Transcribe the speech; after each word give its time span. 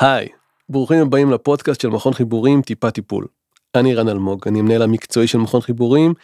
היי, 0.00 0.28
ברוכים 0.68 1.02
הבאים 1.02 1.30
לפודקאסט 1.30 1.80
של 1.80 1.88
מכון 1.88 2.12
חיבורים 2.12 2.62
טיפה 2.62 2.90
טיפול. 2.90 3.26
אני 3.74 3.94
רן 3.94 4.08
אלמוג, 4.08 4.48
אני 4.48 4.58
המנהל 4.58 4.82
המקצועי 4.82 5.26
של 5.26 5.38
מכון 5.38 5.60
חיבורים, 5.60 6.14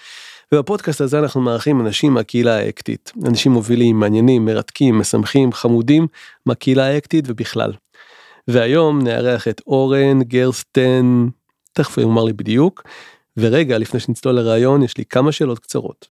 ובפודקאסט 0.52 1.00
הזה 1.00 1.18
אנחנו 1.18 1.40
מארחים 1.40 1.80
אנשים 1.80 2.14
מהקהילה 2.14 2.58
האקטית. 2.58 3.12
אנשים 3.26 3.52
מובילים, 3.52 4.00
מעניינים, 4.00 4.44
מרתקים, 4.44 4.98
משמחים, 4.98 5.52
חמודים, 5.52 6.06
מהקהילה 6.46 6.86
האקטית 6.86 7.24
ובכלל. 7.28 7.72
והיום 8.48 9.02
נארח 9.02 9.48
את 9.48 9.60
אורן 9.66 10.22
גרסטן, 10.22 11.26
תכף 11.72 11.98
הוא 11.98 12.02
יאמר 12.02 12.24
לי 12.24 12.32
בדיוק, 12.32 12.82
ורגע 13.36 13.78
לפני 13.78 14.00
שנצלול 14.00 14.34
לראיון 14.34 14.82
יש 14.82 14.98
לי 14.98 15.04
כמה 15.04 15.32
שאלות 15.32 15.58
קצרות. 15.58 16.13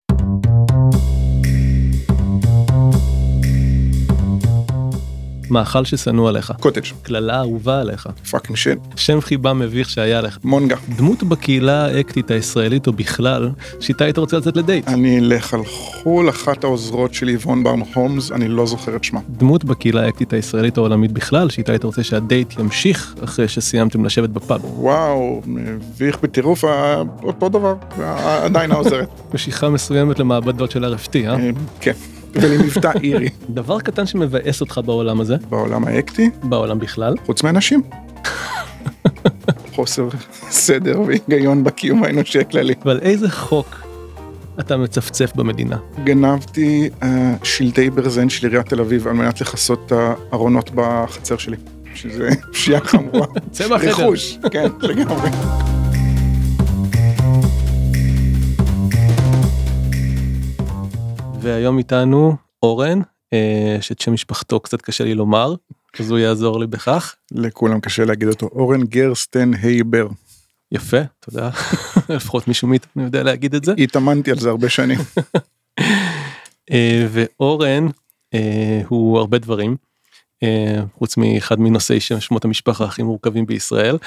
מאכל 5.50 5.84
ששנוא 5.84 6.28
עליך. 6.28 6.52
קוטג'. 6.60 6.80
קללה 7.02 7.38
אהובה 7.38 7.80
עליך. 7.80 8.08
fucking 8.30 8.56
shit. 8.56 8.78
שם 8.96 9.20
חיבה 9.20 9.52
מביך 9.52 9.90
שהיה 9.90 10.20
לך. 10.20 10.38
מונגה. 10.44 10.76
דמות 10.96 11.22
בקהילה 11.22 11.84
האקטית 11.84 12.30
הישראלית 12.30 12.86
או 12.86 12.92
בכלל, 12.92 13.50
שאיתה 13.80 14.04
היית 14.04 14.18
רוצה 14.18 14.36
לצאת 14.36 14.56
לדייט. 14.56 14.88
אני 14.88 15.18
אלך 15.18 15.54
על 15.54 15.64
חו"ל, 15.64 16.28
אחת 16.28 16.64
העוזרות 16.64 17.14
שלי, 17.14 17.32
איבון 17.32 17.64
ברנס 17.64 17.80
הולמס, 17.94 18.32
אני 18.32 18.48
לא 18.48 18.66
זוכר 18.66 18.96
את 18.96 19.04
שמה. 19.04 19.20
דמות 19.30 19.64
בקהילה 19.64 20.04
האקטית 20.04 20.32
הישראלית 20.32 20.76
העולמית 20.76 21.12
בכלל, 21.12 21.50
שאיתה 21.50 21.72
היית 21.72 21.84
רוצה 21.84 22.02
שהדייט 22.02 22.58
ימשיך 22.58 23.14
אחרי 23.24 23.48
שסיימתם 23.48 24.04
לשבת 24.04 24.30
בפאב. 24.30 24.60
וואו, 24.64 25.42
מביך 25.46 26.18
בטירוף, 26.22 26.64
אותו 27.22 27.48
דבר, 27.48 27.74
עדיין 28.44 28.72
העוזרת. 28.72 29.08
משיכה 29.34 29.68
מסוימת 29.68 30.18
למעבדות 30.18 30.70
של 30.70 30.94
RFT, 30.94 31.16
אה? 31.16 31.34
אה, 31.34 31.50
כן, 31.80 31.92
ולמבטא 32.32 32.92
אירי. 33.02 33.28
דבר 33.50 33.80
קטן 33.80 34.06
שמבאס 34.06 34.60
אותך 34.60 34.80
בעולם 34.84 35.20
הזה, 35.20 35.36
בעולם 35.50 35.84
האקטי, 35.84 36.30
בעולם 36.42 36.78
בכלל, 36.78 37.14
חוץ 37.26 37.42
מאנשים. 37.42 37.82
חוסר 39.74 40.08
סדר 40.50 41.00
והיגיון 41.00 41.64
בקיום 41.64 42.04
האנושי 42.04 42.38
הכללי. 42.38 42.74
ועל 42.84 42.98
איזה 43.02 43.30
חוק 43.30 43.88
אתה 44.60 44.76
מצפצף 44.76 45.32
במדינה. 45.36 45.76
גנבתי 46.04 46.90
אה, 47.02 47.34
שלטי 47.42 47.90
ברזן 47.90 48.28
של 48.28 48.46
עיריית 48.46 48.66
תל 48.66 48.80
אביב 48.80 49.08
על 49.08 49.14
מנת 49.14 49.40
לכסות 49.40 49.82
את 49.86 49.92
הארונות 50.32 50.70
בחצר 50.74 51.36
שלי. 51.36 51.56
שזה 51.94 52.28
פשיעה 52.52 52.80
חמורה. 52.80 53.26
צא 53.50 53.68
מהחדר. 53.68 53.90
רכוש, 53.90 54.38
כן, 54.50 54.68
לגמרי. 54.80 55.30
והיום 61.48 61.78
איתנו 61.78 62.36
אורן, 62.62 63.00
אה, 63.32 63.76
שאת 63.80 64.00
שם 64.00 64.12
משפחתו 64.12 64.60
קצת 64.60 64.82
קשה 64.82 65.04
לי 65.04 65.14
לומר, 65.14 65.54
אז 65.98 66.10
הוא 66.10 66.18
יעזור 66.18 66.60
לי 66.60 66.66
בכך. 66.66 67.14
לכולם 67.32 67.80
קשה 67.80 68.04
להגיד 68.04 68.28
אותו. 68.28 68.46
אורן 68.46 68.82
גרסטן 68.82 69.54
הייבר. 69.54 70.08
יפה, 70.72 70.96
תודה. 71.20 71.50
לפחות 72.16 72.48
מישהו 72.48 72.68
מאיתנו 72.68 73.02
יודע 73.02 73.22
להגיד 73.22 73.54
את 73.54 73.64
זה. 73.64 73.72
התאמנתי 73.78 74.30
על 74.30 74.38
זה 74.38 74.48
הרבה 74.48 74.68
שנים. 74.68 74.98
אה, 76.70 77.06
ואורן 77.10 77.86
אה, 78.34 78.80
הוא 78.88 79.18
הרבה 79.18 79.38
דברים, 79.38 79.76
חוץ 80.94 81.16
מאחד 81.16 81.60
מנושאי 81.60 82.00
שמות 82.00 82.44
המשפחה 82.44 82.84
הכי 82.84 83.02
מורכבים 83.02 83.46
בישראל. 83.46 83.98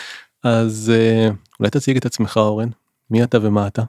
אז 0.44 0.92
אולי 1.60 1.70
תציג 1.70 1.98
את 1.98 2.06
עצמך 2.06 2.38
אורן, 2.38 2.70
מי 3.10 3.24
אתה 3.24 3.38
ומה 3.42 3.68
אתה? 3.68 3.84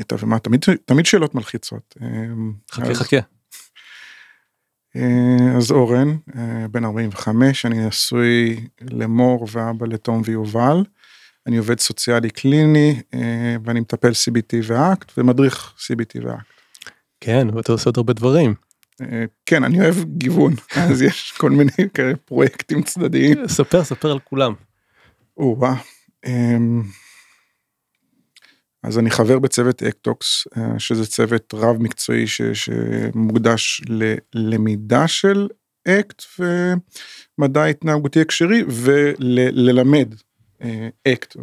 אתה 0.00 0.14
ומה, 0.20 0.38
תמיד, 0.38 0.60
תמיד 0.84 1.06
שאלות 1.06 1.34
מלחיצות. 1.34 1.94
אה, 2.02 2.08
חכה 2.70 2.90
אז- 2.90 2.96
חכה. 2.96 3.16
אה, 4.96 5.56
אז 5.56 5.70
אורן, 5.70 6.08
אה, 6.36 6.68
בן 6.70 6.84
45, 6.84 7.66
אני 7.66 7.86
נשוי 7.86 8.66
למור 8.90 9.46
ואבא 9.52 9.86
לתום 9.86 10.22
ויובל. 10.24 10.84
אני 11.46 11.56
עובד 11.56 11.80
סוציאלי 11.80 12.30
קליני 12.30 13.02
ואני 13.64 13.80
מטפל 13.80 14.10
CBT 14.10 14.56
ואקט 14.62 15.12
ומדריך 15.18 15.74
CBT 15.78 16.24
ואקט. 16.26 16.44
כן, 17.20 17.46
ואתה 17.54 17.72
עושה 17.72 17.84
עוד 17.90 17.96
הרבה 17.98 18.12
דברים. 18.12 18.54
כן, 19.46 19.64
אני 19.64 19.80
אוהב 19.80 19.94
גיוון, 20.04 20.54
אז 20.90 21.02
יש 21.02 21.32
כל 21.38 21.50
מיני 21.50 21.70
כאלה 21.94 22.16
פרויקטים 22.16 22.82
צדדיים. 22.82 23.48
ספר 23.48 23.84
ספר 23.84 24.10
על 24.10 24.18
כולם. 24.18 24.52
או-אה. 25.36 25.74
אז 28.86 28.98
אני 28.98 29.10
חבר 29.10 29.38
בצוות 29.38 29.82
אקטוקס, 29.82 30.46
אה, 30.56 30.78
שזה 30.78 31.06
צוות 31.06 31.54
רב 31.54 31.76
מקצועי 31.82 32.26
ש, 32.26 32.42
שמוקדש 32.42 33.82
ללמידה 34.34 35.08
של 35.08 35.48
אקט 35.88 36.22
ומדע 37.38 37.64
התנהגותי 37.64 38.20
הקשרי 38.20 38.64
וללמד 38.68 40.14
אקט 41.08 41.36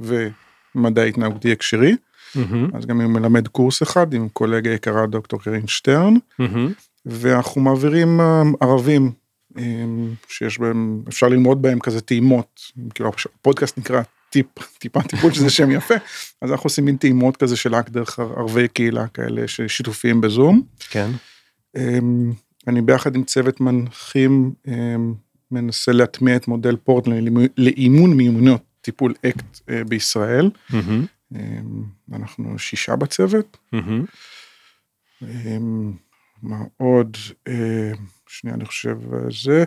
ומדע 0.75 1.03
התנהגותי 1.03 1.51
הקשרי. 1.51 1.95
מהמם, 2.35 2.69
אז 2.73 2.85
גם 2.85 3.01
אני 3.01 3.09
מלמד 3.09 3.47
קורס 3.47 3.83
אחד 3.83 4.13
עם 4.13 4.29
קולגה 4.29 4.71
יקרה 4.71 5.07
דוקטור 5.07 5.41
קרין 5.41 5.67
שטרן. 5.67 6.13
מהמם. 6.39 6.71
ואנחנו 7.05 7.61
מעבירים 7.61 8.21
אה, 8.21 8.43
ערבים 8.61 9.11
אה, 9.57 9.63
שיש 10.27 10.59
בהם, 10.59 11.03
אפשר 11.07 11.27
ללמוד 11.27 11.61
בהם 11.61 11.79
כזה 11.79 12.01
טעימות, 12.01 12.61
כאילו 12.93 13.11
הפודקאסט 13.39 13.77
נקרא 13.77 14.01
טיפ, 14.33 14.45
טיפה 14.77 15.01
טיפול 15.03 15.33
שזה 15.33 15.49
שם 15.49 15.71
יפה, 15.71 15.94
אז 16.41 16.51
אנחנו 16.51 16.67
עושים 16.67 16.85
מין 16.85 16.97
טעימות 16.97 17.38
כזה 17.38 17.55
של 17.57 17.75
רק 17.75 17.89
דרך 17.89 18.19
ערבי 18.19 18.67
קהילה 18.67 19.07
כאלה 19.07 19.47
ששיתופיים 19.47 20.21
בזום. 20.21 20.61
כן. 20.89 21.09
אה, 21.75 21.99
אני 22.67 22.81
ביחד 22.81 23.16
עם 23.16 23.23
צוות 23.23 23.61
מנחים 23.61 24.53
אה, 24.67 24.95
מנסה 25.51 25.91
להטמיע 25.91 26.35
את 26.35 26.47
מודל 26.47 26.75
פורטלנד 26.75 27.29
לאימון- 27.57 28.13
מיומנויות 28.17 28.61
טיפול 28.81 29.13
אקט 29.25 29.59
אה, 29.69 29.83
בישראל. 29.83 30.50
אה, 31.35 31.39
אנחנו 32.13 32.59
שישה 32.59 32.95
בצוות. 32.95 33.57
אמ, 35.23 35.94
מה 36.44 36.57
עוד? 36.77 37.17
אמ, 37.47 37.53
שנייה, 38.27 38.55
אני 38.55 38.65
חושב 38.65 38.97
אה, 39.13 39.19
זה. 39.44 39.63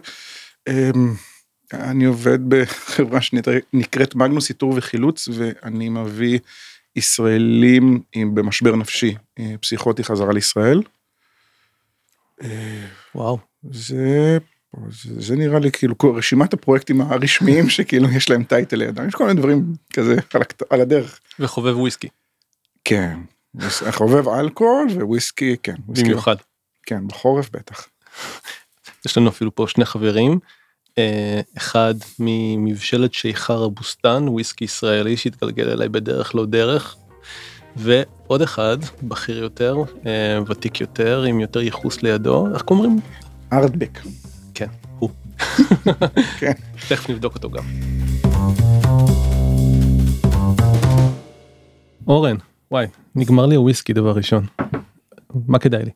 אני 1.75 2.05
עובד 2.05 2.39
בחברה 2.49 3.21
שנקראת 3.21 4.15
מגנוס 4.15 4.49
איתור 4.49 4.75
וחילוץ, 4.77 5.29
ואני 5.33 5.89
מביא 5.89 6.39
ישראלים 6.97 8.01
עם- 8.13 8.35
במשבר 8.35 8.77
נפשי 8.77 9.15
אה, 9.39 9.55
פסיכוטי 9.61 10.05
חזרה 10.05 10.33
לישראל. 10.33 10.83
אה, 12.43 12.87
וואו. 13.15 13.39
זה, 13.71 14.39
זה, 14.91 15.21
זה 15.21 15.37
נראה 15.37 15.59
לי 15.59 15.73
כאילו 15.73 15.95
רשימת 16.17 16.53
הפרויקטים 16.53 17.01
הרשמיים 17.01 17.69
שכאילו 17.71 18.11
יש 18.11 18.31
להם 18.31 18.45
טייטל 18.45 18.77
לידם, 18.77 19.09
יש 19.09 19.15
כל 19.15 19.27
מיני 19.27 19.41
דברים 19.41 19.73
כזה 19.93 20.17
על, 20.35 20.43
על 20.71 20.81
הדרך. 20.81 21.21
וחובב 21.39 21.79
וויסקי 21.79 22.09
כן, 22.85 23.19
חובב 23.91 24.29
אלכוהול 24.29 24.89
וויסקי, 25.03 25.57
כן, 25.63 25.75
וויסקי, 25.87 26.05
במיוחד. 26.05 26.37
כן, 26.83 27.09
בחורף 27.09 27.51
בטח. 27.51 27.87
יש 29.07 29.19
לנו 29.19 29.29
אפילו 29.31 29.55
פה 29.55 29.67
שני 29.69 29.85
חברים. 29.85 30.39
אה, 30.99 31.41
אחד 31.57 31.95
ממבשלת 32.19 33.15
שיכר 33.15 33.65
הבוסתן 33.65 34.25
וויסקי 34.29 34.65
ישראלי 34.65 35.17
שהתגלגל 35.17 35.71
אליי 35.71 35.89
בדרך 35.89 36.35
לא 36.35 36.47
דרך. 36.47 36.97
ועוד 37.77 38.43
אחד 38.43 38.77
בכיר 39.03 39.39
יותר 39.39 39.77
אה, 40.07 40.39
ותיק 40.47 40.81
יותר 40.81 41.23
עם 41.23 41.41
יותר 41.41 41.61
ייחוס 41.61 42.03
לידו 42.03 42.47
איך 42.55 42.63
קוראים? 42.63 43.01
ארדבק. 43.53 43.99
כן 44.55 44.67
הוא. 44.99 45.11
כן. 46.39 46.53
תכף 46.89 47.11
נבדוק 47.11 47.35
אותו 47.35 47.51
גם. 47.51 47.65
אורן 52.07 52.37
וואי 52.71 52.87
נגמר 53.15 53.47
לי 53.47 53.55
הוויסקי 53.55 53.93
דבר 53.93 54.13
ראשון. 54.13 54.47
מה 55.47 55.59
כדאי 55.59 55.85
לי? 55.85 55.91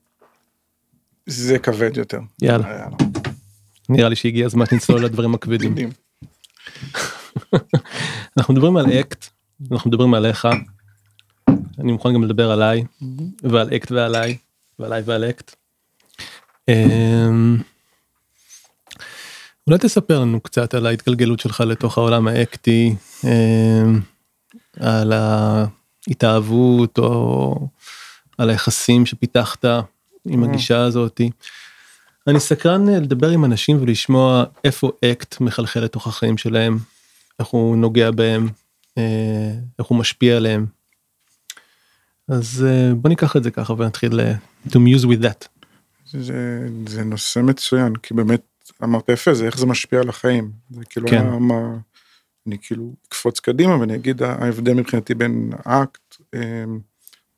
זה 1.27 1.59
כבד 1.59 1.97
יותר. 1.97 2.21
יאללה 2.43 2.69
יאללה. 2.69 3.10
נראה 3.91 4.09
לי 4.09 4.17
שהגיע 4.17 4.47
הזמן 4.47 4.67
שנצלול 4.71 5.05
לדברים 5.05 5.35
הכבדים. 5.35 5.75
אנחנו 8.39 8.55
מדברים 8.55 8.77
על 8.77 8.93
אקט, 9.01 9.27
אנחנו 9.73 9.91
מדברים 9.91 10.15
עליך, 10.15 10.49
אני 11.79 11.93
מוכן 11.93 12.15
גם 12.15 12.25
לדבר 12.25 12.51
עליי 12.51 12.85
ועל 13.43 13.69
אקט 13.77 13.93
ועליי 13.93 14.37
ועליי 14.79 15.03
ועל 15.05 15.25
אקט. 15.25 15.57
אמ, 16.69 17.57
אולי 19.67 19.79
תספר 19.79 20.21
לנו 20.21 20.41
קצת 20.41 20.75
על 20.75 20.87
ההתגלגלות 20.87 21.41
שלך 21.41 21.61
לתוך 21.61 21.99
העולם 21.99 22.29
האקטי, 22.29 22.95
אמ, 23.25 24.01
על 24.81 25.13
ההתאהבות 25.13 26.99
או 26.99 27.55
על 28.39 28.51
היחסים 28.51 29.07
שפיתחת 29.07 29.65
עם 30.29 30.45
הגישה 30.45 30.85
הזאתי. 30.85 31.31
אני 32.27 32.41
סקרן 32.41 32.89
אה, 32.89 33.01
לדבר 33.01 33.31
עם 33.31 33.45
אנשים 33.45 33.83
ולשמוע 33.83 34.45
איפה 34.65 34.93
אקט 35.05 35.41
מחלחל 35.41 35.81
לתוך 35.81 36.07
החיים 36.07 36.39
שלהם, 36.39 36.79
איך 37.39 37.49
הוא 37.49 37.77
נוגע 37.77 38.11
בהם, 38.11 38.49
אה, 38.99 39.53
איך 39.79 39.87
הוא 39.87 39.99
משפיע 39.99 40.37
עליהם. 40.37 40.67
אז 42.29 42.67
אה, 42.69 42.95
בוא 42.95 43.09
ניקח 43.09 43.37
את 43.37 43.45
זה 43.45 43.51
ככה 43.51 43.73
ונתחיל 43.73 44.21
to 44.69 44.73
muse 44.73 45.05
with 45.05 45.23
that. 45.23 45.49
זה, 46.07 46.69
זה 46.89 47.05
נושא 47.05 47.41
מצוין, 47.41 47.97
כי 47.97 48.15
באמת 48.15 48.43
אמרת 48.83 49.09
יפה, 49.09 49.35
זה 49.35 49.47
איך 49.47 49.59
זה 49.59 49.67
משפיע 49.67 50.01
על 50.01 50.09
החיים. 50.09 50.51
זה 50.71 50.85
כאילו 50.91 51.09
כן. 51.09 51.29
מה... 51.29 51.77
אני 52.47 52.57
כאילו 52.63 52.95
אקפוץ 53.09 53.41
קדימה 53.41 53.81
ואני 53.81 53.95
אגיד 53.95 54.23
ההבדל 54.23 54.75
מבחינתי 54.75 55.15
בין 55.15 55.51
אקט 55.65 56.17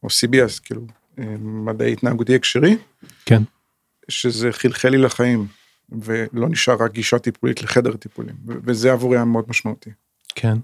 או 0.02 0.08
CBS, 0.08 0.60
כאילו 0.64 0.86
מדעי 1.40 1.92
התנהגותי 1.92 2.34
הקשרי, 2.34 2.76
כן. 3.26 3.42
שזה 4.08 4.52
חלחל 4.52 4.88
לי 4.88 4.98
לחיים, 4.98 5.46
ולא 6.02 6.48
נשאר 6.48 6.76
רק 6.80 6.92
גישה 6.92 7.18
טיפולית 7.18 7.62
לחדר 7.62 7.96
טיפולים, 7.96 8.34
וזה 8.46 8.92
עבורי 8.92 9.16
היה 9.16 9.24
מאוד 9.24 9.44
משמעותי. 9.48 9.90
כן. 10.34 10.58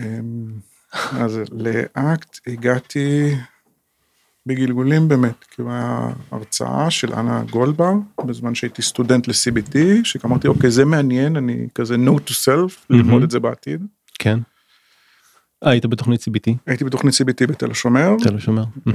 אמ, 0.00 0.52
אז 0.92 1.40
לאקט 1.52 2.38
הגעתי 2.46 3.34
בגלגולים 4.46 5.08
באמת, 5.08 5.44
כאילו 5.50 5.70
היה 5.70 6.08
הרצאה 6.30 6.90
של 6.90 7.12
אנה 7.12 7.42
גולדבר, 7.50 7.92
בזמן 8.26 8.54
שהייתי 8.54 8.82
סטודנט 8.82 9.28
ל-CBT, 9.28 9.78
שאמרתי, 10.04 10.48
אוקיי, 10.48 10.70
זה 10.70 10.84
מעניין, 10.84 11.36
אני 11.36 11.68
כזה 11.74 11.94
note 11.94 12.30
to 12.30 12.32
self, 12.32 12.86
ללמוד 12.90 13.22
את 13.22 13.30
זה 13.30 13.40
בעתיד. 13.40 13.86
כן. 14.18 14.38
אה, 15.64 15.70
היית 15.70 15.86
בתוכנית 15.86 16.20
CBT? 16.20 16.52
הייתי 16.66 16.84
בתוכנית 16.84 17.14
CBT 17.14 17.46
בתל 17.46 17.70
השומר, 17.70 18.16
תל 18.22 18.36
השומר. 18.36 18.64
אה, 18.88 18.92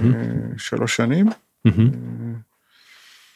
שלוש 0.58 0.96
שנים, 0.96 1.30
מהמם. 1.66 2.31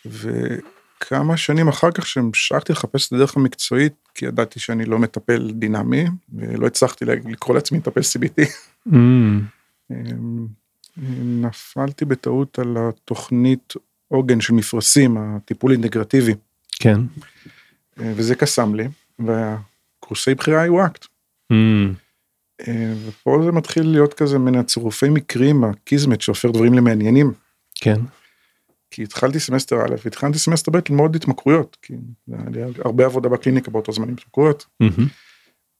וכמה 0.05 1.37
שנים 1.37 1.67
אחר 1.67 1.91
כך 1.91 2.07
שהמשכתי 2.07 2.73
לחפש 2.73 3.07
את 3.07 3.13
הדרך 3.13 3.37
המקצועית, 3.37 3.93
כי 4.15 4.25
ידעתי 4.25 4.59
שאני 4.59 4.85
לא 4.85 4.99
מטפל 4.99 5.51
דינמי, 5.51 6.05
ולא 6.33 6.67
הצלחתי 6.67 7.05
לקרוא 7.05 7.55
לעצמי 7.55 7.77
מטפל 7.77 8.01
CBT. 8.01 8.43
אמ, 8.93 9.41
אמ, 9.91 10.47
נפלתי 11.41 12.05
בטעות 12.05 12.59
על 12.59 12.77
התוכנית 12.77 13.73
עוגן 14.07 14.41
של 14.41 14.53
מפרשים, 14.53 15.17
הטיפול 15.17 15.71
אינטגרטיבי, 15.71 16.33
כן. 16.79 16.99
אה, 17.99 18.13
וזה 18.15 18.35
קסם 18.35 18.75
לי, 18.75 18.87
והקורסי 19.19 20.35
בחירה 20.35 20.61
היו 20.61 20.85
אקט. 20.85 21.05
אמ, 21.51 21.93
אה, 22.67 22.93
ופה 23.07 23.41
זה 23.45 23.51
מתחיל 23.51 23.87
להיות 23.87 24.13
כזה 24.13 24.39
מן 24.39 24.55
הצירופי 24.55 25.09
מקרים, 25.09 25.63
הקיסמט 25.63 26.21
שהופך 26.21 26.49
דברים 26.49 26.73
למעניינים. 26.73 27.33
כן. 27.75 28.01
כי 28.91 29.03
התחלתי 29.03 29.39
סמסטר 29.39 29.85
א', 29.85 29.95
והתחלתי 30.05 30.39
סמסטר 30.39 30.71
ב' 30.71 30.79
ללמוד 30.89 31.15
התמכרויות, 31.15 31.77
כי 31.81 31.93
היה 32.31 32.49
לי 32.49 32.61
הרבה 32.85 33.05
עבודה 33.05 33.29
בקליניקה 33.29 33.71
באותו 33.71 33.91
זמן 33.91 34.07
עם 34.07 34.13
התמכרויות. 34.13 34.65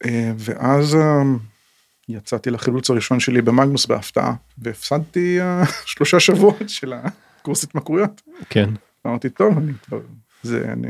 אה, 0.04 0.32
ואז 0.36 0.94
אה, 0.94 1.22
יצאתי 2.08 2.50
לחילוץ 2.50 2.90
הראשון 2.90 3.20
שלי 3.20 3.42
במגנוס 3.42 3.86
בהפתעה, 3.86 4.34
והפסדתי 4.58 5.40
אה, 5.40 5.64
שלושה 5.94 6.20
שבועות 6.20 6.68
של 6.68 6.92
הקורס 6.92 7.64
התמכרויות. 7.64 8.22
כן. 8.50 8.70
אמרתי, 9.06 9.30
טוב, 9.30 9.58
אני 9.58 9.72
כבר, 9.86 10.00
זה, 10.42 10.72
אני, 10.72 10.88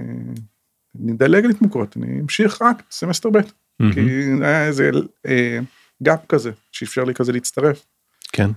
אני 1.02 1.12
אדלג 1.12 1.44
על 1.44 1.50
התמכרויות, 1.50 1.96
אני 1.96 2.20
אמשיך 2.20 2.62
רק 2.62 2.82
סמסטר 2.90 3.30
ב', 3.30 3.38
מהמם. 3.80 3.92
כי 3.92 4.00
היה 4.42 4.66
איזה 4.66 4.90
אה, 5.26 5.58
גאפ 6.02 6.26
כזה, 6.28 6.50
שאפשר 6.72 7.04
לי 7.04 7.14
כזה 7.14 7.32
להצטרף. 7.32 7.86
כן. 8.32 8.50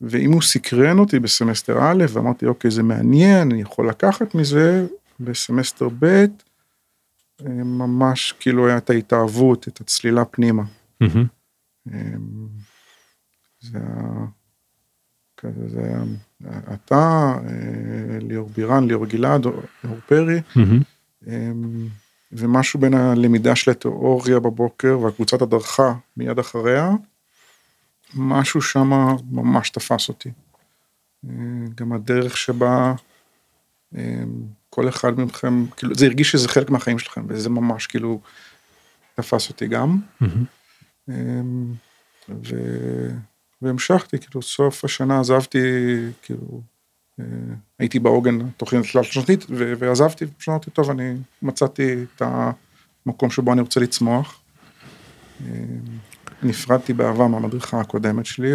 ואם 0.00 0.32
הוא 0.32 0.42
סיקרן 0.42 0.98
אותי 0.98 1.18
בסמסטר 1.18 1.78
א', 1.82 2.04
ואמרתי, 2.08 2.46
אוקיי, 2.46 2.70
זה 2.70 2.82
מעניין, 2.82 3.52
אני 3.52 3.62
יכול 3.62 3.88
לקחת 3.88 4.34
מזה, 4.34 4.86
בסמסטר 5.20 5.88
ב', 5.98 6.04
אה, 6.04 7.48
ממש 7.64 8.34
כאילו 8.40 8.66
היה 8.66 8.78
את 8.78 8.90
ההתאהבות, 8.90 9.68
את 9.68 9.80
הצלילה 9.80 10.24
פנימה. 10.24 10.62
אמ, 11.88 12.46
זה 13.60 13.78
היה, 13.78 14.26
כזה, 15.36 15.68
זה 15.68 15.80
היה, 15.80 16.02
אתה, 16.74 17.34
אה, 17.48 18.18
ליאור 18.20 18.50
בירן, 18.56 18.86
ליאור 18.86 19.06
גלעד, 19.06 19.46
ליאור 19.84 19.98
פרי. 20.06 20.40
אמ, 21.26 21.88
ומשהו 22.32 22.80
בין 22.80 22.94
הלמידה 22.94 23.56
של 23.56 23.70
התיאוריה 23.70 24.40
בבוקר 24.40 24.98
והקבוצת 24.98 25.42
הדרכה 25.42 25.94
מיד 26.16 26.38
אחריה, 26.38 26.90
משהו 28.14 28.62
שם 28.62 28.90
ממש 29.30 29.70
תפס 29.70 30.08
אותי. 30.08 30.30
אה, 31.28 31.32
גם 31.74 31.92
הדרך 31.92 32.36
שבה 32.36 32.94
אה, 33.96 34.22
כל 34.70 34.88
אחד 34.88 35.20
מכם, 35.20 35.66
כאילו 35.76 35.94
זה 35.94 36.06
הרגיש 36.06 36.30
שזה 36.30 36.48
חלק 36.48 36.70
מהחיים 36.70 36.98
שלכם 36.98 37.24
וזה 37.28 37.50
ממש 37.50 37.86
כאילו 37.86 38.20
תפס 39.14 39.48
אותי 39.48 39.66
גם. 39.66 40.00
מהמם. 40.20 40.44
אמ, 41.08 41.74
ו... 42.28 42.56
והמשכתי, 43.62 44.18
כאילו 44.18 44.42
סוף 44.42 44.84
השנה 44.84 45.20
עזבתי, 45.20 45.58
כאילו 46.22 46.60
אה, 47.20 47.24
הייתי 47.78 47.98
בעוגן 47.98 48.50
תוכנית 48.50 48.92
תלת 48.92 49.04
שנתית 49.04 49.44
ו- 49.50 49.72
ועזבתי, 49.78 50.24
ושאמרתי 50.38 50.70
טוב 50.70 50.90
אני 50.90 51.14
מצאתי 51.42 51.94
את 52.02 52.22
המקום 53.06 53.30
שבו 53.30 53.52
אני 53.52 53.60
רוצה 53.60 53.80
לצמוח. 53.80 54.40
נפרדתי 56.42 56.92
באהבה 56.92 57.28
מהמדריכה 57.28 57.80
הקודמת 57.80 58.26
שלי 58.26 58.52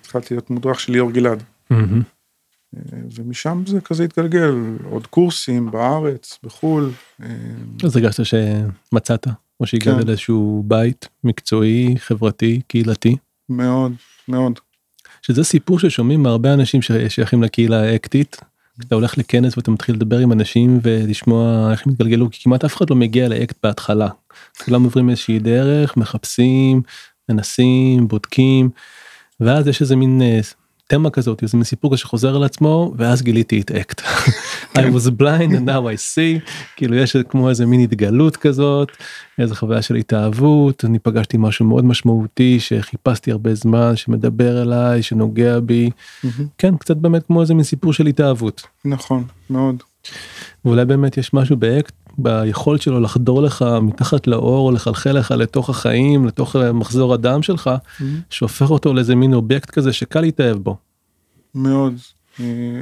והתחלתי 0.00 0.34
להיות 0.34 0.50
מודרך 0.50 0.80
של 0.80 0.92
ליאור 0.92 1.10
גלעד. 1.10 1.42
אה, 2.76 2.98
ומשם 3.14 3.62
זה 3.66 3.80
כזה 3.80 4.04
התגלגל, 4.04 4.54
עוד 4.90 5.06
קורסים 5.06 5.70
בארץ, 5.70 6.38
בחו"ל. 6.42 6.90
אמ, 7.20 7.26
אז 7.84 7.96
הרגשת 7.96 8.24
שמצאת, 8.24 9.26
או 9.60 9.66
שהגעת 9.66 10.00
כן. 10.00 10.06
לאיזשהו 10.06 10.64
בית 10.66 11.08
מקצועי, 11.24 11.94
חברתי, 11.98 12.60
קהילתי, 12.66 13.16
מאוד, 13.48 13.92
מאוד. 14.28 14.58
שזה 15.22 15.44
סיפור 15.44 15.78
ששומעים 15.78 16.22
מהרבה 16.22 16.54
אנשים 16.54 16.82
ששייכים 16.82 17.42
לקהילה 17.42 17.82
האקטית. 17.82 18.40
אתה 18.80 18.94
הולך 18.94 19.18
לכנס 19.18 19.56
ואתה 19.56 19.70
מתחיל 19.70 19.94
לדבר 19.94 20.18
עם 20.18 20.32
אנשים 20.32 20.80
ולשמוע 20.82 21.68
איך 21.72 21.86
הם 21.86 21.92
התגלגלו, 21.92 22.30
כי 22.30 22.42
כמעט 22.42 22.64
אף 22.64 22.76
אחד 22.76 22.90
לא 22.90 22.96
מגיע 22.96 23.28
לאקט 23.28 23.56
בהתחלה. 23.62 24.08
כולם 24.64 24.84
עוברים 24.84 25.10
איזושהי 25.10 25.38
דרך, 25.38 25.96
מחפשים, 25.96 26.82
מנסים, 27.28 28.08
בודקים, 28.08 28.70
ואז 29.40 29.68
יש 29.68 29.80
איזה 29.80 29.96
מין 29.96 30.22
אה, 30.22 30.40
תמה 30.86 31.10
כזאת, 31.10 31.42
איזה 31.42 31.56
מין 31.56 31.64
סיפור 31.64 31.90
כזה 31.90 32.00
שחוזר 32.00 32.36
על 32.36 32.44
עצמו, 32.44 32.92
ואז 32.96 33.22
גיליתי 33.22 33.60
את 33.60 33.70
אקט. 33.70 34.00
I 34.78 34.80
was 34.80 35.10
blind 35.10 35.52
and 35.52 35.66
now 35.66 35.82
I 35.82 35.96
see, 36.14 36.50
כאילו 36.76 36.94
יש 36.96 37.16
כמו 37.16 37.48
איזה 37.48 37.66
מין 37.66 37.80
התגלות 37.80 38.36
כזאת, 38.36 38.88
איזה 39.38 39.54
חוויה 39.54 39.82
של 39.82 39.94
התאהבות, 39.94 40.84
אני 40.84 40.98
פגשתי 40.98 41.36
משהו 41.40 41.64
מאוד 41.66 41.84
משמעותי 41.84 42.60
שחיפשתי 42.60 43.30
הרבה 43.30 43.54
זמן, 43.54 43.96
שמדבר 43.96 44.62
אליי, 44.62 45.02
שנוגע 45.02 45.60
בי, 45.60 45.90
כן, 46.58 46.76
קצת 46.76 46.96
באמת 46.96 47.26
כמו 47.26 47.40
איזה 47.40 47.54
מין 47.54 47.64
סיפור 47.64 47.92
של 47.92 48.06
התאהבות. 48.06 48.66
נכון, 48.84 49.24
מאוד. 49.50 49.82
ואולי 50.64 50.84
באמת 50.84 51.16
יש 51.16 51.34
משהו 51.34 51.56
באקט, 51.56 51.94
ביכולת 52.18 52.82
שלו 52.82 53.00
לחדור 53.00 53.42
לך 53.42 53.64
מתחת 53.82 54.26
לאור, 54.26 54.72
לחלחל 54.72 55.12
לך 55.12 55.30
לתוך 55.30 55.70
החיים, 55.70 56.26
לתוך 56.26 56.56
מחזור 56.56 57.14
הדם 57.14 57.42
שלך, 57.42 57.70
שהופך 58.30 58.70
אותו 58.70 58.94
לאיזה 58.94 59.14
מין 59.14 59.34
אובייקט 59.34 59.70
כזה 59.70 59.92
שקל 59.92 60.20
להתאהב 60.20 60.56
בו. 60.56 60.76
מאוד. 61.54 61.94
אה, 62.40 62.80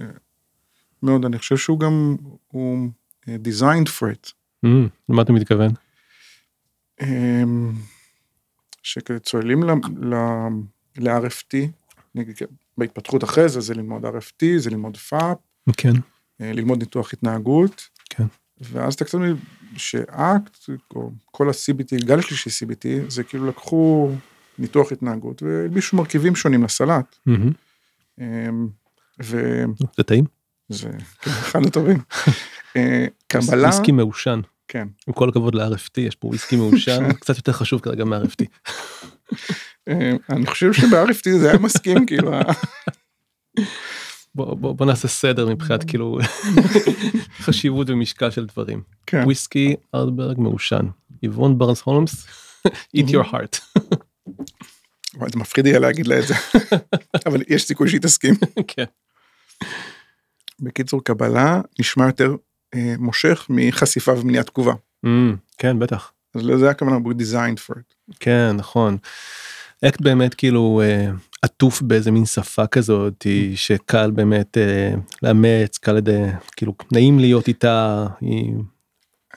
מאוד, 1.03 1.25
אני 1.25 1.39
חושב 1.39 1.57
שהוא 1.57 1.81
גם, 1.81 2.17
הוא 2.49 2.89
אה, 3.29 3.37
designed 3.45 3.89
for 3.89 4.07
it. 4.15 4.33
Mm, 4.67 4.69
למה 5.09 5.23
אתה 5.23 5.33
מתכוון? 5.33 5.71
אמ, 7.03 7.73
שצוללים 8.83 9.63
ל- 9.63 9.71
ל- 10.15 10.49
ל-RFT, 10.99 11.55
בהתפתחות 12.79 13.25
אחרי 13.25 13.49
זה, 13.49 13.61
זה 13.61 13.75
ללמוד 13.75 14.05
RFT, 14.05 14.45
זה 14.59 14.71
ללמוד 14.71 14.97
FAP, 15.11 15.73
כן, 15.77 15.93
אה, 16.41 16.53
ללמוד 16.53 16.79
ניתוח 16.79 17.13
התנהגות, 17.13 17.89
כן. 18.11 18.25
ואז 18.63 18.95
אתה 18.95 19.05
קצת 19.05 19.19
מבין 19.19 19.37
שאקט, 19.77 20.59
או 20.95 21.11
כל 21.31 21.49
ה-CBT, 21.49 22.05
גל 22.05 22.19
השלישי 22.19 22.51
CBT, 22.51 23.11
זה 23.11 23.23
כאילו 23.23 23.47
לקחו 23.47 24.11
ניתוח 24.59 24.93
התנהגות 24.93 25.43
והלבישו 25.43 25.97
מרכיבים 25.97 26.37
שונים 26.37 26.65
לסלט. 26.65 27.17
אמ, 28.21 28.69
וזה 29.21 29.65
זה 29.97 30.03
טעים? 30.03 30.25
כן, 30.81 30.99
אחד 31.29 31.67
הטובים. 31.67 31.99
אה, 32.77 33.07
קבלה, 33.27 33.69
וויסקי 33.69 33.93
מעושן. 33.93 34.41
כן, 34.69 34.89
עם 35.07 35.15
כל 35.15 35.29
הכבוד 35.29 35.55
ל-RFT, 35.55 36.01
יש 36.01 36.17
פה 36.17 36.29
וויסקי 36.29 36.57
מעושן, 36.57 37.13
קצת 37.21 37.37
יותר 37.37 37.53
חשוב 37.53 37.81
כרגע 37.81 38.05
מה-RFT. 38.05 38.45
אה, 39.89 40.13
אני 40.31 40.47
חושב 40.47 40.73
שב-RFT 40.73 41.31
זה 41.39 41.51
היה 41.51 41.59
מסכים, 41.59 42.07
כאילו, 42.07 42.33
בוא, 44.35 44.55
בוא, 44.55 44.73
בוא 44.73 44.87
נעשה 44.87 45.09
סדר 45.09 45.49
מבחינת 45.49 45.85
כאילו 45.85 46.19
חשיבות 47.45 47.91
ומשקל 47.91 48.31
של 48.31 48.47
דברים. 48.47 48.83
כן, 49.07 49.23
וויסקי 49.25 49.77
ארדברג 49.95 50.41
מעושן. 50.41 50.87
יבון 51.23 51.59
ברנס 51.59 51.81
הולמס, 51.83 52.27
eat 52.69 53.09
your 53.09 53.33
heart. 53.33 53.81
זה 55.13 55.39
מפחיד 55.39 55.67
יהיה 55.67 55.79
להגיד 55.79 56.07
לה 56.07 56.19
את 56.19 56.27
זה, 56.27 56.35
אבל 57.27 57.43
יש 57.49 57.65
סיכוי 57.65 57.89
שהיא 57.89 58.01
תסכים. 58.01 58.35
כן. 58.69 58.85
בקיצור, 60.61 61.05
קבלה 61.05 61.61
נשמע 61.81 62.07
יותר 62.07 62.35
אה, 62.75 62.95
מושך 62.99 63.47
מחשיפה 63.51 64.13
ומניעת 64.13 64.47
תגובה. 64.47 64.73
Mm, 65.07 65.09
כן, 65.59 65.79
בטח. 65.79 66.13
אז 66.35 66.43
לזה 66.45 66.71
הכוונה, 66.71 66.97
הוא 66.97 67.13
designed 67.13 67.71
for 67.71 67.75
it. 67.75 68.15
כן, 68.21 68.57
נכון. 68.57 68.97
אקט 69.85 70.01
באמת 70.01 70.35
כאילו, 70.35 70.83
אה, 70.85 71.11
עטוף 71.43 71.83
באיזה 71.83 72.11
מין 72.11 72.27
שפה 72.27 72.67
כזאת 72.67 73.27
שקל 73.55 74.11
באמת 74.11 74.59
אה, 74.59 74.95
לאמץ 75.23 75.79
קל. 75.79 75.99
כאילו 76.57 76.75
נעים 76.93 77.19
להיות 77.19 77.49
איתה 77.49 78.07
היא, 78.21 78.55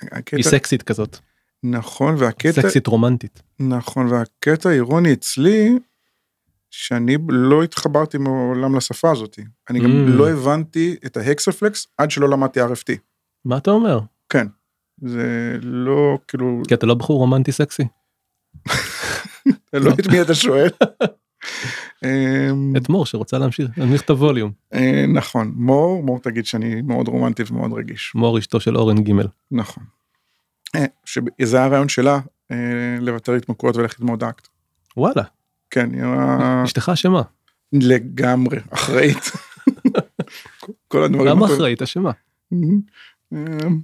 הקטע, 0.02 0.38
היא 0.38 0.44
סקסית 0.44 0.84
כזאת 0.84 1.18
נכון, 1.64 2.16
והקטע, 2.18 2.62
סקסית 2.62 2.88
רומנטית. 2.88 3.44
נכון, 3.60 4.08
והקטע 4.08 4.70
האירוני 4.70 5.14
אצלי, 5.14 5.80
שאני 6.72 7.18
לא 7.30 7.64
התחברתי 7.64 8.18
מעולם 8.18 8.76
לשפה 8.76 9.12
הזאת. 9.12 9.40
אני 9.70 9.80
גם 9.80 9.86
Mm. 9.86 10.10
לא 10.10 10.30
הבנתי 10.30 10.96
את 11.06 11.18
ההקספלקס 11.18 11.88
עד 11.98 12.12
שלא 12.12 12.30
למדתי 12.30 12.62
RFT. 12.62 12.94
מה 13.46 13.58
אתה 13.58 13.72
אומר? 13.72 14.00
כן. 14.30 14.48
זה 15.02 15.58
לא, 15.62 16.18
כאילו, 16.28 16.62
כי 16.68 16.74
אתה 16.74 16.86
לא 16.86 16.94
בחור 16.94 17.18
רומנטי 17.18 17.52
סקסי. 17.52 17.84
לא 19.74 19.92
את 20.00 20.08
מי 20.12 20.22
אתה 20.22 20.36
שואל. 20.36 20.70
אמ, 22.04 22.74
את 22.78 22.90
מור 22.90 23.06
שרוצה 23.06 23.38
להמשיך 23.38 23.70
להנמיך 23.78 24.02
את 24.02 24.10
הווליום. 24.10 24.52
אה, 24.74 25.06
נכון, 25.08 25.52
מור, 25.56 26.04
מור 26.04 26.20
תגיד 26.20 26.46
שאני 26.46 26.82
מאוד 26.82 27.08
רומנטי 27.08 27.44
ומאוד 27.50 27.74
רגיש. 27.74 28.12
מור 28.16 28.40
אשתו 28.40 28.60
של 28.60 28.78
אורן 28.78 29.04
גימל. 29.04 29.28
נכון. 29.52 29.84
אה, 30.76 30.86
שזה 31.06 31.58
היה 31.58 31.66
הרעיון 31.66 31.90
שלה, 31.90 32.20
אה, 32.52 32.58
לוותר 33.00 33.34
התמכרויות 33.34 33.78
וללכת 33.78 34.00
ללמוד 34.00 34.24
אקט. 34.24 34.48
וואלה 34.98 35.24
כן, 35.70 35.94
היא 35.94 36.04
היה 36.04 36.62
אשתך 36.66 36.90
אשמה. 36.94 37.22
לגמרי 37.74 38.58
אחראית. 38.70 39.32
כל 40.88 41.04
הדברים. 41.04 41.28
למה. 41.28 41.46
אחראית 41.46 41.82
אשמה? 41.82 42.12
אמ, 42.54 43.80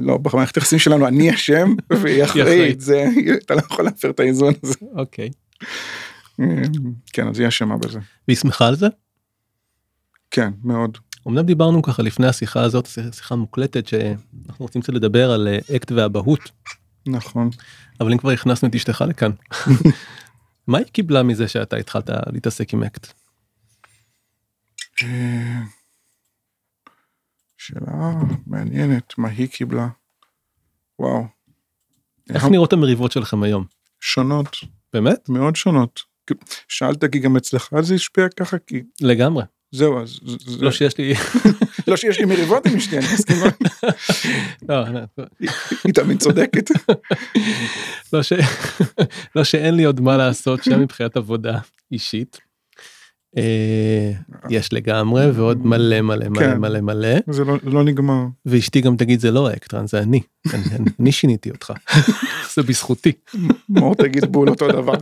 לא, 0.00 0.18
במערכת 0.18 0.56
היחסים 0.56 0.78
שלנו 0.78 1.08
אני 1.08 1.34
אשם 1.34 1.74
והיא 1.90 2.24
אחראית. 2.24 2.46
אחראית, 2.46 2.80
זה, 2.80 3.04
אתה 3.44 3.54
לא 3.54 3.60
יכול 3.60 3.84
להפר 3.84 4.10
את 4.10 4.20
האיזון 4.20 4.54
הזה. 4.62 4.74
אוקיי. 4.94 5.30
אמ, 6.40 6.46
כן, 7.12 7.28
אז 7.28 7.38
היא 7.38 7.48
אשמה 7.48 7.76
בזה. 7.76 8.00
והיא 8.28 8.36
שמחה 8.36 8.66
על 8.68 8.76
זה? 8.76 8.86
כן, 10.30 10.50
מאוד. 10.64 10.98
אמנם 11.28 11.46
דיברנו 11.46 11.82
ככה 11.82 12.02
לפני 12.02 12.26
השיחה 12.26 12.62
הזאת 12.62 12.86
שיחה 13.12 13.36
מוקלטת 13.36 13.86
שאנחנו 13.86 14.64
רוצים 14.64 14.82
קצת 14.82 14.92
לדבר 14.92 15.30
על 15.30 15.48
אה, 15.48 15.76
אקט 15.76 15.92
ואבהות 15.92 16.50
נכון. 17.06 17.50
אבל 18.00 18.12
אם 18.12 18.18
כבר 18.18 18.30
הכנסנו 18.30 18.68
את 18.68 18.74
אשתך 18.74 19.04
לכאן. 19.08 19.30
מה 20.68 20.78
היא 20.78 20.86
קיבלה 20.86 21.22
מזה 21.22 21.48
שאתה 21.48 21.76
התחלת 21.76 22.10
להתעסק 22.32 22.74
עם 22.74 22.82
אקט? 22.82 23.12
אה, 25.02 25.60
שאלה 27.58 28.12
מעניינת, 28.46 29.18
מה 29.18 29.28
היא 29.28 29.48
קיבלה? 29.48 29.88
וואו. 30.98 31.26
איך 32.30 32.44
נראות 32.44 32.72
המריבות 32.72 33.12
שלכם 33.12 33.42
היום? 33.42 33.64
שונות, 34.00 34.56
באמת? 34.92 35.28
מאוד 35.28 35.56
שונות. 35.56 36.11
שאלת 36.68 37.04
כי 37.12 37.18
גם 37.18 37.36
אצלך 37.36 37.68
זה 37.80 37.94
השפיע 37.94 38.26
ככה, 38.28 38.56
כי 38.66 38.82
לגמרי. 39.00 39.44
זהו, 39.74 40.02
אז 40.02 40.20
לא 40.60 40.70
שיש 40.70 40.98
לי... 40.98 41.14
לא 41.88 41.96
שיש 41.96 42.18
לי 42.18 42.24
מריבות 42.24 42.66
עם 42.66 42.76
אשתי, 42.76 42.98
אני 42.98 43.06
מסכים, 43.14 43.36
לא, 44.68 44.84
היא 45.84 45.94
תמיד 45.94 46.20
צודקת. 46.20 46.70
לא 48.12 48.20
לא 49.36 49.44
שאין 49.44 49.74
לי 49.74 49.84
עוד 49.84 50.00
מה 50.00 50.16
לעשות 50.16 50.64
שם 50.64 50.80
מבחינת 50.80 51.16
עבודה 51.16 51.58
אישית. 51.92 52.38
אה, 53.36 54.12
יש 54.50 54.72
לגמרי 54.72 55.30
ועוד 55.30 55.66
מלא 55.66 56.00
מלא 56.00 56.28
מלא 56.28 56.40
כן. 56.40 56.58
מלא 56.58 56.80
מלא 56.80 57.08
זה 57.30 57.44
לא- 57.44 57.58
לא 57.64 57.84
נגמר. 57.84 58.24
ואשתי 58.46 58.80
גם 58.80 58.96
תגיד 58.96 59.20
זה 59.20 59.30
לא 59.30 59.48
האקטרן 59.48 59.86
זה 59.86 59.98
אני- 60.00 60.20
אני 61.00 61.12
שיניתי 61.12 61.50
אותך 61.50 61.72
זה 62.54 62.62
בזכותי. 62.62 63.12
מור 63.68 63.94
תגיד 63.94 64.24
בול 64.24 64.48
אותו 64.48 64.68
דבר. 64.68 64.94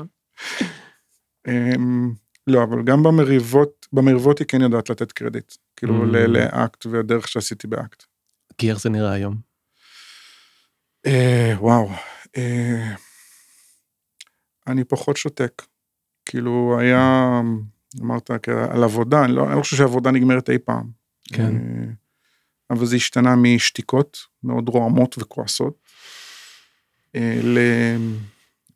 אמ, 1.49 2.13
לא, 2.47 2.63
אבל 2.63 2.83
גם 2.85 3.03
במריבות, 3.03 3.87
במריבות 3.93 4.39
היא 4.39 4.47
כן 4.47 4.61
יודעת 4.61 4.91
לתת 4.91 5.13
קרדיט. 5.13 5.53
כאילו 5.77 6.03
Mm. 6.05 6.07
לאקט 6.17 6.87
והדרך 6.87 7.29
שעשיתי 7.29 7.67
באקט. 7.67 8.05
כי 8.59 8.71
איך 8.71 8.81
זה 8.81 8.91
נראה 8.91 9.13
היום. 9.13 9.37
אה, 11.07 11.55
וואו. 11.59 11.91
אה, 12.37 12.95
אני 14.67 14.85
פחות 14.85 15.17
שותק. 15.17 15.63
כאילו 16.27 16.77
היה, 16.81 17.31
אמרת 18.01 18.31
כ- 18.43 18.49
על 18.49 18.85
עבודה, 18.85 19.25
אני 19.25 19.33
לא, 19.33 19.55
לא 19.57 19.61
חושב 19.63 19.77
שעבודה 19.77 20.11
נגמרת 20.11 20.51
אי 20.51 20.59
פעם. 20.59 20.91
כן. 21.33 21.57
אה, 21.57 21.91
אבל 22.71 22.87
זה 22.87 22.97
השתנה 22.97 23.37
משתיקות 23.37 24.19
מאוד 24.45 24.69
רועמות 24.69 25.17
וכועסות, 25.19 25.79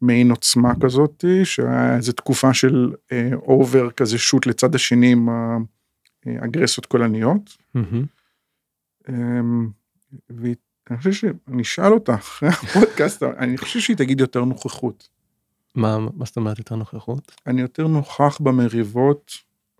אה, 0.04 0.14
למעין 0.14 0.30
עוצמה 0.30 0.72
כזאת, 0.82 1.24
שהיה 1.44 1.96
איזו 1.96 2.12
תקופה 2.12 2.54
של 2.54 2.92
אובר 3.34 3.90
כזה 3.90 4.18
שוט 4.18 4.46
לצד 4.46 4.74
השני 4.74 5.12
עם 5.12 5.28
האגרסיות 6.26 6.86
קולניות. 6.86 7.56
מהמם. 7.74 8.04
אמ, 9.08 9.68
והיא- 10.30 10.54
אני 10.90 10.98
חושב 10.98 11.12
שאני 11.12 11.62
אשאל 11.62 11.92
אותה 11.92 12.14
אחרי 12.14 12.48
הפודקאסט, 12.48 13.22
אני 13.22 13.58
חושב 13.58 13.80
שהיא 13.80 13.96
תגיד 13.96 14.20
יותר 14.20 14.44
נוכחות. 14.44 15.08
מה 15.74 15.98
מה 15.98 16.24
זאת 16.24 16.36
אומרת 16.36 16.58
יותר 16.58 16.76
נוכחות? 16.76 17.32
אני 17.46 17.60
יותר 17.60 17.86
נוכח 17.86 18.38
במריבות 18.40 19.32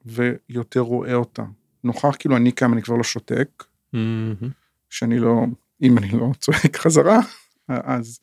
ויותר 0.07 0.81
רואה 0.81 1.15
אותה. 1.15 1.43
נוכח 1.85 2.17
כאילו 2.19 2.37
אני 2.37 2.53
קם, 2.53 2.73
אני 2.73 2.83
כבר 2.83 2.97
לא 2.97 3.03
שותק, 3.05 3.65
מהמם. 3.93 4.35
שאני 4.91 5.19
לא, 5.19 5.45
אם 5.83 5.99
אני 5.99 6.09
לא 6.09 6.27
צועק 6.41 6.77
חזרה, 6.77 7.19
אז 7.69 8.21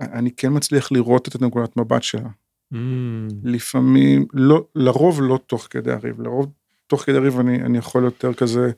אני 0.00 0.30
כן 0.30 0.56
מצליח 0.56 0.92
לראות 0.92 1.28
את 1.28 1.42
נקודת 1.42 1.76
מבט 1.76 2.02
שלה. 2.02 2.28
מהמם. 2.70 3.28
לפעמים, 3.44 4.26
לא, 4.32 4.64
לרוב 4.74 5.22
לא 5.22 5.38
תוך 5.46 5.66
כדי 5.70 5.92
הריב, 5.92 6.20
לרוב 6.20 6.52
תוך 6.86 7.02
כדי 7.02 7.16
הריב 7.16 7.38
אני, 7.38 7.62
אני 7.62 7.78
יכול 7.78 8.04
יותר 8.04 8.34
כזה 8.34 8.70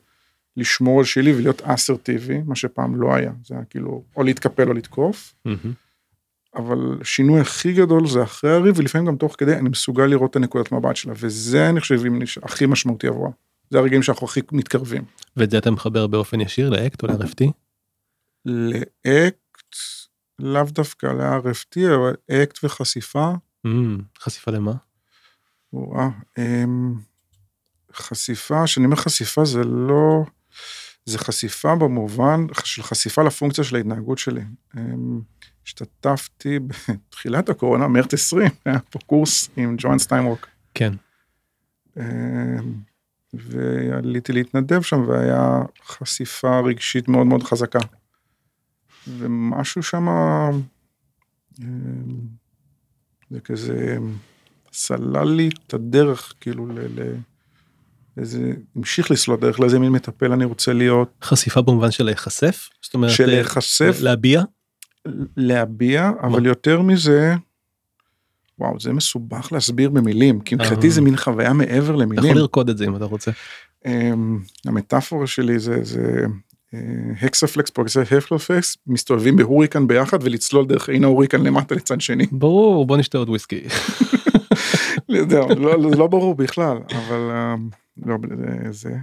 לשמור 0.57 0.99
על 0.99 1.05
שלי 1.05 1.33
ולהיות 1.33 1.61
אסרטיבי, 1.61 2.41
מה 2.45 2.55
שפעם 2.55 3.01
לא 3.01 3.15
היה, 3.15 3.31
זה 3.45 3.55
היה 3.55 3.63
כאילו 3.63 4.03
או 4.15 4.23
להתקפל 4.23 4.67
או 4.67 4.73
לתקוף, 4.73 5.35
מהמם. 5.45 5.73
אבל 6.55 6.97
השינוי 7.01 7.39
הכי 7.39 7.73
גדול 7.73 8.07
זה 8.07 8.23
אחרי 8.23 8.51
הריב, 8.51 8.79
ולפעמים 8.79 9.07
גם 9.07 9.15
תוך 9.15 9.35
כדי 9.37 9.55
אני 9.55 9.69
מסוגל 9.69 10.05
לראות 10.05 10.31
את 10.31 10.35
הנקודת 10.35 10.71
מבט 10.71 10.95
שלה, 10.95 11.13
וזה 11.17 11.69
אני 11.69 11.79
חושב 11.79 12.01
הכי 12.43 12.65
משמעותי 12.65 13.07
עבורה. 13.07 13.29
זה 13.69 13.79
הרגעים 13.79 14.03
שאנחנו 14.03 14.25
הכי 14.25 14.41
מתקרבים. 14.51 15.03
ואת 15.37 15.51
זה 15.51 15.57
אתה 15.57 15.71
מחבר 15.71 16.07
באופן 16.07 16.41
ישיר 16.41 16.69
לאקט 16.69 17.03
או 17.03 17.07
ל-RFT? 17.07 17.51
לאקט, 18.45 19.75
לאו 20.39 20.63
דווקא 20.63 21.05
ל-RFT, 21.05 21.95
אבל 21.95 22.15
אקט 22.31 22.63
וחשיפה, 22.63 23.31
מהמם. 23.63 24.01
חשיפה 24.19 24.51
למה? 24.51 24.73
וואה, 25.73 26.09
אמ, 26.37 26.93
חשיפה, 27.93 28.63
כשאני 28.65 28.85
אומר 28.85 28.95
חשיפה 28.95 29.45
זה 29.45 29.63
לא, 29.63 30.23
זה 31.05 31.17
חשיפה 31.17 31.75
במובן 31.75 32.45
של 32.63 32.83
חשיפה 32.83 33.23
לפונקציה 33.23 33.63
של 33.63 33.75
ההתנהגות 33.75 34.17
שלי. 34.17 34.41
אמ, 34.77 35.21
השתתפתי 35.65 36.59
בתחילת 36.67 37.49
הקורונה, 37.49 37.87
מרץ 37.87 38.13
20, 38.13 38.51
היה 38.65 38.79
פה 38.79 38.99
קורס 38.99 39.49
עם 39.57 39.75
ג'ואן 39.77 39.99
סטיינרוק, 39.99 40.47
כן. 40.73 40.93
אמ, 41.97 42.03
ועליתי 43.33 44.33
להתנדב 44.33 44.81
שם 44.81 45.07
והיה 45.07 45.61
חשיפה 45.85 46.59
רגשית 46.59 47.07
מאוד 47.07 47.27
מאוד 47.27 47.43
חזקה. 47.43 47.79
ומשהו 49.07 49.83
שם, 49.83 50.07
זה 53.29 53.39
כזה 53.43 53.97
סלל 54.73 55.27
לי 55.27 55.49
את 55.67 55.73
הדרך, 55.73 56.33
כאילו, 56.39 56.67
ל... 56.67 56.79
ל 56.79 57.15
איזה, 58.17 58.53
המשיך 58.75 59.11
לסלול 59.11 59.39
דרך 59.39 59.59
לאיזה 59.59 59.79
מין 59.79 59.91
מטפל 59.91 60.31
אני 60.31 60.45
רוצה 60.45 60.73
להיות, 60.73 61.09
חשיפה 61.23 61.61
במובן 61.61 61.91
של 61.91 62.03
להיחשף? 62.03 62.69
זאת 62.81 62.93
אומרת 62.93 63.11
של 63.11 63.23
אה, 63.29 63.35
להיחשף, 63.35 63.97
להביע? 64.01 64.43
להביע, 65.37 66.11
אבל 66.23 66.45
יותר 66.45 66.81
מזה, 66.81 67.35
וואו, 68.59 68.79
זה 68.79 68.93
מסובך 68.93 69.51
להסביר 69.51 69.89
במילים, 69.89 70.39
כי 70.39 70.55
מבחינתי 70.55 70.87
אה. 70.87 70.91
זה 70.91 71.01
מין 71.01 71.17
חוויה 71.17 71.53
מעבר 71.53 71.93
אתה 71.95 72.03
למילים. 72.03 72.25
יכול 72.25 72.37
לרקוד 72.37 72.69
את 72.69 72.77
זה 72.77 72.85
אם 72.85 72.95
אתה 72.95 73.05
רוצה. 73.05 73.31
אמ, 73.85 74.39
המטאפורה 74.65 75.27
שלי 75.27 75.59
זה, 75.59 75.83
זה 75.83 76.01
אה, 76.01 76.25
הקספלקס 77.21 77.69
פרוגסי 77.69 77.99
הפלופקס, 78.17 78.77
מסתובבים 78.87 79.35
בהוריקן 79.35 79.87
ביחד 79.87 80.17
ולצלול 80.23 80.65
דרך 80.65 80.89
עין 80.89 81.03
ההוריקן 81.03 81.43
למטה 81.43 81.75
לצד 81.75 82.01
שני. 82.01 82.25
ברור 82.31 82.85
בוא 82.85 82.97
נשתה 82.97 83.17
עוד 83.17 83.29
וויסקי. 83.29 83.61
זהו, 85.29 85.49
לא, 85.49 85.79
לא, 85.79 85.91
לא 85.97 86.07
ברור 86.07 86.35
בכלל, 86.35 86.77
אבל 86.77 87.31
אמ, 87.31 87.69
לא, 88.05 88.17
זה, 88.71 88.95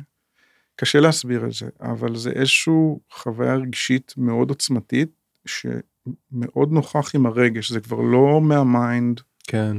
קשה 0.76 1.00
להסביר 1.00 1.46
את 1.46 1.52
זה, 1.52 1.66
אבל 1.80 2.16
זה 2.16 2.30
איזשהו 2.30 3.00
חוויה 3.12 3.54
רגשית 3.54 4.14
מאוד 4.16 4.48
עוצמתית, 4.48 5.08
שמאוד 5.46 6.72
נוכח 6.72 7.14
עם 7.14 7.26
הרגש, 7.26 7.72
זה 7.72 7.80
כבר 7.80 8.00
לא 8.00 8.40
מהמיינד, 8.40 9.20
כן. 9.46 9.76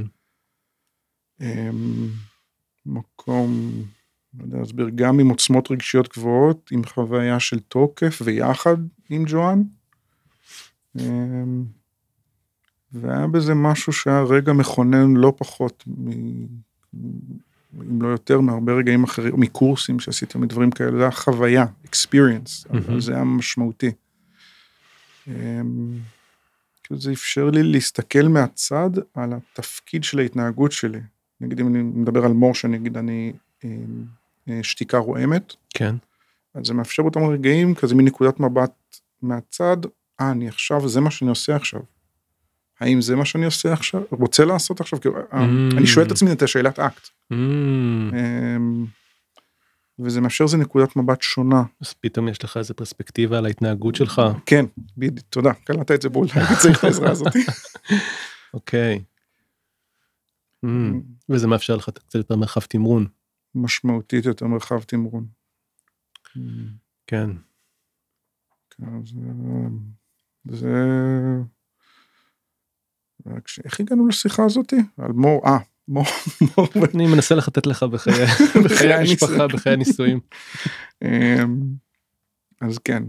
אמ, 1.40 2.08
מקום, 2.86 3.72
לא 4.38 4.44
יודע 4.44 4.58
להסביר, 4.58 4.88
גם 4.94 5.20
עם 5.20 5.28
עוצמות 5.28 5.70
רגשיות 5.70 6.08
גבוהות, 6.16 6.70
עם 6.72 6.84
חוויה 6.84 7.40
של 7.40 7.60
תוקף 7.60 8.22
ויחד 8.24 8.76
עם 9.10 9.24
ג'ואן. 9.26 9.62
אמ, 11.00 11.64
והיה 12.92 13.26
בזה 13.26 13.54
משהו 13.54 13.92
שהיה 13.92 14.22
רגע 14.22 14.52
מכונן 14.52 15.16
לא 15.16 15.32
פחות 15.36 15.84
אם 17.74 18.02
לא 18.02 18.08
יותר, 18.08 18.40
מהרבה 18.40 18.72
רגעים 18.72 19.04
אחרים, 19.04 19.40
מקורסים 19.40 20.00
שעשיתי 20.00 20.38
מדברים 20.38 20.70
כאלה, 20.70 20.90
זה 20.90 21.02
היה 21.02 21.10
חוויה, 21.10 21.66
experience, 21.84 22.68
מהמם. 22.70 22.84
אבל 22.88 23.00
זה 23.00 23.14
היה 23.14 23.24
משמעותי. 23.24 23.90
אמ, 25.28 25.98
כאילו 26.84 27.00
זה 27.00 27.12
אפשר 27.12 27.50
לי 27.50 27.62
להסתכל 27.62 28.22
מהצד 28.22 28.90
על 29.14 29.32
התפקיד 29.32 30.04
של 30.04 30.18
ההתנהגות 30.18 30.72
שלי. 30.72 31.00
נגיד 31.40 31.60
אם 31.60 31.68
אני 31.68 31.82
מדבר 31.82 32.24
על 32.24 32.32
מור, 32.32 32.54
שנגיד 32.54 32.96
אני 32.96 33.32
אמ, 33.64 34.04
שתיקה 34.62 34.98
רועמת, 34.98 35.54
כן. 35.74 35.94
אז 36.54 36.66
זה 36.66 36.74
מאפשר 36.74 37.02
אותם 37.02 37.20
רגעים, 37.20 37.74
כזה 37.74 37.94
מנקודת 37.94 38.40
מבט 38.40 38.72
מהצד, 39.22 39.76
אה, 40.20 40.30
אני 40.30 40.48
עכשיו, 40.48 40.88
זה 40.88 41.00
מה 41.00 41.10
שאני 41.10 41.30
עושה 41.30 41.56
עכשיו. 41.56 41.80
האם 42.80 43.00
זה 43.00 43.16
מה 43.16 43.24
שאני 43.24 43.44
עושה 43.44 43.72
עכשיו, 43.72 44.02
רוצה 44.10 44.44
לעשות 44.44 44.80
עכשיו? 44.80 45.00
כאילו, 45.00 45.16
אה, 45.16 45.22
Mm. 45.32 45.76
אני 45.76 45.86
שואל 45.86 46.06
את 46.06 46.10
עצמי 46.12 46.32
את 46.32 46.42
השאלת 46.42 46.78
אקט. 46.78 47.08
Mm, 47.32 47.36
אמ, 47.36 48.86
וזה 49.98 50.20
מאפשר 50.20 50.44
איזה 50.44 50.56
נקודת 50.56 50.96
מבט 50.96 51.22
שונה. 51.22 51.62
אז 51.80 51.92
פתאום 52.00 52.28
יש 52.28 52.44
לך 52.44 52.56
איזה 52.56 52.74
פרספקטיבה 52.74 53.38
על 53.38 53.46
ההתנהגות 53.46 53.94
שלך. 53.94 54.22
כן, 54.46 54.64
בדיוק, 54.96 55.26
תודה, 55.30 55.52
קלטת 55.52 55.90
את 55.90 56.02
זה 56.02 56.08
בול, 56.08 56.26
הייתי 56.34 56.54
צריך 56.60 56.78
את 56.78 56.84
העזרה 56.84 57.10
הזאת. 57.10 57.32
אוקיי. 58.54 59.02
Mm, 60.66 60.68
וזה 61.28 61.46
מאפשר 61.46 61.76
לך 61.76 61.90
קצת 61.90 62.14
יותר 62.14 62.36
מרחב 62.36 62.60
תמרון. 62.60 63.06
משמעותית 63.54 64.24
יותר 64.24 64.46
מרחב 64.46 64.82
תמרון. 64.82 65.26
כן. 67.06 67.30
כן, 68.70 68.86
זה... 70.50 70.68
איך 73.64 73.80
הגענו 73.80 74.08
לשיחה 74.08 74.44
הזאתי? 74.44 74.76
על 74.98 75.12
מור, 75.12 75.46
אה, 75.46 75.58
מור, 75.88 76.04
אני 76.94 77.06
מנסה 77.06 77.34
לחטט 77.34 77.66
לך 77.66 77.82
בחיי 78.64 78.94
המשפחה, 78.94 79.48
בחיי 79.48 79.72
הנישואים. 79.72 80.20
אמ, 81.02 81.60
אז 82.60 82.78
כן, 82.78 83.02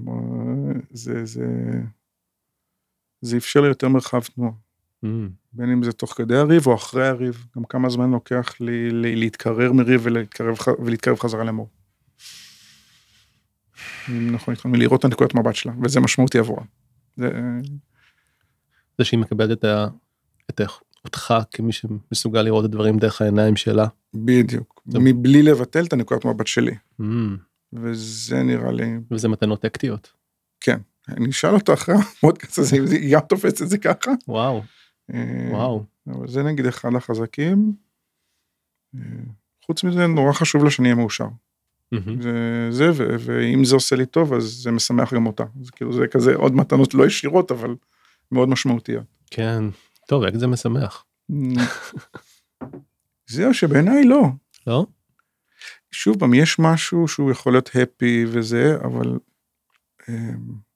זה, 0.92 1.26
זה 3.22 3.38
אפשר 3.38 3.62
לי 3.62 3.68
יותר 3.68 3.90
מרחב 3.90 4.22
תנועה. 4.24 4.52
Mm, 5.04 5.08
בין 5.54 5.70
אם 5.72 5.84
זה 5.84 5.92
תוך 5.92 6.14
כדי 6.18 6.36
הריב 6.38 6.68
או 6.68 6.76
אחרי 6.76 7.08
הריב, 7.08 7.46
גם 7.58 7.64
כמה 7.64 7.90
זמן 7.90 8.12
לוקח 8.12 8.54
לי 8.60 8.90
לי- 8.92 9.16
להתקרר 9.16 9.74
מריב 9.74 10.02
ולהתקרב, 10.04 10.56
ולהתקרב 10.86 11.20
חזרה 11.20 11.44
למור. 11.44 11.70
נכון 14.10 14.54
איתך, 14.54 14.66
מלראות 14.66 15.00
את 15.00 15.06
הנקודת 15.06 15.36
מבט 15.36 15.56
שלה, 15.56 15.74
וזה 15.84 16.00
משמעותי 16.00 16.38
עבורה. 16.40 16.64
זה, 17.16 17.30
זה 18.98 19.06
שהיא 19.06 19.20
מקבלת 19.20 19.52
את 19.60 19.64
ה- 19.64 19.88
את 20.50 20.60
ה- 20.62 20.66
אותך 21.06 21.34
כמי 21.52 21.72
שמסוגל 21.72 22.42
לראות 22.42 22.66
את 22.66 22.70
הדברים 22.70 22.98
דרך 22.98 23.22
העיניים 23.22 23.56
שלה. 23.56 23.88
בדיוק, 24.14 24.82
טוב. 24.92 25.02
מבלי 25.04 25.44
לבטל 25.44 25.86
את 25.86 25.94
הנקודת 25.94 26.26
מבט 26.26 26.48
שלי, 26.48 26.76
Mm, 27.02 27.04
וזה 27.74 28.44
נראה 28.44 28.72
לי, 28.72 28.86
וזה 29.12 29.28
מתנות 29.28 29.66
אקטיות. 29.66 30.12
כן. 30.62 30.80
אני 31.10 31.30
אשאל 31.30 31.54
אותו 31.54 31.74
אחרי 31.74 31.96
המודקאסט 32.24 32.58
הזה, 32.60 32.76
אם 32.78 32.86
זה- 32.88 32.96
היא 32.96 33.14
גם 33.14 33.20
תופסת 33.30 33.62
את 33.62 33.70
זה 33.70 33.78
ככה. 33.78 34.12
וואו, 34.28 34.62
וואו. 35.52 35.84
אבל 36.08 36.28
זה 36.28 36.44
נגיד 36.44 36.66
אחד 36.66 36.96
החזקים. 36.96 37.74
אה, 38.96 39.02
חוץ 39.66 39.84
מזה, 39.84 40.08
נורא 40.08 40.34
חשוב 40.34 40.64
לה 40.64 40.72
שאני 40.72 40.88
אהיה 40.88 40.96
מאושר. 40.96 41.28
זה, 42.22 42.68
זה 42.70 42.90
ו, 42.94 43.16
ואם 43.20 43.66
זה 43.66 43.76
עושה 43.76 43.96
לי 43.96 44.06
טוב, 44.06 44.34
אז 44.34 44.44
זה 44.44 44.72
משמח 44.72 45.14
גם 45.14 45.26
אותה. 45.26 45.44
אז 45.62 45.70
כאילו 45.70 45.94
זה 45.94 46.08
כזה 46.08 46.36
עוד 46.36 46.56
מתנות 46.56 46.94
לא 46.94 47.06
ישירות, 47.06 47.52
אבל 47.52 47.76
מאוד 48.32 48.50
משמעותיות. 48.50 49.04
כן. 49.32 49.64
טוב, 50.08 50.24
איך 50.24 50.38
זה 50.38 50.48
משמח. 50.48 51.06
זהו 53.28 53.54
שבעיניי 53.54 54.04
לא. 54.04 54.24
לא? 54.68 54.86
שוב 55.92 56.20
פעם, 56.20 56.34
יש 56.34 56.60
משהו 56.60 57.08
שהוא 57.08 57.32
יכול 57.32 57.54
להיות 57.54 57.70
הפי 57.76 58.26
וזה, 58.28 58.76
אבל... 58.84 59.20
אמ, 60.10 60.73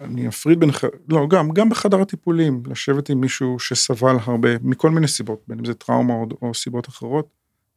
אני 0.00 0.28
אפריד 0.28 0.60
בין, 0.60 0.70
לא, 1.08 1.26
גם, 1.30 1.50
גם 1.52 1.68
בחדר 1.68 2.00
הטיפולים, 2.00 2.62
לשבת 2.66 3.08
עם 3.08 3.20
מישהו 3.20 3.58
שסבל 3.58 4.16
הרבה, 4.20 4.48
מכל 4.62 4.90
מיני 4.90 5.08
סיבות, 5.08 5.42
בין 5.48 5.58
אם 5.58 5.64
זה 5.64 5.74
טראומה 5.74 6.14
או, 6.14 6.26
או 6.42 6.54
סיבות 6.54 6.88
אחרות, 6.88 7.28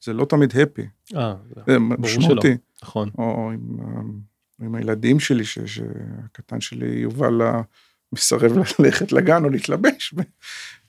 זה 0.02 0.14
לא 0.14 0.26
תמיד 0.26 0.54
הפי, 0.58 0.82
אה, 1.16 1.34
זה. 1.56 1.62
משמעותי. 1.80 2.58
נכון. 2.84 3.10
או, 3.18 3.24
או 3.24 3.52
עם, 3.52 3.78
ה- 3.80 4.02
עם 4.66 4.76
הילדים 4.76 5.20
שלי, 5.20 5.46
ש, 5.46 5.60
שהקטן 5.60 6.62
שלי 6.62 6.86
יובל 7.00 7.30
לה- 7.34 7.62
מסרב 8.14 8.52
ללכת 8.80 9.12
לגן 9.12 9.44
או 9.44 9.50
להתלבש, 9.50 10.14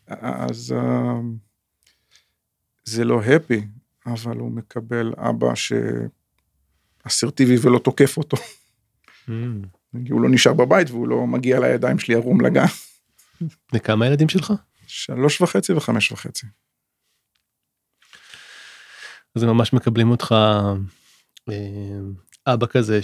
אז 0.08 0.74
אה, 0.76 1.20
זה 2.84 3.04
לא 3.04 3.22
הפי, 3.22 3.66
אבל 4.06 4.36
הוא 4.36 4.50
מקבל 4.50 5.12
אבא 5.16 5.52
שאסרטיבי 7.04 7.56
ולא 7.62 7.78
תוקף 7.78 8.16
אותו. 8.16 8.36
הוא 10.10 10.20
לא 10.20 10.28
נשאר 10.30 10.52
בבית 10.54 10.90
והוא 10.90 11.08
לא 11.08 11.26
מגיע 11.26 11.60
לידיים 11.60 11.98
שלי 11.98 12.14
ערום 12.14 12.40
לגן. 12.40 12.64
וכמה 13.74 14.06
ילדים 14.06 14.28
שלך? 14.28 14.52
שלוש 14.86 15.40
וחצי 15.40 15.72
וחמש 15.72 16.12
וחצי. 16.12 16.46
אז 19.36 19.42
הם 19.42 19.48
ממש 19.48 19.72
מקבלים 19.72 20.10
אותך 20.10 20.34
אה, 21.48 21.54
אבא 22.46 22.66
כזה 22.66 23.00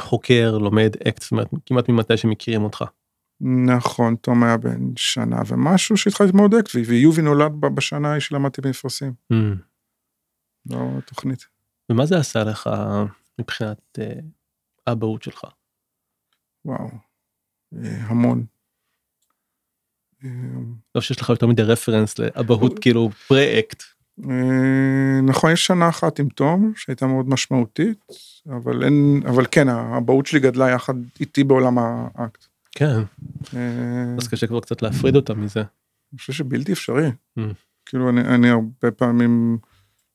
שחוקר, 0.00 0.58
לומד 0.58 0.96
אקט, 1.08 1.22
זאת 1.22 1.32
אומרת, 1.32 1.48
כמעט 1.66 1.88
ממתי 1.88 2.16
שמכירים 2.16 2.62
אותך. 2.62 2.84
נכון, 3.66 4.16
תום 4.16 4.44
היה 4.44 4.56
בן 4.56 4.96
שנה 4.96 5.36
ומשהו 5.46 5.96
שהתחלתי 5.96 6.32
ללמוד 6.32 6.54
אקט, 6.54 6.70
ויובי 6.86 7.22
נולד 7.22 7.52
בשנה 7.60 8.08
ההיא 8.08 8.20
שלמדתי 8.20 8.60
במפרשים, 8.60 9.12
Mm. 9.32 9.36
לא 10.70 11.00
תוכנית. 11.06 11.46
ומה 11.90 12.06
זה 12.06 12.18
עשה 12.18 12.44
לך 12.44 12.70
מבחינת 13.40 13.98
אה, 13.98 14.20
האבהות 14.86 15.22
שלך? 15.22 15.44
וואו, 16.64 16.88
אה, 17.76 17.96
המון. 18.06 18.44
לא 20.94 21.00
שיש 21.00 21.20
לך 21.20 21.28
יותר 21.28 21.46
מדי 21.46 21.62
רפרנס 21.62 22.18
לאבהות 22.18 22.78
כאילו 22.78 23.10
פרה-אקט. 23.28 23.82
אה, 24.30 25.20
נכון, 25.22 25.52
יש 25.52 25.66
שנה 25.66 25.88
אחת 25.88 26.18
עם 26.18 26.28
תום 26.28 26.72
שהייתה 26.76 27.06
מאוד 27.06 27.28
משמעותית, 27.28 28.04
אבל 28.46 28.84
אין, 28.84 29.22
אבל 29.26 29.46
כן, 29.50 29.68
האבהות 29.68 30.26
שלי 30.26 30.40
גדלה 30.40 30.70
יחד 30.70 30.94
איתי 31.20 31.44
בעולם 31.44 31.78
האקט. 31.78 32.44
כן, 32.72 33.00
אז 34.18 34.28
קשה 34.28 34.46
כבר 34.46 34.60
קצת 34.60 34.82
להפריד 34.82 35.16
אותה 35.16 35.34
מזה. 35.34 35.60
אני 35.60 36.18
חושב 36.18 36.32
שבלתי 36.32 36.72
אפשרי. 36.72 37.08
Mm. 37.38 37.42
כאילו 37.86 38.08
אני 38.08 38.50
הרבה 38.50 38.90
פעמים 38.90 39.58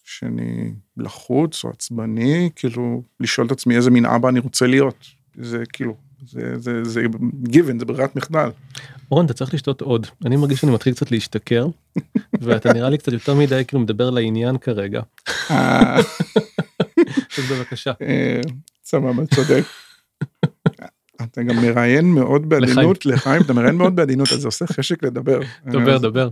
שאני 0.09 0.73
לחוץ 0.97 1.63
או 1.63 1.69
עצבני, 1.69 2.49
כאילו 2.55 3.03
לשאול 3.19 3.47
את 3.47 3.51
עצמי 3.51 3.75
איזה 3.75 3.91
מין 3.91 4.05
אבא 4.05 4.29
אני 4.29 4.39
רוצה 4.39 4.67
להיות. 4.67 5.05
זה 5.35 5.63
כאילו, 5.73 5.95
זה, 6.27 6.57
זה, 6.57 6.83
זה 6.83 7.01
given, 7.45 7.79
זה 7.79 7.85
ברירת 7.85 8.15
מחדל. 8.15 8.49
אורן, 9.11 9.25
אתה 9.25 9.33
צריך 9.33 9.53
לשתות 9.53 9.81
עוד. 9.81 10.07
אני 10.25 10.35
מרגיש 10.35 10.59
שאני 10.59 10.71
מתחיל 10.71 10.93
קצת 10.93 11.11
להשתכר, 11.11 11.67
ואתה 12.41 12.73
נראה 12.73 12.89
לי 12.89 12.97
קצת 12.97 13.11
יותר 13.13 13.35
מדי 13.35 13.63
כאילו 13.67 13.81
מדבר 13.81 14.09
לעניין 14.09 14.57
כרגע. 14.57 15.01
אה, 15.51 15.99
אז 17.37 17.51
בבקשה. 17.51 17.91
אה, 18.01 18.41
סבבה, 18.83 19.25
צודק. 19.35 19.63
אתה 21.21 21.43
גם 21.43 21.55
מראיין 21.55 22.05
מאוד 22.05 22.49
בעדינות 22.49 23.05
לחיים, 23.05 23.41
אתה 23.41 23.53
מראיין 23.53 23.75
מאוד 23.75 23.95
בעדינות, 23.95 24.31
אז 24.31 24.41
זה 24.41 24.47
עושה 24.47 24.67
חשק 24.67 25.03
לדבר. 25.03 25.39
דבר, 25.65 25.95
אז 25.95 26.01
דבר. 26.01 26.29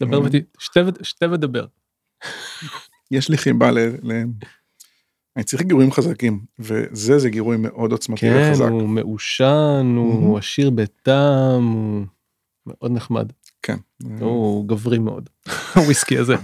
דבר 0.00 0.20
ות... 0.20 0.32
שתה 0.58 0.80
ו- 0.86 1.04
שתה 1.04 1.32
ודבר. 1.32 1.66
יש 3.10 3.28
לי 3.28 3.38
חיבה 3.38 3.70
ל... 3.70 3.78
ל- 4.02 4.24
אני 5.36 5.44
צריך 5.44 5.62
גירויים 5.62 5.92
חזקים, 5.92 6.40
וזה 6.58 7.18
זה 7.18 7.30
גירוי 7.30 7.56
מאוד 7.56 7.92
עוצמתי 7.92 8.20
כן, 8.20 8.50
וחזק. 8.50 8.64
הוא 8.70 8.88
מעושן, 8.88 9.94
הוא 9.96 10.38
עשיר 10.38 10.70
בטעם, 10.70 11.72
הוא 11.72 12.04
מאוד 12.66 12.90
נחמד. 12.92 13.32
כן. 13.62 13.76
הוא 14.20 14.68
גברי 14.68 14.98
מאוד. 14.98 15.28
הוויסקי 15.74 16.18
הזה. 16.18 16.34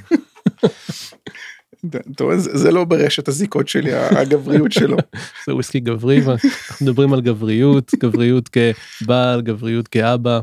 אתה 1.87 2.25
רואה, 2.25 2.39
זה 2.39 2.57
זה 2.59 2.71
לא 2.71 2.85
ברשת 2.85 3.29
הזיקות 3.29 3.69
שלי, 3.69 3.93
הגבריות 3.95 4.73
שלו. 4.73 4.97
זה 5.47 5.55
וויסקי 5.55 5.81
גברי, 5.81 6.21
ואנחנו 6.21 6.87
מדברים 6.87 7.13
על 7.13 7.21
גבריות, 7.21 7.95
גבריות 7.95 8.49
כבעל, 8.49 9.43
גבריות 9.43 9.89
כאבא. 9.89 10.41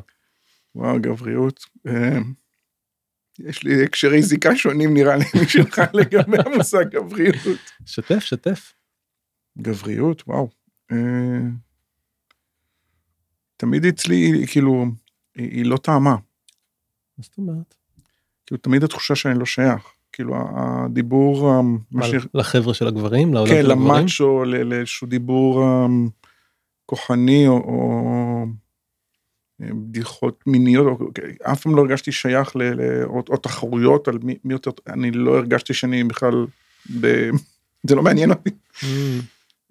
וואו, 0.75 0.99
גבריות. 1.01 1.65
יש 3.39 3.63
לי 3.63 3.83
הקשרי 3.83 4.21
זיקה 4.21 4.55
שונים 4.55 4.93
נראה 4.93 5.15
לי 5.15 5.25
משלך 5.43 5.81
לגבי 5.93 6.37
המושג 6.45 6.85
גבריות. 6.89 7.35
שתף, 7.85 8.19
שתף. 8.19 8.73
גבריות, 9.57 10.23
וואו. 10.27 10.49
אה, 10.91 10.97
תמיד 13.57 13.85
אצלי, 13.85 14.45
כאילו, 14.47 14.85
היא 15.35 15.65
לא 15.65 15.77
טעמה. 15.77 16.15
מה 17.17 17.23
זאת 17.23 17.37
אומרת? 17.37 17.75
כאילו, 18.45 18.61
תמיד 18.61 18.83
התחושה 18.83 19.15
שאני 19.15 19.39
לא 19.39 19.45
שייך. 19.45 19.81
כאילו, 20.11 20.35
הדיבור. 20.55 21.61
לחבר'ה 22.33 22.73
של 22.73 22.87
הגברים? 22.87 23.33
לעולם 23.33 23.49
כן, 23.49 23.61
של 23.63 23.71
הגברים? 23.71 23.87
למאצ'ו, 23.87 24.43
לאיזשהו 24.45 25.07
דיבור 25.07 25.63
אה, 25.63 25.85
כוחני, 26.85 27.47
או... 27.47 28.45
בדיחות 29.69 30.43
מיניות, 30.47 30.99
אף 31.43 31.61
פעם 31.61 31.75
לא 31.75 31.81
הרגשתי 31.81 32.11
שייך 32.11 32.55
ל... 32.55 32.61
או, 33.03 33.37
תחרויות 33.37 34.07
על 34.07 34.17
מי, 34.23 34.37
מי 34.43 34.53
יותר, 34.53 34.71
אני 34.87 35.11
לא 35.11 35.37
הרגשתי 35.37 35.73
שאני 35.73 36.03
בכלל, 36.03 36.45
ב, 37.01 37.29
זה 37.87 37.95
לא 37.95 38.03
מעניין 38.03 38.31
אותי. 38.31 38.49
Mm. 38.49 38.85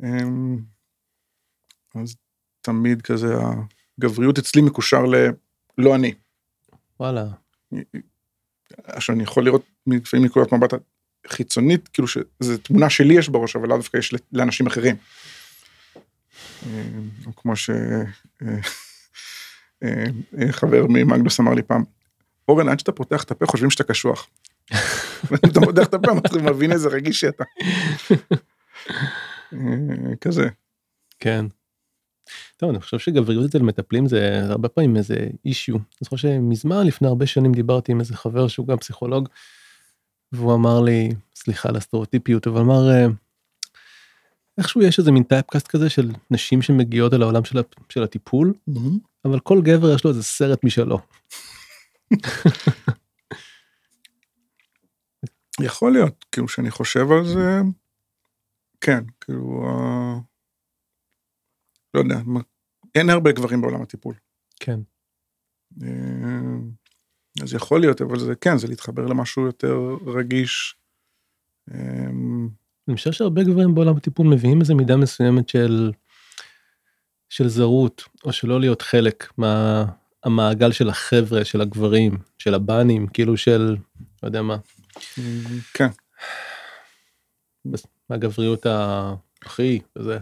אמ, 0.03 0.57
אז 1.94 2.16
תמיד 2.61 3.03
כזה 3.03 3.35
הגבריות 3.98 4.38
אצלי 4.38 4.62
מקושר 4.62 5.05
ללא 5.05 5.94
אני. 5.94 6.14
וואלה. 7.00 7.24
עכשיו 8.85 9.14
אני 9.14 9.22
יכול 9.22 9.44
לראות 9.44 9.62
לפעמים 9.87 10.22
מנקודת 10.22 10.53
מבט 10.53 10.74
חיצונית, 11.26 11.88
כאילו 11.88 12.09
שזו 12.09 12.59
תמונה 12.62 12.90
שלי 12.90 13.14
יש 13.14 13.29
בראש, 13.29 13.57
אבל 13.57 13.68
לאו 13.68 13.76
דווקא 13.76 13.96
יש 13.96 14.14
לאנשים 14.33 14.66
אחרים. 14.66 14.96
אמ, 16.66 17.09
כמו 17.37 17.57
שחבר 17.57 18.89
אה, 19.83 20.05
אה, 20.38 20.87
ממגנוס 20.88 21.40
אמר 21.40 21.55
לי 21.55 21.62
פעם, 21.62 21.85
אורן, 22.49 22.69
עד 22.69 22.79
שאתה 22.81 22.93
פותח 22.93 23.23
את 23.23 23.31
הפה 23.31 23.47
חושבים 23.47 23.71
שאתה 23.71 23.85
קשוח. 23.85 24.29
אתה 25.35 25.61
פותח 25.61 25.87
את 25.87 25.95
הפה, 25.95 26.14
מתחיל 26.14 26.43
מבין 26.43 26.73
איזה 26.73 26.88
רגיש 26.88 27.21
שאתה. 27.21 27.45
אה, 29.53 30.16
כזה. 30.21 30.49
כן. 31.19 31.47
טוב, 32.57 32.71
אני 32.71 32.81
חושב 32.81 32.99
שגבריות 32.99 33.45
אצל 33.45 33.62
מטפלים 33.62 34.07
זה 34.07 34.40
הרבה 34.45 34.69
פעמים 34.69 34.97
איזה 34.97 35.27
אישיו. 35.45 35.77
אני 35.77 35.85
זוכר 36.01 36.16
שמזמן, 36.16 36.87
לפני 36.87 37.09
הרבה 37.09 37.27
שנים, 37.27 37.53
דיברתי 37.53 37.93
עם 37.93 38.01
איזה 38.01 38.16
חבר 38.16 38.49
שהוא 38.49 38.66
גם 38.66 38.77
פסיכולוג, 38.77 39.29
והוא 40.33 40.55
אמר 40.55 40.81
לי, 40.81 41.09
סליחה 41.35 41.69
על 41.69 41.77
הסטריאוטיפיות, 41.77 42.47
אבל 42.47 42.61
אמר, 42.61 42.88
איכשהו 44.61 44.83
יש 44.83 44.99
איזה 44.99 45.12
מין 45.12 45.23
טייפקאסט 45.23 45.68
כזה 45.68 45.90
של 45.90 46.11
נשים 46.31 46.62
שמגיעות 46.62 47.14
אל 47.14 47.23
העולם 47.23 47.44
של, 47.44 47.59
של 47.88 48.03
הטיפול, 48.03 48.55
mm-hmm. 48.70 48.99
אבל 49.25 49.40
כל 49.40 49.61
גבר 49.62 49.94
יש 49.94 50.05
לו 50.05 50.11
איזה 50.11 50.23
סרט 50.23 50.64
משלו. 50.64 50.99
יכול 55.61 55.92
להיות, 55.92 56.25
כאילו 56.33 56.49
שאני 56.49 56.70
חושב 56.70 57.12
על 57.12 57.27
זה, 57.27 57.61
כן, 58.81 59.05
כאילו, 59.20 59.64
לא 61.94 62.01
יודע, 62.01 62.20
אין 62.94 63.11
הרבה 63.11 63.33
גברים 63.33 63.61
בעולם 63.61 63.83
הטיפול. 63.83 64.14
כן. 64.61 64.81
Uh, 65.81 65.85
אז 67.42 67.55
יכול 67.55 67.81
להיות, 67.81 68.01
אבל 68.01 68.18
זה 68.18 68.35
כן, 68.35 68.59
זה 68.59 68.68
להתחבר 68.68 69.07
למשהו 69.07 69.46
יותר 69.46 69.77
רגיש. 70.07 70.77
Uh, 71.70 71.75
אני 72.90 72.96
חושב 72.96 73.12
שהרבה 73.12 73.42
גברים 73.42 73.74
בעולם 73.74 73.96
הטיפול 73.96 74.26
מביאים 74.26 74.61
איזה 74.61 74.74
מידה 74.74 74.96
מסוימת 74.96 75.48
של 75.48 75.92
של 77.29 77.48
זרות 77.48 78.05
או 78.24 78.33
שלא 78.33 78.61
להיות 78.61 78.83
חלק 78.83 79.33
מהמעגל 79.38 80.72
של 80.72 80.88
החבר'ה 80.88 81.44
של 81.44 81.61
הגברים 81.61 82.18
של 82.38 82.55
הבנים 82.55 83.07
כאילו 83.07 83.37
של 83.37 83.76
לא 84.22 84.29
יודע 84.29 84.42
מה. 84.42 84.57
כן. 85.74 85.88
מהגבריות 88.11 88.66
הכי 89.42 89.81
וזה. 89.96 90.18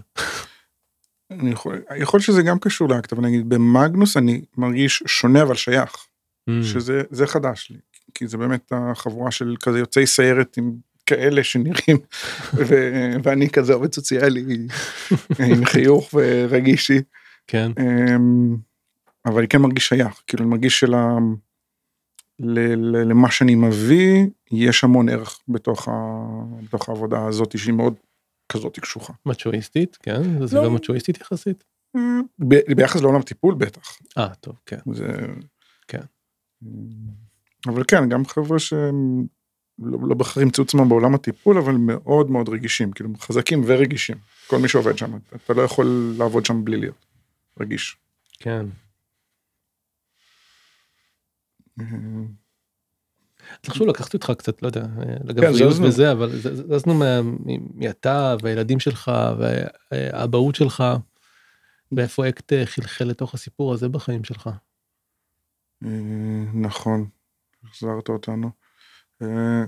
אני 1.31 1.51
יכול, 1.51 1.83
יכול 1.97 2.21
שזה 2.21 2.43
גם 2.43 2.59
קשור 2.59 2.89
לאקט 2.89 3.13
אבל 3.13 3.23
נגיד 3.23 3.49
במאגנוס 3.49 4.17
אני 4.17 4.43
מרגיש 4.57 5.03
שונה 5.07 5.43
אבל 5.43 5.55
שייך. 5.55 5.97
Mm. 6.51 6.53
שזה 6.63 7.03
זה 7.11 7.27
חדש 7.27 7.71
לי 7.71 7.79
כי 8.15 8.27
זה 8.27 8.37
באמת 8.37 8.73
החבורה 8.75 9.31
של 9.31 9.55
כזה 9.63 9.79
יוצאי 9.79 10.07
סיירת 10.07 10.57
עם 10.57 10.73
כאלה 11.09 11.45
שנראים, 11.45 11.99
ו- 12.69 13.13
ואני 13.23 13.51
כזה 13.51 13.73
עובד 13.73 13.95
סוציאלי 13.95 14.67
עם 15.39 15.65
חיוך 15.65 16.15
ורגישי. 16.15 17.03
כן. 17.47 17.73
אמ, 17.81 18.57
אבל 19.27 19.39
אני 19.39 19.49
כן 19.49 19.59
מרגיש 19.59 19.89
שייך, 19.89 20.23
כאילו 20.27 20.45
אני 20.45 20.51
מרגיש 20.51 20.81
של 20.81 20.95
למה 23.05 23.31
שאני 23.31 23.55
מביא, 23.55 24.27
יש 24.51 24.85
המון 24.85 25.09
ערך 25.09 25.41
בתוך, 25.49 25.89
ה... 25.89 25.93
בתוך 26.63 26.89
העבודה 26.89 27.27
הזאת 27.27 27.59
שהיא 27.59 27.75
מאוד 27.75 27.95
כזאת 28.53 28.79
קשוחה. 28.79 29.13
מצ'ואיסטית, 29.27 29.99
כן? 30.03 30.47
זה 30.47 30.57
לא. 30.57 30.71
מצ'ואיסטית 30.71 31.21
יחסית? 31.21 31.65
ב... 32.39 32.55
ביחס 32.77 33.01
לעולם 33.01 33.23
טיפול 33.23 33.55
בטח. 33.55 33.99
אה, 34.19 34.35
טוב, 34.35 34.55
כן. 34.67 34.79
זה... 34.93 35.07
כן. 35.89 36.03
אבל 37.67 37.83
כן, 37.89 38.09
גם 38.09 38.25
חבר'ה 38.27 38.59
שהם 38.59 39.27
לא, 39.79 39.99
לא 40.09 40.15
בהכרח 40.15 40.37
ימצאו 40.37 40.65
עצמם 40.65 40.89
בעולם 40.89 41.15
הטיפול, 41.15 41.59
אבל 41.59 41.75
מאוד 41.75 42.31
מאוד 42.31 42.49
רגישים, 42.49 42.93
כאילו 42.93 43.11
חזקים 43.19 43.63
ורגישים. 43.67 44.17
כל 44.47 44.59
מי 44.59 44.69
שעובד 44.69 44.99
שם, 44.99 45.19
אתה 45.37 45.55
לא 45.55 45.63
יכול 45.63 46.15
לעבוד 46.19 46.47
שם 46.47 46.65
בלי 46.65 46.77
להיות 46.77 47.07
רגיש. 47.61 47.97
כן. 48.39 48.67
תחשוב 53.61 53.89
לקחתי 53.89 54.17
אותך 54.17 54.33
קצת 54.39 54.63
לא 54.63 54.69
יודע 54.69 54.87
לגבריות 55.25 55.77
כן, 55.77 55.85
וזה 55.85 56.13
אבל 56.13 56.39
זזנו 56.39 56.95
מאתה 57.75 58.37
והילדים 58.43 58.81
שלך 58.81 59.11
והאבהות 59.39 60.55
שלך 60.55 60.85
ואיפה 61.93 62.29
אקט 62.29 62.53
חלחל 62.65 63.05
לתוך 63.05 63.35
הסיפור 63.35 63.73
הזה 63.73 63.89
בחיים 63.89 64.25
שלך. 64.25 64.51
נכון, 66.55 67.09
החזרת 67.65 68.09
אותנו. 68.09 68.51
אה, 69.23 69.65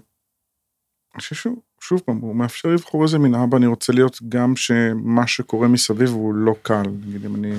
אני 1.14 1.20
חושב 1.20 1.34
שהוא, 1.34 1.62
שוב 1.80 2.00
פעם, 2.00 2.16
הוא 2.16 2.36
מאפשר 2.36 2.68
לבחור 2.68 3.02
איזה 3.02 3.18
מין 3.18 3.34
אבא 3.34 3.56
אני 3.56 3.66
רוצה 3.66 3.92
להיות 3.92 4.18
גם 4.28 4.56
שמה 4.56 5.26
שקורה 5.26 5.68
מסביב 5.68 6.08
הוא 6.08 6.34
לא 6.34 6.54
קל, 6.62 6.82
נגיד 7.06 7.24
אם 7.24 7.34
אני 7.34 7.52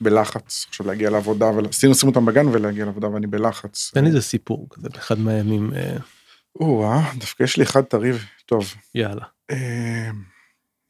בלחץ 0.00 0.66
עכשיו 0.68 0.86
להגיע 0.86 1.10
לעבודה 1.10 1.50
ועשינו 1.50 1.92
לשים 1.92 2.08
אותם 2.08 2.26
בגן 2.26 2.46
ולהגיע 2.48 2.84
לעבודה 2.84 3.10
ואני 3.10 3.26
בלחץ. 3.26 3.90
תן 3.94 4.04
לי 4.04 4.08
איזה 4.08 4.22
סיפור 4.22 4.66
כזה 4.70 4.88
באחד 4.88 5.18
מהימים. 5.18 5.70
אה. 5.74 5.96
או-אה, 6.60 7.12
דווקא 7.18 7.42
יש 7.42 7.56
לי 7.56 7.62
אחד 7.62 7.82
טרי 7.82 8.12
טוב. 8.46 8.74
יאללה. 8.94 9.24
אה, 9.50 10.10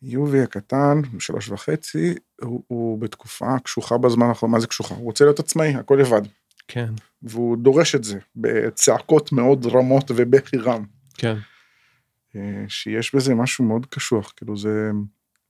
יובי 0.03 0.41
הקטן, 0.41 1.01
שלוש 1.19 1.49
וחצי, 1.49 2.15
הוא, 2.43 2.63
הוא 2.67 2.99
בתקופה 2.99 3.59
קשוחה 3.59 3.99
בזמן 3.99 4.27
האחרון, 4.27 4.53
מה 4.53 4.61
זה 4.61 4.67
קשוחה? 4.67 4.95
הוא 4.95 5.05
רוצה 5.05 5.25
להיות 5.25 5.39
עצמאי, 5.39 5.75
הכל 5.75 5.99
לבד. 6.01 6.23
כן. 6.69 6.93
והוא 7.23 7.57
דורש 7.57 7.95
את 7.95 8.05
זה 8.05 8.19
בצעקות 8.37 9.33
מאוד 9.33 9.67
רמות 9.67 10.11
ובכי 10.15 10.57
רם. 10.57 10.85
כן. 11.15 11.37
אה, 12.37 12.65
שיש 12.69 13.15
בזה 13.15 13.35
משהו 13.35 13.65
מאוד 13.65 13.87
קשוח, 13.87 14.33
כאילו 14.37 14.57
זה, 14.57 14.91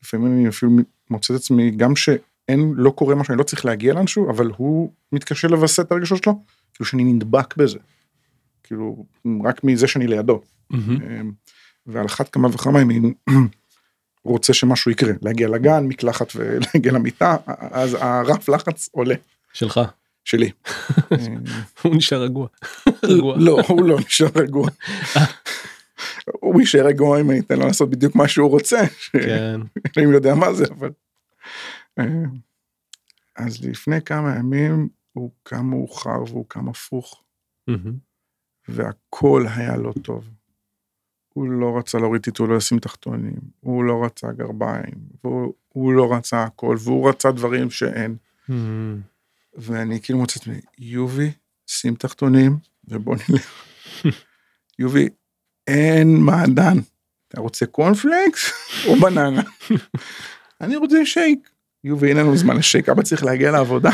לפעמים 0.02 0.26
אני 0.26 0.48
אפילו 0.48 0.72
מוצא 1.10 1.34
את 1.34 1.38
עצמי, 1.38 1.70
גם 1.70 1.96
שאין, 1.96 2.72
לא 2.76 2.90
קורה 2.90 3.14
משהו, 3.14 3.32
אני 3.32 3.38
לא 3.38 3.44
צריך 3.44 3.64
להגיע 3.64 3.94
לאנשהו, 3.94 4.30
אבל 4.30 4.50
הוא 4.56 4.92
מתקשה 5.12 5.48
לווסת 5.48 5.86
את 5.86 5.92
הרגשות 5.92 6.22
שלו, 6.22 6.44
כאילו 6.74 6.86
שאני 6.86 7.04
נדבק 7.04 7.56
בזה. 7.56 7.78
כאילו, 8.62 9.06
רק 9.44 9.64
מזה 9.64 9.88
שאני 9.88 10.06
לידו. 10.06 10.42
Mm-hmm. 10.72 10.76
ועל 11.86 12.06
אחת 12.06 12.28
כמה 12.28 12.48
וכמה 12.48 12.82
אם 12.82 12.90
אני 12.90 13.14
רוצה 14.24 14.52
שמשהו 14.52 14.90
יקרה, 14.90 15.12
להגיע 15.22 15.48
לגן, 15.48 15.84
מקלחת 15.84 16.32
ולהגיע 16.36 16.92
למיטה, 16.92 17.36
אז 17.58 17.96
הרף 18.00 18.48
לחץ 18.48 18.88
עולה. 18.92 19.14
שלך. 19.52 19.80
שלי. 20.24 20.50
הוא 21.82 21.96
נשאר 21.96 22.22
רגוע. 22.22 22.48
לא, 23.36 23.60
הוא 23.68 23.84
לא 23.84 23.98
נשאר 24.06 24.26
רגוע. 24.34 24.68
הוא 26.24 26.60
יישאר 26.60 26.86
רגוע 26.86 27.20
אם 27.20 27.30
אני 27.30 27.40
אתן 27.40 27.58
לו 27.58 27.66
לעשות 27.66 27.90
בדיוק 27.90 28.14
מה 28.14 28.28
שהוא 28.28 28.50
רוצה. 28.50 28.80
כן. 29.12 29.60
אלוהים 29.96 30.14
יודע 30.14 30.34
מה 30.34 30.52
זה, 30.52 30.64
אבל... 30.78 30.90
אה, 31.98 32.04
אז 33.36 33.64
לפני 33.64 34.02
כמה 34.02 34.36
ימים 34.36 34.88
הוא 35.12 35.30
קם 35.42 35.66
מאוחר 35.66 36.22
והוא 36.28 36.44
קם 36.48 36.68
הפוך. 36.68 37.22
והכל 38.68 39.46
היה 39.56 39.76
לא 39.76 39.92
טוב. 40.02 40.28
הוא 41.32 41.48
לא 41.48 41.78
רצה 41.78 41.98
להוריד 41.98 42.22
טיטול 42.22 42.50
לא 42.50 42.56
לשים 42.56 42.78
תחתונים, 42.78 43.36
הוא 43.60 43.84
לא 43.84 44.04
רצה 44.04 44.32
גרביים, 44.32 44.94
והוא 45.24 45.92
לא 45.92 46.14
רצה 46.14 46.42
הכל, 46.42 46.76
והוא 46.80 47.08
רצה 47.08 47.32
דברים 47.32 47.70
שאין. 47.70 48.16
ואני 49.54 50.00
כאילו 50.00 50.18
מוצא 50.18 50.32
את 50.36 50.42
עצמי, 50.42 50.60
יובי, 50.78 51.30
שים 51.66 51.94
תחתונים 51.94 52.56
ובוא 52.88 53.16
נלך. 53.16 53.64
יובי, 54.78 55.08
אין 55.66 56.16
מעדן. 56.16 56.78
אתה 57.28 57.40
רוצה 57.40 57.66
קורנפלקס 57.66 58.52
או 58.86 58.96
בננה? 58.96 59.42
אני 60.60 60.76
רוצה 60.76 61.06
שייק. 61.06 61.50
יובי, 61.84 62.08
אין 62.08 62.16
לנו 62.16 62.36
זמן 62.36 62.56
לשייק, 62.56 62.88
אבא 62.88 63.02
צריך 63.02 63.24
להגיע 63.24 63.50
לעבודה. 63.50 63.90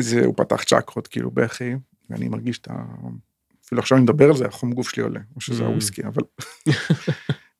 זה, 0.00 0.24
הוא 0.24 0.34
פתח 0.36 0.64
צ'קרות 0.64 1.06
כאילו 1.06 1.30
בכי, 1.30 1.74
ואני 2.10 2.28
מרגיש 2.28 2.58
את 2.58 2.68
ה... 2.70 2.74
אפילו 3.66 3.80
עכשיו 3.80 3.98
אני 3.98 4.04
מדבר 4.04 4.28
על 4.28 4.36
זה, 4.36 4.46
החום 4.46 4.72
גוף 4.72 4.88
שלי 4.90 5.02
עולה, 5.02 5.20
או 5.36 5.40
שזה 5.40 5.62
mm. 5.62 5.66
הוויסקי, 5.66 6.02
אבל... 6.04 6.22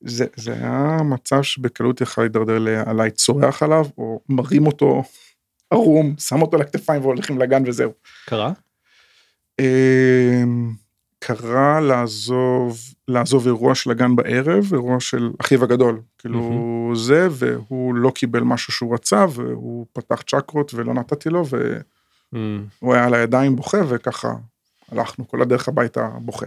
זה, 0.00 0.26
זה 0.36 0.52
היה 0.52 0.96
מצב 1.04 1.42
שבקלות 1.42 2.00
יכול 2.00 2.24
להידרדר 2.24 2.88
עליי 2.88 3.10
צורח 3.10 3.62
עליו, 3.62 3.86
או 3.98 4.20
מרים 4.28 4.66
אותו 4.66 5.02
ערום, 5.70 6.14
שם 6.18 6.42
אותו 6.42 6.56
לכתפיים 6.56 7.02
והולכים 7.02 7.38
לגן 7.38 7.62
וזהו. 7.66 7.92
קרה? 8.26 8.52
אמ, 9.60 10.72
קרה 11.18 11.80
לעזוב, 11.80 12.78
לעזוב 13.08 13.46
אירוע 13.46 13.74
של 13.74 13.90
הגן 13.90 14.16
בערב, 14.16 14.64
אירוע 14.72 15.00
של 15.00 15.30
אחיו 15.40 15.64
הגדול. 15.64 16.00
כאילו 16.18 16.92
זה, 16.96 17.28
והוא 17.30 17.94
לא 17.94 18.10
קיבל 18.10 18.40
משהו 18.40 18.72
שהוא 18.72 18.94
רצה, 18.94 19.26
והוא 19.30 19.86
פתח 19.92 20.22
צ'קרות 20.22 20.74
ולא 20.74 20.94
נתתי 20.94 21.28
לו, 21.28 21.44
והוא 22.32 22.94
היה 22.94 23.04
על 23.04 23.14
הידיים 23.14 23.56
בוכה, 23.56 23.78
וככה 23.88 24.34
הלכנו 24.92 25.28
כל 25.28 25.42
הדרך 25.42 25.68
הביתה 25.68 26.08
בוכה. 26.20 26.46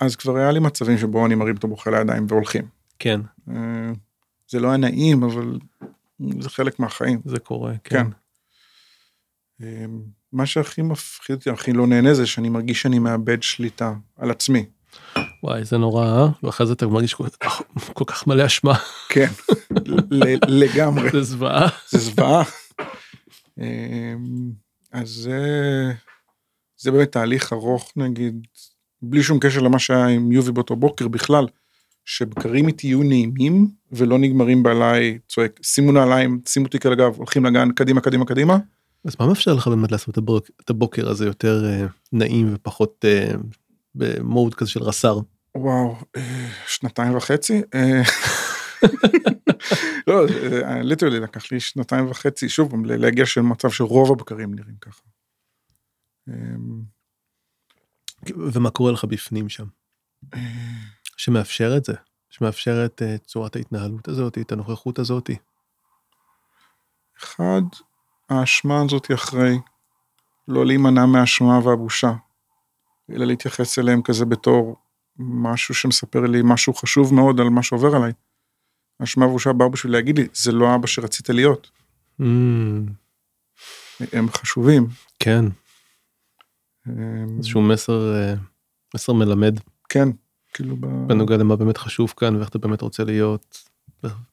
אז 0.00 0.16
כבר 0.16 0.36
היה 0.36 0.50
לי 0.50 0.60
מצבים 0.60 0.98
שבו 0.98 1.26
אני 1.26 1.34
מרים 1.34 1.56
את 1.56 1.64
הבוכה 1.64 1.90
לידיים 1.90 2.26
והולכים. 2.28 2.64
כן. 2.98 3.20
אה, 3.50 3.92
זה 4.48 4.60
לא 4.60 4.68
היה 4.68 4.76
נעים, 4.76 5.22
אבל 5.22 5.58
זה 6.40 6.50
חלק 6.50 6.78
מהחיים. 6.78 7.20
זה 7.24 7.38
קורה, 7.38 7.72
כן. 7.84 8.04
כן. 8.04 8.06
מה 10.32 10.46
שהכי 10.46 10.82
מפחיד 10.82 11.36
אותי, 11.36 11.50
הכי 11.50 11.72
לא 11.72 11.86
נהנה 11.86 12.14
זה 12.14 12.26
שאני 12.26 12.48
מרגיש 12.48 12.82
שאני 12.82 12.98
מאבד 12.98 13.42
שליטה 13.42 13.94
על 14.16 14.30
עצמי. 14.30 14.64
וואי, 15.42 15.64
זה 15.64 15.78
נורא, 15.78 16.06
אה? 16.06 16.28
ואחרי 16.42 16.66
זה 16.66 16.72
אתה 16.72 16.86
מרגיש 16.86 17.14
כל, 17.14 17.24
כל 17.92 18.04
כך 18.06 18.26
מלא 18.26 18.46
אשמה. 18.46 18.74
כן, 19.08 19.28
לגמרי. 20.48 21.10
זה 21.10 21.22
זוועה. 21.22 21.68
זה 21.90 21.98
זוועה. 21.98 22.42
אז 24.92 25.08
זה, 25.08 25.40
זה 26.76 26.90
באמת 26.90 27.12
תהליך 27.12 27.52
ארוך 27.52 27.92
נגיד, 27.96 28.46
בלי 29.02 29.22
שום 29.22 29.38
קשר 29.40 29.60
למה 29.60 29.78
שהיה 29.78 30.06
עם 30.06 30.32
יובי 30.32 30.52
באותו 30.52 30.76
בוקר 30.76 31.08
בכלל, 31.08 31.46
שבקרים 32.04 32.68
איתי 32.68 32.86
יהיו 32.86 33.02
נעימים 33.02 33.68
ולא 33.92 34.18
נגמרים 34.18 34.62
בעליי 34.62 35.18
צועק, 35.28 35.60
שימו 35.62 35.92
נעליים, 35.92 36.40
שימו 36.48 36.68
תיק 36.68 36.86
על 36.86 36.92
הגב, 36.92 37.16
הולכים 37.16 37.44
לגן, 37.44 37.72
קדימה, 37.72 38.00
קדימה, 38.00 38.24
קדימה. 38.24 38.56
אז 39.04 39.16
מה 39.20 39.26
מאפשר 39.26 39.54
לך 39.54 39.68
באמת 39.68 39.92
לעשות 39.92 40.18
את 40.60 40.70
הבוקר 40.70 41.08
הזה 41.08 41.26
יותר 41.26 41.64
אה, 41.64 41.86
נעים 42.12 42.54
ופחות 42.54 43.04
אה, 43.04 43.32
במוד 43.94 44.54
כזה 44.54 44.70
של 44.70 44.82
רס"ר? 44.82 45.18
וואו, 45.54 45.96
אה, 46.16 46.48
שנתיים 46.66 47.16
וחצי. 47.16 47.62
לא, 50.06 50.26
ליטרלי 50.82 51.20
לקח 51.20 51.52
לי 51.52 51.60
שנתיים 51.60 52.10
וחצי, 52.10 52.48
שוב, 52.48 52.86
להגיע 52.86 53.26
של 53.26 53.40
מצב 53.40 53.70
שרוב 53.70 54.12
הבקרים 54.12 54.54
נראים 54.54 54.76
ככה. 54.80 55.02
ומה 58.26 58.70
קורה 58.70 58.92
לך 58.92 59.04
בפנים 59.04 59.48
שם? 59.48 59.66
שמאפשר 61.16 61.76
את 61.76 61.84
זה, 61.84 61.92
שמאפשר 62.30 62.84
את 62.84 63.02
צורת 63.26 63.56
ההתנהלות 63.56 64.08
הזאת, 64.08 64.38
את 64.38 64.52
הנוכחות 64.52 64.98
הזאת. 64.98 65.30
אחד, 67.18 67.62
האשמה 68.32 68.82
הזאת 68.84 69.10
אחרי, 69.14 69.58
לא 70.48 70.66
להימנע 70.66 71.06
מהאשמה 71.06 71.58
והבושה, 71.64 72.12
אלא 73.10 73.24
להתייחס 73.24 73.78
אליהם 73.78 74.02
כזה 74.02 74.24
בתור 74.24 74.76
משהו 75.18 75.74
שמספר 75.74 76.20
לי 76.20 76.40
משהו 76.44 76.74
חשוב 76.74 77.14
מאוד 77.14 77.40
על 77.40 77.48
מה 77.48 77.62
שעובר 77.62 77.96
עליי. 77.96 78.12
האשמה 79.00 79.26
והבושה 79.26 79.52
באו 79.52 79.70
בשביל 79.70 79.92
להגיד 79.92 80.18
לי, 80.18 80.28
זה 80.34 80.52
לא 80.52 80.74
אבא 80.74 80.86
שרצית 80.86 81.28
להיות. 81.28 81.70
Mm. 82.20 82.24
הם 84.12 84.28
חשובים. 84.28 84.86
כן. 85.18 85.44
איזשהו 87.38 87.62
מסר, 87.62 88.14
אה, 88.14 88.34
מסר 88.94 89.12
מלמד. 89.12 89.58
כן, 89.88 90.08
כאילו 90.54 90.76
ב... 90.76 90.86
בנוגע 91.06 91.36
למה 91.36 91.56
באמת 91.56 91.76
חשוב 91.76 92.14
כאן 92.16 92.36
ואיך 92.36 92.48
אתה 92.48 92.58
באמת 92.58 92.80
רוצה 92.80 93.04
להיות, 93.04 93.70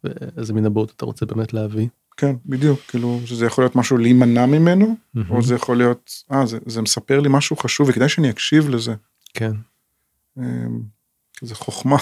ואיזה 0.03 0.53
מין 0.53 0.65
הבעות 0.65 0.91
אתה 0.95 1.05
רוצה 1.05 1.25
באמת 1.25 1.53
להביא. 1.53 1.87
כן, 2.19 2.35
בדיוק, 2.45 2.79
כאילו, 2.87 3.21
שזה 3.25 3.45
יכול 3.45 3.63
להיות 3.63 3.75
משהו 3.75 3.97
להימנע 3.97 4.45
ממנו, 4.45 4.95
mm-hmm. 4.95 5.19
או 5.29 5.41
זה 5.41 5.55
יכול 5.55 5.77
להיות, 5.77 6.11
אה, 6.31 6.45
זה, 6.45 6.57
זה 6.65 6.81
מספר 6.81 7.19
לי 7.19 7.29
משהו 7.31 7.55
חשוב 7.55 7.89
וכדאי 7.89 8.09
שאני 8.09 8.29
אקשיב 8.29 8.69
לזה. 8.69 8.95
כן. 9.33 9.51
אמ, 10.37 10.81
זה 11.41 11.55
חוכמה. 11.55 11.97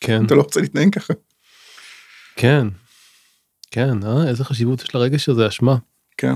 כן. 0.00 0.26
אתה 0.26 0.34
לא 0.34 0.42
רוצה 0.42 0.60
להתנהג 0.60 0.94
ככה. 0.94 1.14
כן. 2.36 2.66
כן, 3.70 4.06
אה? 4.06 4.28
איזה 4.28 4.44
חשיבות 4.44 4.82
יש 4.82 4.94
לרגש 4.94 5.28
הזה, 5.28 5.48
אשמה. 5.48 5.76
כן. 6.16 6.34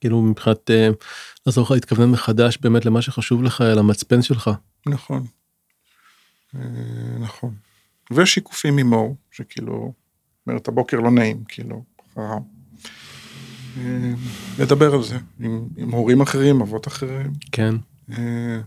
כאילו 0.00 0.22
מבחינת 0.22 0.70
אה, 0.70 0.88
לעזור 1.46 1.64
לך 1.64 1.70
להתכוון 1.70 2.10
מחדש 2.10 2.58
באמת 2.58 2.84
למה 2.84 3.02
שחשוב 3.02 3.42
לך, 3.42 3.60
אל 3.60 3.78
המצפן 3.78 4.22
שלך. 4.22 4.50
נכון. 4.86 5.26
אה, 6.54 6.60
נכון. 7.20 7.54
ושיקופים 8.12 8.76
ממור, 8.76 9.16
שכאילו, 9.30 9.92
אומרת 10.46 10.68
הבוקר 10.68 11.00
לא 11.00 11.10
נעים, 11.10 11.44
כאילו, 11.48 11.84
לדבר 14.58 14.94
על 14.94 15.02
זה 15.02 15.18
עם, 15.40 15.68
עם 15.76 15.90
הורים 15.90 16.20
אחרים, 16.20 16.60
אבות 16.60 16.88
אחרים. 16.88 17.32
כן. 17.52 17.74
אה, 18.10 18.60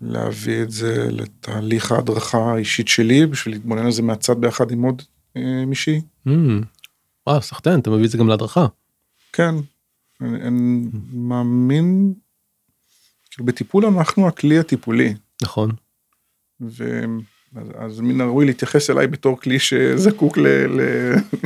להביא 0.00 0.62
את 0.62 0.70
זה 0.70 1.10
לתהליך 1.10 1.92
ההדרכה 1.92 2.38
האישית 2.38 2.88
שלי, 2.88 3.26
בשביל 3.26 3.54
להתבונן 3.54 3.84
על 3.84 3.92
זה 3.92 4.02
מהצד 4.02 4.40
ביחד 4.40 4.70
עם 4.70 4.82
עוד 4.82 5.02
אה, 5.36 5.64
מישהי. 5.66 6.00
Mm. 6.28 6.30
וואו, 7.26 7.42
סחטיין, 7.42 7.80
אתה 7.80 7.90
מביא 7.90 8.04
את 8.04 8.10
זה 8.10 8.18
גם 8.18 8.28
להדרכה. 8.28 8.66
כן, 9.32 9.54
אני, 10.20 10.42
אני 10.42 10.86
מאמין, 11.12 12.14
כאילו 13.30 13.46
בטיפול 13.46 13.86
אנחנו 13.86 14.28
הכלי 14.28 14.58
הטיפולי. 14.58 15.14
נכון. 15.42 15.70
אז 17.74 18.00
מן 18.00 18.20
הראוי 18.20 18.46
להתייחס 18.46 18.90
אליי 18.90 19.06
בתור 19.06 19.40
כלי 19.40 19.58
שזקוק 19.58 20.38
ל, 20.38 20.46
ל, 20.46 20.80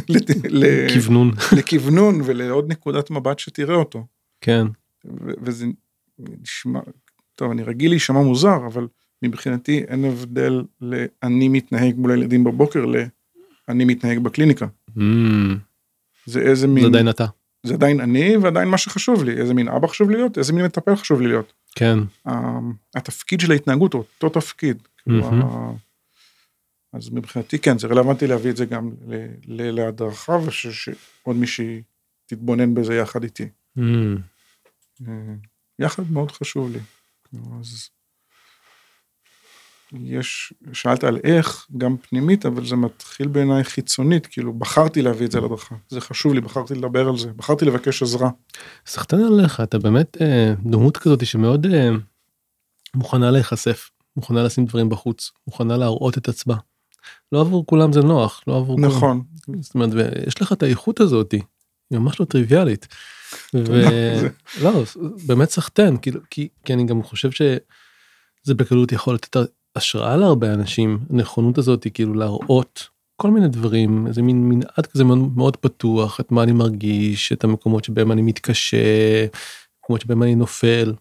ל, 0.08 0.16
ל, 0.48 0.88
כוונון. 0.94 1.30
לכוונון 1.56 2.20
ולעוד 2.24 2.72
נקודת 2.72 3.10
מבט 3.10 3.38
שתראה 3.38 3.74
אותו. 3.74 4.06
כן. 4.40 4.66
וזה 5.42 5.66
נשמע, 6.18 6.80
טוב 7.34 7.50
אני 7.50 7.62
רגיל 7.62 7.90
להישמע 7.90 8.20
מוזר 8.20 8.66
אבל 8.66 8.86
מבחינתי 9.22 9.84
אין 9.88 10.04
הבדל 10.04 10.62
ל"אני 10.80 11.48
מתנהג 11.48 11.94
מול 11.96 12.10
הילדים 12.10 12.44
בבוקר" 12.44 12.84
ל"אני 12.84 13.84
מתנהג 13.84 14.18
בקליניקה". 14.18 14.66
Mm. 14.98 15.00
זה 16.26 16.40
איזה 16.40 16.66
מין... 16.66 16.82
זה 16.82 16.88
עדיין 16.88 17.08
אתה. 17.08 17.26
זה 17.62 17.74
עדיין 17.74 18.00
אני 18.00 18.36
ועדיין 18.36 18.68
מה 18.68 18.78
שחשוב 18.78 19.24
לי, 19.24 19.40
איזה 19.40 19.54
מין 19.54 19.68
אבא 19.68 19.86
חשוב 19.86 20.10
להיות, 20.10 20.38
איזה 20.38 20.52
מין 20.52 20.64
מטפל 20.64 20.96
חשוב 20.96 21.20
לי 21.20 21.28
להיות. 21.28 21.52
כן. 21.74 21.98
התפקיד 22.94 23.40
של 23.40 23.50
ההתנהגות 23.50 23.92
הוא 23.92 24.04
אותו 24.22 24.40
תפקיד. 24.40 24.82
Mm-hmm. 25.08 25.44
אז 26.92 27.10
מבחינתי 27.10 27.58
כן, 27.58 27.78
זה 27.78 27.86
רלוונטי 27.86 28.26
להביא 28.26 28.50
את 28.50 28.56
זה 28.56 28.64
גם 28.64 28.90
להדרכה, 29.46 30.38
ושעוד 30.46 31.36
מישהי 31.36 31.82
תתבונן 32.26 32.74
בזה 32.74 32.94
יחד 32.94 33.22
איתי. 33.22 33.48
Mm. 33.78 33.82
אה, 35.08 35.34
יחד 35.78 36.10
מאוד 36.10 36.30
חשוב 36.30 36.72
לי. 36.72 36.80
אז 37.60 37.88
יש, 39.92 40.52
שאלת 40.72 41.04
על 41.04 41.18
איך, 41.24 41.66
גם 41.76 41.96
פנימית, 41.96 42.46
אבל 42.46 42.66
זה 42.66 42.76
מתחיל 42.76 43.28
בעיניי 43.28 43.64
חיצונית, 43.64 44.26
כאילו 44.26 44.52
בחרתי 44.52 45.02
להביא 45.02 45.26
את 45.26 45.32
זה 45.32 45.40
להדרכה, 45.40 45.74
זה 45.88 46.00
חשוב 46.00 46.34
לי, 46.34 46.40
בחרתי 46.40 46.74
לדבר 46.74 47.08
על 47.08 47.18
זה, 47.18 47.32
בחרתי 47.32 47.64
לבקש 47.64 48.02
עזרה. 48.02 48.30
סחטן 48.86 49.24
עליך, 49.24 49.60
אתה 49.60 49.78
באמת 49.78 50.22
אה, 50.22 50.54
דמות 50.62 50.96
כזאת 50.96 51.26
שמאוד 51.26 51.66
אה, 51.66 51.90
מוכנה 52.94 53.30
להיחשף, 53.30 53.90
מוכנה 54.16 54.42
לשים 54.42 54.64
דברים 54.64 54.88
בחוץ, 54.88 55.30
מוכנה 55.46 55.76
להראות 55.76 56.18
את 56.18 56.28
עצמה. 56.28 56.56
לא 57.32 57.40
עבור 57.40 57.66
כולם 57.66 57.92
זה 57.92 58.00
נוח, 58.00 58.42
לא 58.46 58.56
עבור 58.56 58.80
נכון. 58.80 59.00
כולם. 59.00 59.22
נכון. 59.42 59.62
זאת 59.62 59.74
אומרת, 59.74 59.90
ויש 59.92 60.42
לך 60.42 60.52
את 60.52 60.62
האיכות 60.62 61.00
הזאת, 61.00 61.32
היא 61.32 61.42
ממש 61.90 62.20
לא 62.20 62.24
טריוויאלית. 62.24 62.88
ולא, 63.54 64.82
באמת 65.26 65.50
סחטיין, 65.50 65.96
כאילו, 65.96 66.20
כי, 66.30 66.48
כי 66.64 66.72
אני 66.72 66.86
גם 66.86 67.02
חושב 67.02 67.30
שזה 67.30 68.54
בקלות 68.54 68.92
יכול 68.92 69.14
לתת 69.14 69.36
השראה 69.76 70.16
להרבה 70.16 70.54
אנשים, 70.54 70.98
הנכונות 71.10 71.58
הזאת 71.58 71.84
היא 71.84 71.92
כאילו 71.92 72.14
להראות 72.14 72.88
כל 73.16 73.30
מיני 73.30 73.48
דברים, 73.48 74.06
איזה 74.06 74.22
מין 74.22 74.48
מנעד 74.48 74.86
כזה 74.92 75.04
מאוד, 75.04 75.18
מאוד 75.36 75.56
פתוח, 75.56 76.20
את 76.20 76.32
מה 76.32 76.42
אני 76.42 76.52
מרגיש, 76.52 77.32
את 77.32 77.44
המקומות 77.44 77.84
שבהם 77.84 78.12
אני 78.12 78.22
מתקשה, 78.22 78.76
מקומות 79.78 80.00
שבהם 80.00 80.22
אני 80.22 80.34
נופל, 80.34 80.94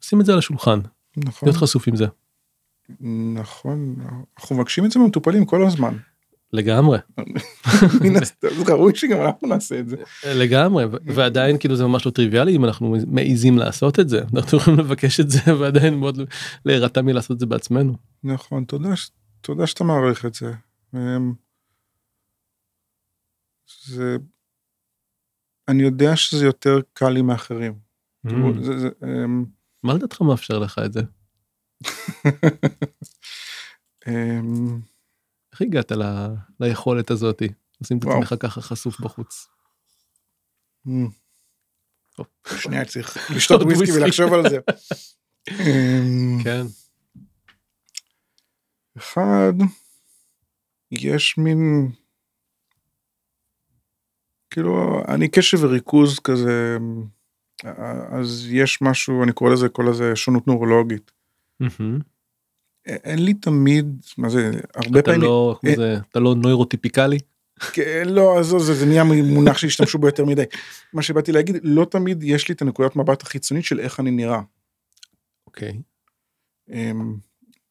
שים 0.00 0.20
את 0.20 0.26
זה 0.26 0.32
על 0.32 0.38
השולחן, 0.38 0.80
נכון. 1.16 1.48
להיות 1.48 1.56
חשוף 1.56 1.88
עם 1.88 1.96
זה. 1.96 2.06
נכון, 3.34 3.96
אנחנו 4.38 4.56
מבקשים 4.56 4.84
את 4.84 4.90
זה 4.90 5.00
ממטופלים 5.00 5.44
כל 5.44 5.66
הזמן. 5.66 5.96
לגמרי. 6.52 6.98
ראוי 8.68 8.94
שגם 8.94 9.20
אנחנו 9.20 9.48
נעשה 9.48 9.78
את 9.78 9.88
זה. 9.88 9.96
לגמרי, 10.26 10.84
ועדיין 11.06 11.58
כאילו 11.58 11.76
זה 11.76 11.86
ממש 11.86 12.06
לא 12.06 12.10
טריוויאלי 12.10 12.56
אם 12.56 12.64
אנחנו 12.64 12.96
מעיזים 13.06 13.58
לעשות 13.58 14.00
את 14.00 14.08
זה, 14.08 14.22
אנחנו 14.34 14.58
יכולים 14.58 14.80
לבקש 14.80 15.20
את 15.20 15.30
זה 15.30 15.40
ועדיין 15.58 15.94
מאוד 15.94 16.20
להירתע 16.64 17.02
מלעשות 17.02 17.34
את 17.34 17.40
זה 17.40 17.46
בעצמנו. 17.46 17.94
נכון, 18.24 18.64
תודה, 18.64 18.88
תודה 19.40 19.66
שאתה 19.66 19.84
מעריך 19.84 20.26
את 20.26 20.34
זה. 20.34 20.52
אמ, 20.94 21.32
זה, 23.86 24.16
אני 25.68 25.82
יודע 25.82 26.16
שזה 26.16 26.46
יותר 26.46 26.80
קל 26.92 27.08
לי 27.08 27.22
מאחרים. 27.22 27.74
Mm. 28.26 28.30
אמ, 29.04 29.44
מה 29.82 29.94
לדעתך 29.94 30.22
מאפשר 30.22 30.58
לך 30.58 30.80
את 30.84 30.92
זה? 30.92 31.00
אמ, 34.08 34.80
איך 35.52 35.62
הגעת 35.62 35.92
ל... 35.92 36.02
ליכולת 36.60 37.10
הזאתי? 37.10 37.48
לשים 37.80 37.98
את 37.98 38.04
עצמך 38.04 38.34
ככה 38.40 38.60
חשוף 38.60 39.00
בחוץ. 39.00 39.48
אמ. 40.86 41.08
שנייה 42.58 42.84
צריך 42.84 43.30
לשתות 43.30 43.62
וויסקי 43.62 43.92
ולחשוב 43.92 44.32
על 44.32 44.50
זה. 44.50 44.58
אמ, 45.50 46.38
כן. 46.44 46.62
אחד, 48.96 49.52
יש 50.90 51.38
מין, 51.38 51.90
כאילו, 54.50 55.02
אני 55.08 55.28
קשב 55.28 55.58
וריכוז 55.64 56.18
כזה, 56.18 56.78
אז 58.18 58.46
יש 58.50 58.82
משהו, 58.82 59.24
אני 59.24 59.32
קורא 59.32 59.52
לזה, 59.52 59.68
קורא 59.68 59.90
לזה 59.90 60.16
שונות 60.16 60.46
נורולוגית. 60.46 61.17
אין 62.86 63.24
לי 63.24 63.34
תמיד, 63.34 63.86
מה 64.18 64.28
זה, 64.28 64.50
הרבה 64.74 65.02
פעמים, 65.02 65.20
לא, 65.20 65.56
כמו 65.60 65.70
אה, 65.70 65.76
זה, 65.76 65.96
אתה 66.10 66.20
לא 66.20 66.34
נוירוטיפיקלי? 66.34 67.18
כן, 67.72 68.08
לא, 68.08 68.38
עזוב, 68.38 68.62
זה, 68.62 68.74
זה 68.74 68.86
נהיה 68.86 69.04
מונח 69.04 69.58
שהשתמשו 69.58 69.98
בו 69.98 70.06
יותר 70.06 70.24
מדי. 70.24 70.42
מה 70.92 71.02
שבאתי 71.02 71.32
להגיד, 71.32 71.56
לא 71.62 71.84
תמיד 71.84 72.22
יש 72.22 72.48
לי 72.48 72.54
את 72.54 72.62
הנקודת 72.62 72.96
מבט 72.96 73.22
החיצונית 73.22 73.64
של 73.64 73.80
איך 73.80 74.00
אני 74.00 74.10
נראה. 74.10 74.40
אוקיי. 75.46 75.82
אמ, 76.70 77.16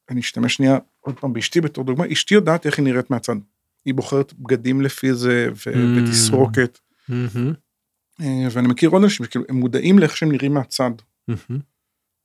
אני 0.10 0.20
אשתמש 0.20 0.54
שנייה 0.56 0.78
עוד 1.00 1.20
פעם 1.20 1.34
באשתי 1.34 1.62
בתור 1.62 1.84
דוגמה, 1.84 2.06
אשתי 2.12 2.34
יודעת 2.34 2.66
איך 2.66 2.78
היא 2.80 2.84
נראית 2.86 3.10
מהצד. 3.12 3.36
היא 3.86 3.94
בוחרת 3.94 4.34
בגדים 4.34 4.82
לפי 4.82 5.14
זה 5.14 5.50
Mm. 5.56 5.70
ותסרוקת. 6.10 6.80
אה, 8.22 8.48
ואני 8.52 8.68
מכיר 8.68 8.90
עוד 8.90 9.04
אנשים 9.04 9.26
שכאילו 9.26 9.46
הם 9.50 9.56
מודעים 9.56 10.00
לאיך 10.00 10.18
שהם 10.18 10.32
נראים 10.32 10.54
מהצד. 10.54 10.92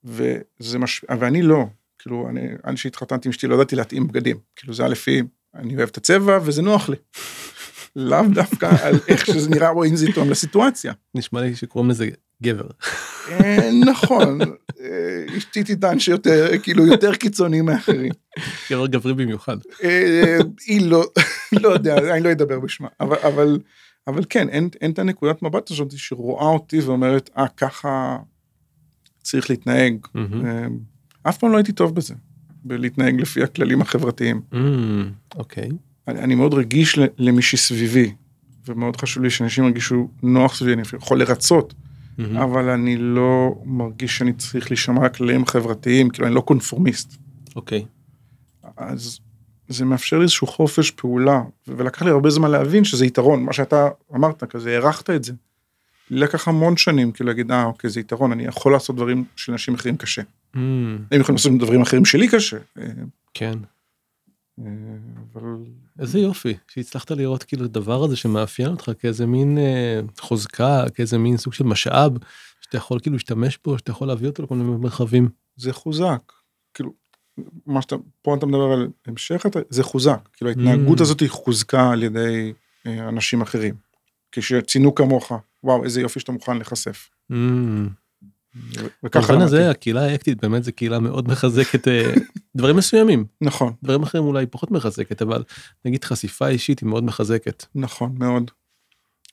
וזה 0.05 0.79
מש... 0.79 1.05
ואני 1.19 1.43
לא, 1.43 1.67
כאילו 1.99 2.29
אני, 2.29 2.49
אני 2.65 2.77
שהתחתנתי 2.77 3.29
עם 3.29 3.31
אשתי 3.31 3.47
לא 3.47 3.55
ידעתי 3.55 3.77
להתאים 3.77 4.09
בגדים, 4.09 4.37
כאילו 4.57 4.75
זה 4.75 4.83
היה 4.83 4.91
לפי, 4.91 5.23
אני 5.55 5.77
אוהב 5.77 5.89
את 5.89 5.97
הצבע 5.97 6.39
וזה 6.45 6.63
נוח 6.63 6.89
לי. 6.89 6.97
לאו 7.97 8.23
דווקא 8.35 8.71
על 8.83 8.95
איך 9.09 9.27
שזה 9.27 9.51
נראה 9.51 9.71
או 9.71 9.85
אם 9.85 9.97
זה 9.97 10.09
יתרום 10.09 10.31
לסיטואציה. 10.31 10.93
נשמע 11.15 11.41
לי 11.41 11.57
שקוראים 11.57 11.91
לזה 11.91 12.09
גבר. 12.43 12.67
אה, 13.31 13.71
נכון, 13.87 14.41
אה, 14.81 15.37
אשתי 15.37 15.65
תטען 15.65 15.99
שיותר, 15.99 16.59
כאילו 16.63 16.87
יותר 16.87 17.15
קיצוני 17.15 17.61
מאחרים. 17.61 18.13
גבר 18.71 18.87
גברי 18.87 19.15
במיוחד. 19.15 19.57
אה, 19.85 20.39
היא 20.67 20.91
לא, 20.91 21.05
לא 21.63 21.69
יודע, 21.69 21.97
אני 22.15 22.21
לא 22.21 22.33
אדבר 22.33 22.61
בשמה, 22.61 22.89
אבל, 23.01 23.17
אבל, 23.17 23.59
אבל 24.07 24.25
כן, 24.29 24.49
אין, 24.49 24.69
אין 24.81 24.91
את 24.91 24.99
הנקודת 24.99 25.43
מבט 25.43 25.71
הזאת 25.71 25.93
שרואה 25.97 26.47
אותי 26.47 26.81
ואומרת, 26.81 27.31
אה, 27.39 27.49
ככה 27.49 28.17
צריך 29.23 29.51
להתנהג. 29.51 29.97
אה, 30.17 30.67
אף 31.23 31.39
פעם 31.39 31.53
לא 31.53 31.57
הייתי 31.57 31.73
טוב 31.73 31.95
בזה, 31.95 32.15
בלהתנהג 32.65 33.21
לפי 33.21 33.43
הכללים 33.43 33.83
החברתיים. 33.83 34.41
מהמם. 34.53 35.11
אוקיי. 35.37 35.69
אני, 36.09 36.21
אני 36.21 36.35
מאוד 36.35 36.55
רגיש 36.55 36.99
למי 37.19 37.43
שסביבי, 37.43 38.13
ומאוד 38.69 38.97
חשוב 38.97 39.23
לי 39.23 39.31
שאנשים 39.31 39.65
ירגישו 39.65 40.09
נוח 40.23 40.55
סביבי, 40.55 40.73
אני 40.73 40.83
יכול 40.97 41.21
לרצות, 41.21 41.75
מהמם. 42.19 42.37
אבל 42.37 42.69
אני 42.69 42.97
לא 42.97 43.55
מרגיש 43.65 44.19
שאני 44.19 44.33
צריך 44.33 44.71
להישמע 44.71 45.07
לכללים 45.07 45.47
חברתיים, 45.47 46.11
כאילו 46.11 46.27
אני 46.27 46.35
לא 46.35 46.41
קונפורמיסט. 46.41 47.17
אוקיי. 47.57 47.85
אז 48.77 49.21
זה 49.69 49.85
מאפשר 49.85 50.17
לי 50.17 50.23
איזשהו 50.23 50.47
חופש 50.47 50.91
פעולה, 50.91 51.43
ולקח 51.69 52.03
לי 52.03 52.11
הרבה 52.11 52.31
זמן 52.31 52.51
להבין 52.51 52.85
שזה 52.85 53.07
יתרון, 53.07 53.45
מה 53.45 53.53
שאתה 53.53 53.89
אמרת, 54.15 54.45
כזה 54.45 54.71
הערכת 54.71 55.11
את 55.11 55.25
זה. 55.25 55.33
לקח 56.15 56.49
המון 56.49 56.77
שנים 56.77 57.13
כאילו 57.13 57.29
להגיד, 57.31 57.51
אה, 57.53 57.65
אוקיי, 57.65 57.91
זה 57.91 58.01
יתרון, 58.01 58.33
אני 58.33 58.45
יכול 58.45 58.73
לעשות 58.73 58.97
דברים 58.97 59.25
שלאנשים 59.37 59.75
אחרים 59.75 59.97
קשה. 59.97 60.23
מהמם. 60.55 60.99
הם 61.11 61.21
יכולים 61.21 61.37
לעשות 61.37 61.53
דברים 61.59 61.83
אחרים 61.83 62.05
שלי 62.05 62.29
קשה. 62.29 62.57
כן. 63.35 63.59
אה, 64.61 64.65
אבל 65.33 65.43
איזה 65.99 66.19
יופי 66.19 66.55
שהצלחת 66.69 67.11
לראות 67.11 67.43
כאילו 67.45 67.65
את 67.65 67.71
הדבר 67.71 68.05
הזה 68.05 68.17
שמאפיין 68.17 68.69
אותך 68.69 68.91
כאיזה 68.99 69.27
מין 69.27 69.59
אה, 69.59 70.01
חוזקה 70.21 70.85
כאיזה 70.95 71.19
מין 71.19 71.37
סוג 71.37 71.53
של 71.53 71.65
משאב 71.65 72.13
שאתה 72.61 72.77
יכול 72.77 72.99
כאילו 73.01 73.15
להשתמש 73.17 73.59
בו 73.65 73.79
שאתה 73.79 73.91
יכול 73.91 74.09
להביא 74.09 74.29
אותו 74.29 74.43
לכל 74.43 74.55
מיני 74.55 74.71
מרחבים. 74.77 75.29
זה 75.57 75.73
חוזק. 75.73 76.33
כאילו, 76.75 76.93
מה 77.67 77.83
שאתה, 77.83 77.97
פה 78.23 78.35
אתה 78.35 78.47
מדבר 78.47 78.63
על 78.73 78.89
המשך, 79.07 79.47
אתה- 79.47 79.59
זה 79.71 79.83
חוזק. 79.83 80.29
כאילו 80.33 80.49
ההתנהגות 80.51 80.99
Mm. 80.99 81.03
הזאת 81.03 81.21
היא 81.21 81.29
חוזקה 81.31 81.91
על 81.91 82.03
ידי 82.03 82.53
אה, 82.87 83.09
אנשים 83.09 83.41
אחרים. 83.43 83.75
כשציינו 84.33 84.95
כמוך, 84.95 85.33
וואו, 85.65 85.85
איזה 85.85 86.01
יופי 86.01 86.21
שאתה 86.21 86.33
מוכן 86.33 86.57
להיחשף. 86.57 87.11
ו- 88.57 88.87
וככה 89.05 89.33
למדתי. 89.33 89.45
הזה 89.45 89.71
הקהילה 89.71 90.03
האקטית 90.03 90.41
באמת 90.43 90.65
זה 90.65 90.73
קהילה 90.73 90.99
מאוד 90.99 91.29
מחזקת 91.29 91.89
אה, 91.89 92.15
דברים 92.57 92.77
מסוימים 92.77 93.25
נכון, 93.41 93.73
דברים 93.83 94.03
אחרים 94.03 94.25
אולי 94.25 94.47
פחות 94.47 94.71
מחזקת 94.71 95.23
אבל 95.23 95.45
נגיד 95.85 96.05
חשיפה 96.05 96.49
אישית 96.49 96.81
היא 96.81 96.89
מאוד 96.89 97.05
מחזקת 97.05 97.65
נכון 97.75 98.15
מאוד. 98.19 98.51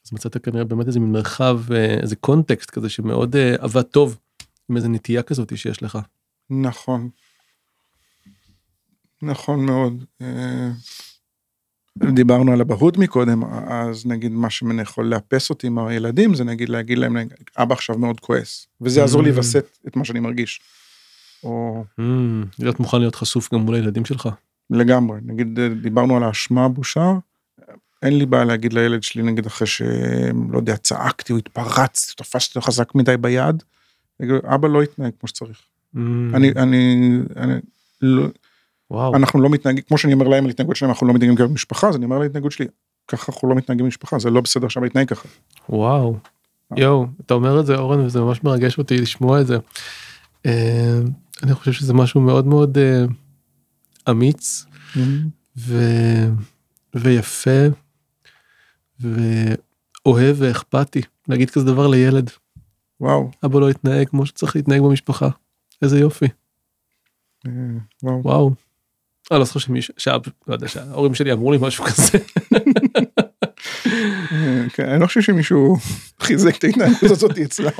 אז 0.05 0.13
מצאת 0.13 0.37
כנראה 0.37 0.63
באמת 0.63 0.87
איזה 0.87 0.99
מין 0.99 1.11
מרחב 1.11 1.71
אה, 1.71 1.97
איזה 2.01 2.15
קונטקסט 2.15 2.69
כזה 2.69 2.89
שמאוד 2.89 3.35
אה, 3.35 3.55
עבד 3.59 3.81
טוב 3.81 4.17
עם 4.69 4.77
איזה 4.77 4.87
נטייה 4.87 5.23
כזאת 5.23 5.57
שיש 5.57 5.83
לך. 5.83 5.97
נכון. 6.49 7.09
נכון 9.21 9.65
מאוד. 9.65 10.03
דיברנו 12.13 12.51
על 12.51 12.61
אבהות 12.61 12.97
מקודם, 12.97 13.43
אז 13.67 14.05
נגיד 14.05 14.31
מה 14.31 14.49
שאני 14.49 14.81
יכול 14.81 15.05
לאפס 15.05 15.49
אותי 15.49 15.67
עם 15.67 15.79
הילדים 15.79 16.35
זה 16.35 16.43
נגיד 16.43 16.69
להגיד 16.69 16.97
להם, 16.97 17.17
אבא 17.57 17.73
עכשיו 17.73 17.97
מאוד 17.97 18.19
כועס, 18.19 18.67
וזה 18.81 18.99
יעזור 18.99 19.23
לי 19.23 19.29
Mm. 19.29 19.33
לווסת 19.33 19.65
את 19.87 19.95
מה 19.95 20.05
שאני 20.05 20.19
מרגיש. 20.19 20.61
או 21.43 21.83
מהמם. 21.97 22.45
להיות 22.59 22.79
מוכן 22.79 22.99
להיות 22.99 23.15
חשוף 23.15 23.53
גם 23.53 23.59
מול 23.59 23.75
הילדים 23.75 24.05
שלך. 24.05 24.29
לגמרי, 24.69 25.19
נגיד 25.25 25.59
אה, 25.59 25.69
דיברנו 25.81 26.17
על 26.17 26.23
האשמה, 26.23 26.69
בושה, 26.69 27.13
אין 28.01 28.17
לי 28.17 28.25
בעיה 28.25 28.43
להגיד 28.43 28.73
לילד 28.73 29.03
שלי 29.03 29.23
נגיד 29.23 29.45
אחרי 29.45 29.67
שלא 29.67 30.57
יודע, 30.57 30.77
צעקתי 30.77 31.33
או 31.33 31.37
התפרצתי, 31.37 32.13
תפסתי 32.17 32.49
אותו 32.59 32.65
חזק 32.67 32.95
מדי 32.95 33.17
ביד, 33.17 33.63
אבא 34.43 34.67
לא 34.67 34.83
התנהג 34.83 35.11
כמו 35.19 35.27
שצריך. 35.27 35.61
מהמם. 35.93 36.35
אני, 36.35 36.51
אני, 36.51 37.09
אני, 37.35 37.53
לא, 38.01 38.27
וואו. 38.91 39.15
אנחנו 39.15 39.41
לא 39.41 39.49
מתנהגים, 39.49 39.83
כמו 39.87 39.97
שאני 39.97 40.13
אומר 40.13 40.27
להם 40.27 40.43
על 40.43 40.49
התנהגות 40.49 40.75
שלהם, 40.75 40.91
אנחנו 40.91 41.07
לא 41.07 41.13
מתנהגים 41.13 41.35
גם 41.35 41.47
במשפחה, 41.47 41.89
אז 41.89 41.95
אני 41.95 42.05
אומר 42.05 42.15
על 42.15 42.21
ההתנהגות 42.21 42.51
שלי, 42.51 42.65
ככה 43.07 43.31
אנחנו 43.31 43.49
לא 43.49 43.55
מתנהגים 43.55 43.85
במשפחה, 43.85 44.19
זה 44.19 44.29
לא 44.29 44.41
בסדר 44.41 44.65
עכשיו 44.65 44.83
להתנהג 44.83 45.07
ככה. 45.07 45.27
וואו. 45.69 46.17
יואו 46.77 47.07
אתה 47.25 47.33
אומר 47.33 47.59
את 47.59 47.65
זה 47.65 47.75
אורן 47.75 47.99
וזה 47.99 48.21
ממש 48.21 48.43
מרגש 48.43 48.77
אותי 48.77 48.97
לשמוע 48.97 49.41
את 49.41 49.47
זה. 49.47 49.57
אה, 50.45 50.99
אני 51.43 51.53
חושב 51.53 51.71
שזה 51.71 51.93
משהו 51.93 52.21
מאוד 52.21 52.47
מאוד 52.47 52.77
אה, 52.77 53.05
אמיץ 54.09 54.65
ו... 55.57 55.75
ויפה 56.95 57.67
ואוהב 58.99 60.35
ואכפתי 60.39 61.01
להגיד 61.27 61.49
כזה 61.49 61.65
דבר 61.65 61.87
לילד 61.87 62.29
וואו, 63.01 63.31
אבא 63.45 63.59
לא 63.59 63.69
התנהג 63.69 64.09
כמו 64.09 64.25
שצריך 64.25 64.55
להתנהג 64.55 64.81
במשפחה 64.81 65.29
איזה 65.81 65.99
יופי 65.99 66.25
אה, 67.47 67.51
וואו. 68.03 68.21
וואו. 68.23 68.51
אני 69.31 69.39
לא 69.39 69.45
זוכר 69.45 69.59
שמישהו 69.59 69.93
לא 70.47 70.53
יודע 70.53 70.67
שההורים 70.67 71.15
שלי 71.15 71.31
אמרו 71.31 71.51
לי 71.51 71.57
משהו 71.61 71.83
כזה 71.83 72.17
אה, 74.31 74.69
כן, 74.73 74.89
אני 74.89 75.01
לא 75.01 75.07
חושב 75.07 75.21
שמישהו 75.21 75.77
חיזק 76.23 76.57
את 76.57 76.63
ההתנהגות 76.63 77.03
הזאת 77.03 77.37
אצלם. 77.37 77.71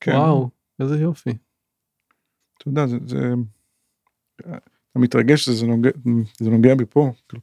כן, 0.00 0.12
וואו 0.12 0.50
איזה 0.80 0.98
יופי. 0.98 1.30
אתה 2.58 2.68
יודע, 2.68 2.86
זה, 2.86 3.34
אתה 4.40 4.98
מתרגש, 4.98 5.48
זה 5.48 5.66
נוגע 6.40 6.74
בי 6.74 6.84
פה. 6.90 7.12
כאילו, 7.28 7.42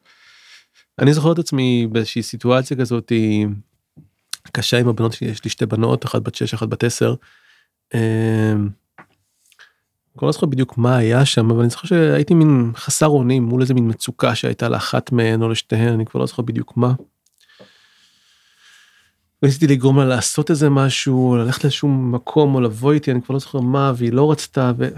אני 1.00 1.14
זוכר 1.14 1.32
את 1.32 1.40
עצמי 1.40 1.88
באיזושהי 1.92 2.24
סיטואציה 2.24 2.78
כזאת 2.78 3.12
קשה 4.52 4.80
עם 4.80 4.88
הבנות 4.88 5.14
שלי, 5.14 5.28
יש 5.28 5.44
לי 5.44 5.50
שתי 5.50 5.66
בנות, 5.66 6.06
אחת 6.06 6.22
בת 6.22 6.36
6, 6.36 6.54
אחת 6.54 6.68
בת 6.68 6.84
10. 6.84 7.16
אני 10.22 10.26
לא 10.28 10.32
זוכר 10.32 10.46
בדיוק 10.46 10.78
מה 10.78 10.98
היה 10.98 11.26
שם, 11.26 11.52
אבל 11.52 11.60
אני 11.60 11.70
זוכר 11.70 11.88
שהייתי 11.88 12.34
מין 12.34 12.72
חסר 12.76 13.08
אונים 13.08 13.44
מול 13.44 13.62
איזה 13.62 13.74
מין 13.74 13.90
מצוקה 13.90 14.36
שהייתה 14.36 14.70
לאחת 14.70 15.12
מהן 15.12 15.42
או 15.42 15.50
לשתיהן, 15.50 15.94
אני 15.94 16.06
כבר 16.06 16.20
לא 16.20 16.26
זוכר 16.26 16.44
בדיוק 16.44 16.78
מה. 16.78 16.94
וניסיתי 19.44 19.68
לגרום 19.68 20.00
לה 20.00 20.06
לעשות 20.06 20.50
איזה 20.50 20.70
משהו, 20.70 21.36
ללכת 21.36 21.64
לאיזשהו 21.64 21.88
מקום 21.90 22.56
או 22.56 22.62
לבוא 22.62 22.94
איתי, 22.94 23.12
אני 23.12 23.22
כבר 23.22 23.34
לא 23.34 23.40
זוכר 23.40 23.60
מה, 23.60 23.92
והיא 23.96 24.14
לא 24.14 24.32
רצתה, 24.32 24.72
ואני 24.78 24.92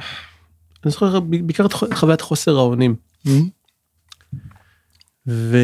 זוכר 0.85 1.19
בעיקר 1.19 1.65
את 1.65 1.73
חוויית 1.73 2.21
חוסר 2.21 2.57
האונים. 2.57 2.95
ו... 5.27 5.57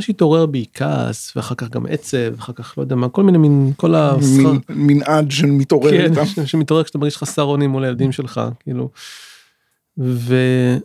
מה 0.00 0.04
שהתעורר 0.04 0.46
בי 0.46 0.64
כעס 0.74 1.32
ואחר 1.36 1.54
כך 1.54 1.68
גם 1.68 1.86
עצב 1.88 2.34
אחר 2.38 2.52
כך 2.52 2.74
לא 2.78 2.82
יודע 2.82 2.96
מה 2.96 3.08
כל 3.08 3.22
מיני 3.22 3.38
מין 3.38 3.72
כל 3.76 3.94
מין- 4.36 4.60
מנעד 4.68 5.30
של 5.30 5.46
מתעורר 5.46 5.90
כן, 5.90 6.10
איתם. 6.12 6.46
שמתעורר 6.46 6.84
כשאתה 6.84 6.98
מרגיש 6.98 7.16
חסר 7.16 7.42
אונים 7.42 7.70
מול 7.70 7.84
הילדים 7.84 8.12
שלך 8.12 8.40
כאילו. 8.60 8.90
ואני 9.98 10.80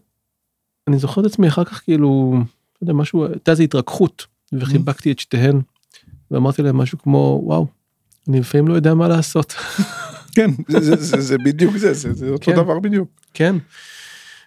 זוכר 0.97 1.21
את 1.21 1.25
עצמי 1.25 1.47
אחר 1.47 1.63
כך 1.63 1.81
כאילו 1.83 2.33
לא 2.37 2.43
יודע 2.81 2.93
משהו 2.93 3.25
הייתה 3.27 3.51
איזה 3.51 3.63
התרככות 3.63 4.25
וחיבקתי 4.53 5.11
את 5.11 5.19
שתיהן 5.19 5.61
ואמרתי 6.31 6.61
להם 6.61 6.77
משהו 6.77 6.97
כמו 6.97 7.41
וואו 7.43 7.67
אני 8.29 8.39
לפעמים 8.39 8.67
לא 8.67 8.73
יודע 8.73 8.93
מה 8.93 9.07
לעשות 9.07 9.53
כן, 10.35 10.51
זה- 10.67 10.79
זה- 10.79 10.95
זה 10.95 11.21
זה 11.21 11.37
בדיוק 11.37 11.77
זה, 11.77 11.93
זה 11.93 12.13
זה 12.13 12.29
אותו 12.29 12.45
כן. 12.51 12.55
דבר 12.55 12.79
בדיוק. 12.79 13.09
כן. 13.33 13.55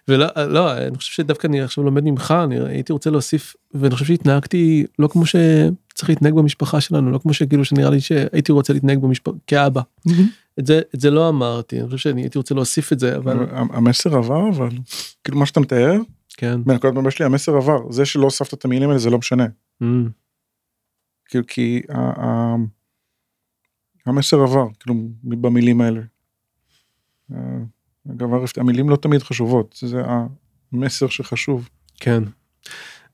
ולא 0.09 0.27
לא 0.47 0.77
אני 0.77 0.97
חושב 0.97 1.13
שדווקא 1.13 1.47
אני 1.47 1.61
עכשיו 1.61 1.83
לומד 1.83 2.03
ממך 2.03 2.33
אני 2.43 2.59
הייתי 2.59 2.93
רוצה 2.93 3.09
להוסיף 3.09 3.55
ואני 3.73 3.93
חושב 3.93 4.05
שהתנהגתי 4.05 4.85
לא 4.99 5.07
כמו 5.07 5.23
שצריך 5.25 6.09
להתנהג 6.09 6.33
במשפחה 6.33 6.81
שלנו 6.81 7.11
לא 7.11 7.17
כמו 7.17 7.33
שכאילו 7.33 7.65
שנראה 7.65 7.89
לי 7.89 8.01
שהייתי 8.01 8.51
רוצה 8.51 8.73
להתנהג 8.73 8.99
במשפחה 8.99 9.37
כאבא. 9.47 9.81
את 10.59 10.65
זה, 10.67 10.81
את 10.95 10.99
זה 10.99 11.11
לא 11.11 11.29
אמרתי, 11.29 11.79
אני 11.79 11.85
חושב 11.85 11.97
שאני 11.97 12.21
הייתי 12.21 12.37
רוצה 12.37 12.55
להוסיף 12.55 12.93
את 12.93 12.99
זה, 12.99 13.17
אבל 13.17 13.45
המסר 13.51 14.17
עבר 14.17 14.49
אבל 14.49 14.69
כאילו 15.23 15.39
מה 15.39 15.45
שאתה 15.45 15.59
מתאר? 15.59 15.93
כן. 16.37 16.63
בנקודת 16.63 16.93
מבט 16.93 17.11
שלי 17.11 17.25
המסר 17.25 17.55
עבר. 17.55 17.91
זה 17.91 18.05
שלא 18.05 18.23
הוספת 18.23 18.53
את 18.53 18.65
המילים 18.65 18.89
האלה 18.89 18.99
זה 18.99 19.09
לא 19.09 19.17
משנה. 19.17 19.45
כאילו 21.25 21.47
כי 21.47 21.81
המסר 24.05 24.37
עבר 24.37 24.67
כאילו 24.79 24.95
במילים 25.23 25.81
האלה. 25.81 26.01
אה, 28.07 28.13
אגב 28.13 28.29
המילים 28.57 28.89
לא 28.89 28.95
תמיד 28.95 29.23
חשובות 29.23 29.79
זה 29.81 30.01
המסר 30.73 31.07
שחשוב. 31.07 31.69
כן. 31.99 32.23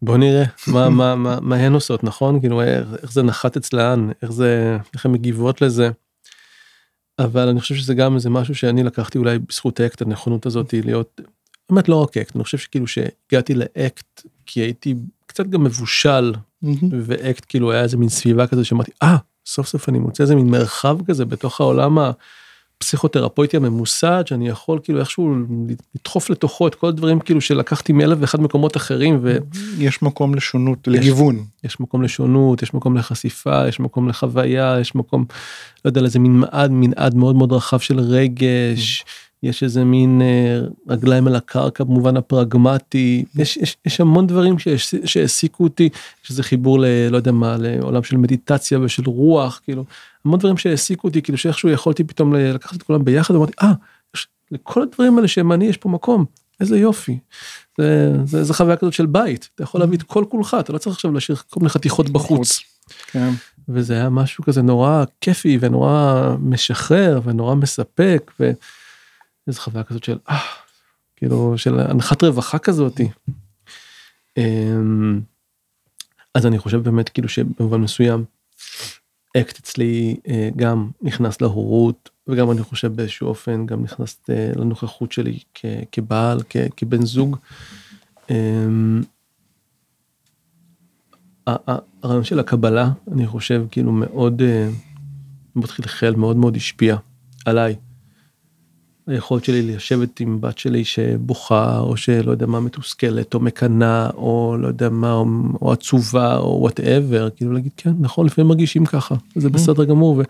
בוא 0.02 0.18
נראה 0.18 0.44
מה, 0.68 0.90
מה, 1.00 1.16
מה, 1.16 1.38
מה 1.42 1.56
הן 1.56 1.74
עושות, 1.74 2.04
נכון? 2.04 2.40
כאילו, 2.40 2.62
איך, 2.62 2.88
איך 3.02 3.12
זה 3.12 3.24
נחת 3.24 3.58
אצלן, 3.58 4.10
איך 4.22 4.32
זה, 4.32 4.78
איך 4.94 5.06
הן 5.06 5.12
מגיבות 5.12 5.62
לזה. 5.62 5.90
אבל 7.20 7.48
אני 7.48 7.60
חושב 7.60 7.76
שזה 7.76 7.94
גם 7.94 8.16
איזה 8.16 8.30
משהו 8.30 8.56
שאני 8.56 8.84
לקחתי 8.84 9.18
אולי 9.18 9.40
בזכות 9.40 9.80
האקט, 9.80 10.02
הנכונות 10.02 10.46
הזאת 10.46 10.74
להיות, 10.74 11.22
באמת 11.70 11.90
לא 11.90 12.04
רק 12.04 12.18
אקט, 12.18 12.36
אני 12.36 12.44
חושב 12.44 12.58
שכאילו 12.58 12.88
שהגעתי 12.88 13.54
לאקט 13.54 14.22
כי 14.46 14.60
הייתי 14.60 14.96
קצת 15.26 15.48
גם 15.48 15.64
מבושל, 15.64 16.34
ואקט 16.92 17.46
כאילו 17.48 17.72
היה 17.72 17.84
איזה 17.84 17.98
מין 17.98 18.10
סביבה 18.10 18.48
כזה 18.48 18.66
שאמרתי, 18.66 18.92
אה, 19.04 19.18
סוף 19.46 19.68
סוף 19.68 19.90
אני 19.90 20.00
מוצא 20.00 20.24
איזה 20.24 20.36
מין 20.36 20.50
מרחב 20.50 20.98
כזה 21.06 21.26
בתוך 21.26 21.62
העולם 21.62 21.98
הפסיכותרפויטי 22.78 23.58
הממוסד, 23.58 24.24
שאני 24.28 24.48
יכול 24.48 24.80
כאילו 24.84 25.00
איכשהו 25.00 25.36
לדחוף 25.96 26.30
לתוכו 26.30 26.68
את 26.68 26.76
כל 26.76 26.88
הדברים 26.88 27.20
כאילו 27.20 27.42
שלקחתי 27.42 27.94
מאלף 27.94 28.18
ואחד 28.22 28.42
מקומות 28.42 28.78
אחרים, 28.78 29.20
ו... 29.22 29.38
יש 29.78 30.02
מקום 30.02 30.36
לשונות 30.36 30.88
לגיוון. 30.88 31.44
יש 31.64 31.80
מקום 31.80 32.02
לשונות, 32.02 32.64
יש 32.64 32.74
מקום 32.74 32.98
לחשיפה, 32.98 33.68
יש 33.68 33.80
מקום 33.80 34.10
לחוויה, 34.10 34.78
יש 34.82 34.96
מקום, 34.96 35.26
לא 35.86 35.90
יודע, 35.90 36.02
לאיזה 36.02 36.20
מנעד, 36.20 36.72
מנעד 36.72 37.16
מאוד 37.16 37.36
מאוד 37.36 37.52
רחב 37.52 37.80
של 37.80 38.00
רגש, 38.00 39.06
יש 39.46 39.64
איזה 39.64 39.84
מין 39.84 40.22
אה, 40.22 40.60
רגליים 40.90 41.28
על 41.28 41.36
הקרקע 41.36 41.84
במובן 41.84 42.18
הפרגמטי, 42.18 43.26
יש, 43.36 43.58
יש, 43.58 43.78
יש 43.86 44.02
המון 44.02 44.28
דברים 44.28 44.56
שהעסיקו 45.06 45.64
אותי, 45.64 45.90
יש 46.24 46.30
איזה 46.30 46.44
חיבור 46.44 46.80
ל... 46.80 46.86
לא 47.10 47.18
יודע 47.18 47.32
מה, 47.32 47.56
לעולם 47.60 48.04
של 48.04 48.18
מדיטציה 48.18 48.80
ושל 48.80 49.04
רוח, 49.06 49.62
כאילו, 49.64 49.86
המון 50.26 50.40
דברים 50.40 50.58
שהעסיקו 50.58 51.08
אותי, 51.08 51.22
כאילו 51.22 51.38
שאיכשהו 51.38 51.70
יכולתי 51.70 52.04
פתאום 52.04 52.34
לקחת 52.36 52.76
את 52.76 52.84
כולם 52.84 53.06
ביחד, 53.06 53.34
ואמרתי, 53.34 53.54
אה, 53.62 53.74
יש- 54.16 54.28
לכל 54.52 54.82
הדברים 54.82 55.18
האלה 55.18 55.28
שהם 55.28 55.52
אני, 55.52 55.66
יש 55.66 55.78
פה 55.78 55.90
מקום, 55.90 56.26
איזה 56.60 56.78
יופי. 56.80 57.18
זה, 57.78 58.12
זה, 58.26 58.44
זה 58.44 58.54
חוויה 58.54 58.76
כזאת 58.76 58.94
של 58.94 59.06
בית, 59.06 59.50
אתה 59.56 59.64
יכול 59.64 59.82
להביא 59.82 59.98
את 59.98 60.04
כל 60.04 60.26
כולך, 60.30 60.58
אתה 60.60 60.74
לא 60.74 60.78
צריך 60.78 60.96
עכשיו 60.96 61.12
להשאיר 61.12 61.38
כל 61.50 61.60
מיני 61.60 61.70
חתיכות 61.70 62.10
בחוץ. 62.10 62.60
כן. 63.12 63.30
וזה 63.70 63.94
היה 63.94 64.10
משהו 64.10 64.44
כזה 64.44 64.62
נורא 64.62 65.04
כיפי 65.22 65.58
ונורא 65.62 66.36
משחרר 66.40 67.20
ונורא 67.24 67.56
מספק 67.56 68.32
ואיזו 69.48 69.62
חוויה 69.62 69.84
כזאת 69.84 70.04
של 70.04 70.18
אה, 70.30 70.38
כאילו 71.16 71.58
של 71.58 71.80
הנחת 71.80 72.24
רווחה 72.24 72.58
כזאתי. 72.60 73.10
אמ, 74.38 75.22
אז 76.34 76.46
אני 76.46 76.60
חושב 76.60 76.78
באמת 76.84 77.10
כאילו 77.10 77.30
שבמובן 77.30 77.82
מסוים 77.82 78.26
אקט 79.38 79.58
אצלי 79.60 80.18
אה, 80.28 80.50
גם 80.56 80.90
נכנס 81.02 81.42
להורות 81.42 82.10
וגם 82.28 82.52
אני 82.52 82.64
חושב 82.64 82.94
באיזשהו 82.96 83.28
אופן 83.28 83.66
גם 83.66 83.84
נכנס 83.84 84.20
אה, 84.30 84.52
לנוכחות 84.56 85.12
שלי 85.12 85.40
כ- 85.54 85.66
כבעל 85.92 86.40
כ- 86.50 86.68
כבן 86.78 87.06
זוג. 87.06 87.38
אמ, 88.30 89.02
הרעיון 91.48 92.24
של 92.24 92.40
הקבלה 92.40 92.90
אני 93.12 93.28
חושב 93.28 93.66
כאילו 93.72 93.92
מאוד 93.92 94.42
אה, 94.42 94.70
מאוד 95.56 95.70
חלחל 95.70 96.16
מאוד 96.16 96.38
מאוד 96.38 96.56
השפיע 96.56 96.98
עליי. 97.46 97.76
היכולת 99.08 99.44
שלי 99.44 99.62
לשבת 99.76 100.20
עם 100.20 100.42
בת 100.42 100.58
שלי 100.58 100.86
שבוכה 100.86 101.80
או 101.80 101.98
שלא 101.98 102.32
יודע 102.32 102.46
מה 102.46 102.60
מתוסכלת 102.60 103.34
או 103.34 103.40
מקנאה 103.40 104.10
או 104.10 104.56
לא 104.60 104.68
יודע 104.68 104.90
מה 104.90 105.14
או, 105.14 105.26
או 105.62 105.72
עצובה 105.72 106.38
או 106.38 106.58
whatever 106.62 107.30
כאילו 107.30 107.54
להגיד 107.54 107.72
כן 107.78 107.94
נכון 108.00 108.26
לפעמים 108.26 108.48
מרגישים 108.48 108.86
ככה 108.86 109.16
זה 109.36 109.50
בסדר 109.50 109.84
גמור 109.84 110.22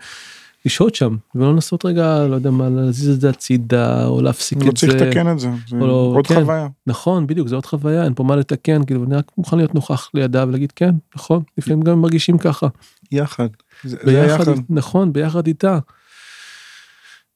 ולשהות 0.64 0.94
שם 0.94 1.16
ולא 1.34 1.52
לנסות 1.52 1.84
רגע 1.84 2.26
לא 2.26 2.34
יודע 2.34 2.50
מה 2.50 2.68
להזיז 2.68 3.08
את 3.14 3.20
זה 3.20 3.30
הצידה 3.30 4.06
או 4.06 4.22
להפסיק 4.22 4.58
לא 4.62 4.68
את 4.68 4.74
צריך 4.74 4.92
זה. 4.92 5.04
לתקן 5.04 5.32
את 5.32 5.38
זה, 5.38 5.50
זה 5.68 5.76
לא, 5.76 6.12
עוד 6.16 6.26
כן. 6.26 6.34
חוויה. 6.40 6.68
נכון 6.86 7.26
בדיוק 7.26 7.48
זה 7.48 7.54
עוד 7.54 7.66
חוויה 7.66 8.04
אין 8.04 8.14
פה 8.14 8.24
מה 8.24 8.36
לתקן 8.36 8.84
כאילו 8.84 9.04
אני 9.04 9.16
רק 9.16 9.32
מוכן 9.38 9.56
להיות 9.56 9.74
נוכח 9.74 10.10
לידה 10.14 10.44
ולהגיד 10.48 10.72
כן 10.72 10.94
נכון 11.16 11.42
לפעמים 11.58 11.80
גם 11.82 12.00
מרגישים 12.00 12.38
ככה 12.38 12.66
יחד. 13.12 13.48
זה 13.84 13.96
זה 13.96 13.96
ביחד 14.04 14.40
יחד. 14.40 14.52
נכון 14.70 15.12
ביחד 15.12 15.46
איתה. 15.46 15.78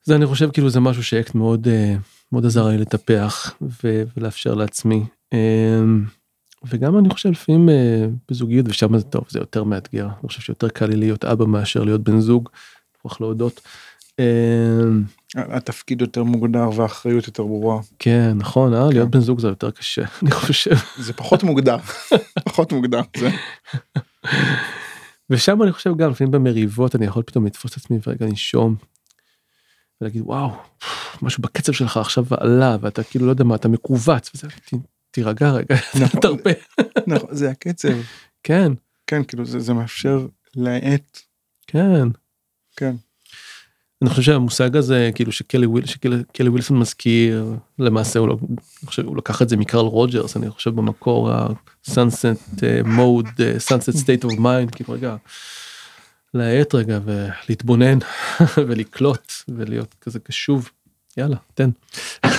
זה 0.03 0.17
אני 0.17 0.27
חושב 0.27 0.51
כאילו 0.53 0.71
זה 0.71 0.81
משהו 0.81 1.03
שאקט 1.05 1.35
מאוד 1.35 1.69
אה, 1.69 1.95
מאוד 2.33 2.47
עזר 2.47 2.69
לי 2.69 2.79
לטפח 2.79 3.55
ולאפשר 4.17 4.55
לעצמי. 4.55 5.05
אה, 5.33 5.81
וגם 6.69 6.99
אני 6.99 7.11
חושב 7.11 7.31
לפעמים 7.31 7.69
אה, 7.69 8.07
בזוגיות 8.31 8.67
ושם 8.69 8.99
זה 8.99 9.05
טוב 9.05 9.25
זה 9.29 9.39
יותר 9.39 9.65
מאתגר 9.65 10.05
אני 10.07 10.29
חושב 10.29 10.41
שיותר 10.41 10.69
קל 10.69 10.87
לי 10.87 10.97
להיות 10.97 11.25
אבא 11.25 11.45
מאשר 11.45 11.85
להיות 11.85 12.01
בן 12.03 12.21
זוג. 12.21 12.49
מוכרח 13.05 13.21
להודות. 13.21 13.61
אה, 14.21 14.25
התפקיד 15.37 16.01
יותר 16.01 16.25
מוגדר 16.25 16.69
והאחריות 16.77 17.27
יותר 17.27 17.43
ברורה. 17.43 17.81
כן 17.99 18.33
נכון 18.37 18.75
אה? 18.75 18.89
להיות 18.89 19.11
בן 19.11 19.21
זוג 19.21 19.41
זה 19.41 19.49
יותר 19.49 19.71
קשה 19.71 20.03
אני 20.23 20.31
חושב. 20.31 20.75
זה 20.99 21.13
פחות 21.13 21.43
מוגדר. 21.43 21.77
פחות 22.49 22.73
מוגדר. 22.73 23.01
זה- 23.17 23.31
ושם 25.31 25.63
אני 25.63 25.73
חושב 25.73 25.97
גם 25.97 26.11
לפעמים 26.11 26.31
במריבות 26.31 26.97
אני 26.97 27.07
יכול 27.07 27.23
פתאום 27.23 27.47
לתפוס 27.47 27.73
את 27.73 27.77
עצמי 27.77 27.99
ורגע 28.07 28.27
לנשום. 28.27 28.75
ולהגיד 30.01 30.23
וואו 30.27 30.51
משהו 31.23 31.43
בקצב 31.43 31.73
שלך 31.73 31.97
עכשיו 31.97 32.25
עלה 32.31 32.77
ואתה 32.81 33.03
כאילו 33.03 33.27
לא 33.27 33.31
יודע 33.31 33.45
מה 33.45 33.55
אתה 33.55 33.69
מכווץ 33.69 34.31
וזה 34.35 34.49
תירגע 35.11 35.51
רגע 35.51 35.75
נכון. 36.03 36.21
תרפה 36.21 36.51
נכון, 37.07 37.29
זה 37.35 37.51
הקצב. 37.51 37.89
כן 38.43 38.73
כן, 39.07 39.25
כאילו 39.25 39.45
זה 39.45 39.61
זה 39.61 39.75
מאפשר 39.75 40.27
להאט. 40.57 41.21
כן. 41.67 42.09
כן. 42.77 42.95
אני 44.03 44.11
חושב 44.11 44.23
שהמושג 44.23 44.77
הזה 44.77 45.11
כאילו 45.15 45.33
שקלי 45.33 45.67
וויל 45.67 45.87
שקלי 45.87 46.17
קלי 46.33 46.49
ווילסון 46.49 46.79
מזכיר 46.79 47.55
למעשה 47.79 48.19
הוא 48.19 48.29
לא 48.29 48.37
חושב 48.85 49.07
הוא 49.07 49.17
לקח 49.17 49.43
את 49.43 49.49
זה 49.49 49.57
מקרל 49.57 49.85
רוג'רס 49.85 50.37
אני 50.37 50.51
חושב 50.51 50.71
במקור 50.71 51.31
ה-sunset 51.31 52.65
mode 52.85 53.27
sunset 53.69 53.97
state 53.97 54.25
of 54.25 54.33
mind 54.39 54.77
כאילו 54.77 54.95
רגע. 54.95 55.17
להאט 56.35 56.75
רגע 56.75 56.99
ולהתבונן 57.05 57.99
ולקלוט 58.67 59.33
ולהיות 59.49 59.95
כזה 60.01 60.21
קשוב 60.21 60.71
יאללה 61.17 61.37
תן 61.55 61.71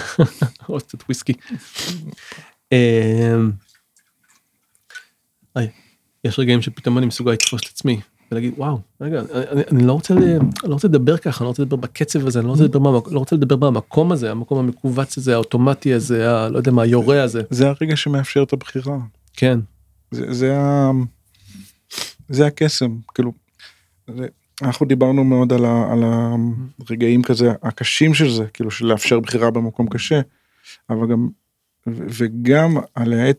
עוד 0.66 0.82
קצת 0.82 1.04
וויסקי. 1.04 1.34
אמ, 2.72 3.52
יש 6.24 6.40
רגעים 6.40 6.62
שפתאום 6.62 6.98
אני 6.98 7.06
מסוגל 7.06 7.32
לתפוס 7.32 7.62
את 7.62 7.68
עצמי 7.68 8.02
ולהגיד 8.32 8.54
וואו 8.58 8.80
רגע 9.02 9.22
אני, 9.52 9.62
אני 9.72 9.88
לא 9.88 9.94
רוצה 9.94 10.14
לא 10.64 10.74
רוצה 10.74 10.88
לדבר 10.88 11.18
ככה 11.18 11.40
אני 11.40 11.46
לא 11.46 11.50
רוצה 11.50 11.62
לדבר 11.62 11.78
בקצב 11.78 12.28
הזה 12.28 12.40
אני 12.40 12.48
לא 12.48 12.52
רוצה 12.52 12.64
לדבר 12.64 13.00
לא 13.12 13.20
רוצה 13.20 13.36
לדבר 13.36 13.56
במקום 13.56 14.12
הזה 14.12 14.32
המקום 14.32 14.60
המכווץ 14.60 15.18
הזה 15.18 15.34
האוטומטי 15.34 15.94
הזה 15.94 16.28
לא 16.52 16.58
יודע 16.58 16.72
מה 16.72 16.82
היורה 16.82 17.24
הזה 17.24 17.42
זה 17.50 17.70
הרגע 17.70 17.96
שמאפשר 17.96 18.44
את 18.44 18.54
הבחירה. 18.54 18.98
כן 19.34 19.60
זה, 20.12 20.34
זה. 20.34 20.56
זה 22.30 22.46
הקסם, 22.46 22.98
כאילו, 23.14 23.34
אנחנו 24.62 24.86
דיברנו 24.86 25.24
מאוד 25.24 25.54
על, 25.54 25.66
ה, 25.66 25.92
על 25.92 26.04
הרגעים 26.90 27.24
כזה 27.24 27.52
הקשים 27.64 28.14
של 28.14 28.30
זה, 28.30 28.46
כאילו 28.54 28.72
של 28.72 28.86
לאפשר 28.86 29.20
בחירה 29.20 29.52
במקום 29.52 29.90
קשה, 29.90 30.22
אבל 30.90 31.08
גם, 31.12 31.30
ו, 31.88 32.06
וגם 32.10 32.78
על 32.96 33.14
העת, 33.14 33.38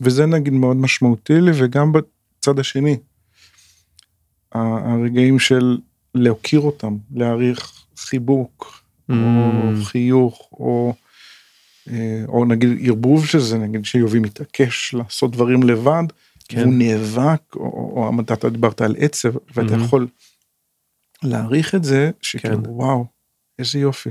וזה 0.00 0.26
נגיד 0.26 0.52
מאוד 0.52 0.76
משמעותי 0.76 1.40
לי, 1.40 1.50
וגם 1.54 1.92
בצד 1.92 2.58
השני, 2.58 2.96
הרגעים 4.52 5.38
של 5.38 5.78
להוקיר 6.14 6.60
אותם, 6.60 6.96
להעריך 7.14 7.84
חיבוק, 7.96 8.82
או 9.10 9.14
Mm. 9.14 9.84
חיוך, 9.84 10.48
או, 10.52 10.94
אה, 11.90 12.24
או 12.28 12.44
נגיד 12.44 12.68
ערבוב 12.86 13.26
של 13.26 13.38
זה, 13.38 13.58
נגיד 13.58 13.84
שיובי 13.84 14.18
מתעקש 14.18 14.94
לעשות 14.94 15.30
דברים 15.30 15.62
לבד, 15.62 16.02
כן. 16.48 16.60
והוא 16.60 16.74
נאבק, 16.74 17.42
או, 17.56 17.60
או, 17.60 18.10
או 18.16 18.20
אתה 18.20 18.48
דיברת 18.50 18.80
על 18.80 18.94
עצב, 18.98 19.28
ואתה 19.54 19.70
מהמם. 19.70 19.84
יכול 19.84 20.06
להעריך 21.22 21.74
את 21.74 21.84
זה, 21.84 22.10
שכאילו 22.22 22.64
כן. 22.64 22.70
וואו, 22.70 23.06
איזה 23.58 23.78
יופי. 23.78 24.10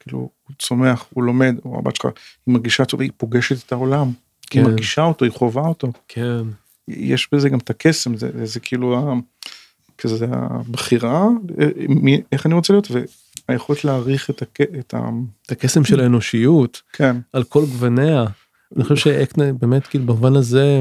כאילו, 0.00 0.18
הוא 0.18 0.56
צומח, 0.58 1.06
הוא 1.14 1.24
לומד, 1.24 1.54
או 1.64 1.78
הבת 1.78 1.96
שלך, 1.96 2.04
היא 2.46 2.54
מרגישה 2.54 2.84
טוב, 2.84 3.00
היא 3.00 3.10
פוגשת 3.16 3.66
את 3.66 3.72
העולם. 3.72 4.12
כן. 4.50 4.60
היא 4.60 4.68
מרגישה 4.68 5.02
אותו, 5.02 5.24
היא 5.24 5.32
חווה 5.32 5.62
אותו. 5.62 5.92
כן 6.08 6.42
יש 6.88 7.28
בזה 7.32 7.48
גם 7.48 7.58
את 7.58 7.70
הקסם, 7.70 8.16
זה, 8.16 8.46
זה 8.46 8.60
כאילו, 8.60 8.98
ה- 8.98 9.14
כזה 9.98 10.26
הבחירה, 10.30 11.26
אה, 11.60 12.16
איך 12.32 12.46
אני 12.46 12.54
רוצה 12.54 12.72
להיות, 12.72 12.88
והיכולת 13.48 13.84
להעריך 13.84 14.30
את, 14.30 14.42
הק, 14.42 14.58
את 14.60 14.94
ה... 14.94 15.08
את 15.46 15.52
הקסם 15.52 15.84
של 15.84 16.00
האנושיות 16.00 16.82
כן, 16.92 17.16
על 17.32 17.44
כל 17.44 17.60
גווניה. 17.60 18.24
אני 18.76 18.84
חושב 18.84 18.96
שאקנה 18.96 19.52
באמת 19.52 19.86
כאילו 19.86 20.06
במובן 20.06 20.36
הזה 20.36 20.80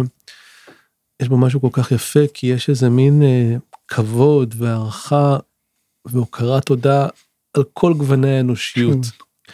יש 1.22 1.28
בו 1.28 1.38
משהו 1.38 1.62
כל 1.62 1.70
כך 1.72 1.92
יפה 1.92 2.20
כי 2.34 2.48
יש 2.48 2.70
איזה 2.70 2.90
מין 2.90 3.24
אה, 3.24 3.56
כבוד 3.88 4.56
והערכה 4.58 5.38
והוקרת 6.06 6.66
תודה 6.66 7.08
על 7.54 7.64
כל 7.74 7.94
גווני 7.94 8.38
האנושיות, 8.38 8.98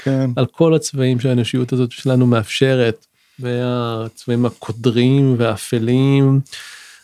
כן. 0.04 0.30
על 0.36 0.46
כל 0.46 0.74
הצבעים 0.74 1.20
שהאנושיות 1.20 1.74
הזאת 1.74 1.92
שלנו 1.92 2.28
מאפשרת, 2.28 3.06
והצבעים 3.40 4.46
הקודרים 4.46 5.36
והאפלים, 5.38 6.40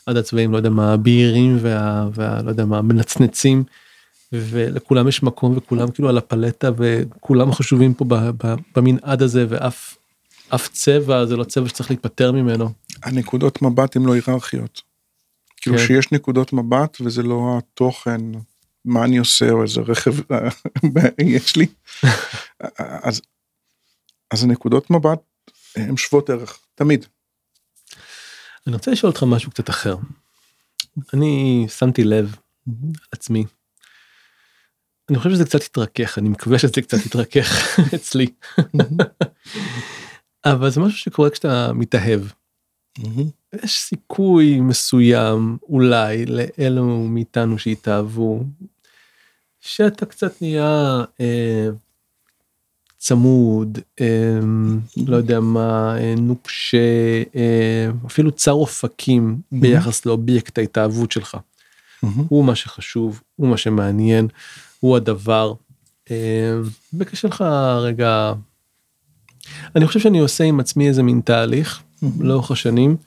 עד 0.06 0.18
הצבעים, 0.18 0.52
לא 0.52 0.58
יודע 0.58 0.70
מה, 0.70 0.94
הבהירים 0.94 1.58
וה... 1.62 2.08
וה... 2.14 2.42
לא 2.42 2.50
יודע 2.50 2.66
מה, 2.66 2.78
המנצנצים. 2.78 3.64
ולכולם 4.32 5.08
יש 5.08 5.24
מקום 5.24 5.58
וכולם 5.58 5.92
כאילו 5.92 6.10
על 6.10 6.18
הפלטה 6.18 6.70
וכולם 6.78 7.52
חשובים 7.52 7.94
פה 7.94 8.06
במנעד 8.76 9.22
הזה 9.22 9.46
ואף 9.50 9.98
אף 10.50 10.68
צבע 10.68 11.26
זה 11.26 11.38
לא 11.38 11.44
צבע 11.44 11.70
שצריך 11.70 11.92
להיפטר 11.92 12.32
ממנו. 12.32 12.70
הנקודות 13.04 13.62
מבט 13.62 13.96
הן 13.96 14.06
לא 14.06 14.14
היררכיות. 14.14 14.82
כאילו 15.58 15.78
כן. 15.78 15.88
שיש 15.88 16.12
נקודות 16.12 16.54
מבט 16.54 16.98
וזה 17.02 17.24
לא 17.24 17.58
התוכן, 17.58 18.22
מה 18.86 19.04
אני 19.04 19.18
עושה 19.18 19.52
או 19.52 19.64
איזה 19.64 19.82
רכב 19.82 20.14
יש 21.36 21.56
לי. 21.56 21.68
אז, 22.78 23.22
אז 24.32 24.44
הנקודות 24.44 24.90
מבט 24.90 25.20
הן 25.76 25.98
שוות 25.98 26.30
ערך, 26.30 26.60
תמיד. 26.76 27.06
אני 28.68 28.76
רוצה 28.76 28.92
לשאול 28.92 29.12
אותך 29.12 29.24
משהו 29.24 29.52
קצת 29.52 29.70
אחר. 29.70 29.96
אני 31.14 31.66
שמתי 31.70 32.04
לב 32.04 32.36
עצמי. 33.12 33.46
אני 35.10 35.18
חושב 35.18 35.30
שזה 35.30 35.46
קצת 35.46 35.62
התרכך, 35.62 36.18
אני 36.18 36.30
מקווה 36.30 36.60
שזה 36.60 36.82
קצת 36.82 36.98
התרכך 37.06 37.48
אצלי. 37.96 38.28
אבל 40.46 40.70
זה 40.70 40.80
משהו 40.80 40.98
שקורה 40.98 41.30
כשאתה 41.30 41.74
מתאהב. 41.74 42.22
יש 43.64 43.80
סיכוי 43.80 44.60
מסוים 44.60 45.58
אולי 45.70 46.26
לאלו 46.26 47.08
מאיתנו 47.08 47.60
שהתאהבו 47.60 48.44
שאתה 49.60 50.06
קצת 50.06 50.42
נהיה 50.42 51.04
אה, 51.20 51.70
צמוד 52.98 53.80
אה, 54.02 54.40
לא 55.08 55.16
יודע 55.16 55.40
מה 55.40 55.98
אה, 56.00 56.14
נוקשה 56.18 56.78
אה, 57.36 57.90
אפילו 58.06 58.32
צר 58.32 58.52
אופקים 58.52 59.42
ביחס 59.52 60.06
לאובייקט 60.06 60.58
ההתאהבות 60.58 61.12
שלך. 61.12 61.38
הוא 62.30 62.46
מה 62.46 62.56
שחשוב 62.56 63.22
הוא 63.36 63.48
מה 63.48 63.58
שמעניין 63.58 64.28
הוא 64.80 64.98
הדבר. 64.98 65.54
אה, 66.12 66.54
וקשה 66.98 67.28
לך 67.28 67.42
רגע. 67.82 68.34
אני 69.76 69.88
חושב 69.88 70.00
שאני 70.00 70.20
עושה 70.20 70.44
עם 70.44 70.60
עצמי 70.60 70.88
איזה 70.88 71.04
מין 71.04 71.22
תהליך 71.26 71.84
לאורך 72.20 72.52
השנים 72.52 72.98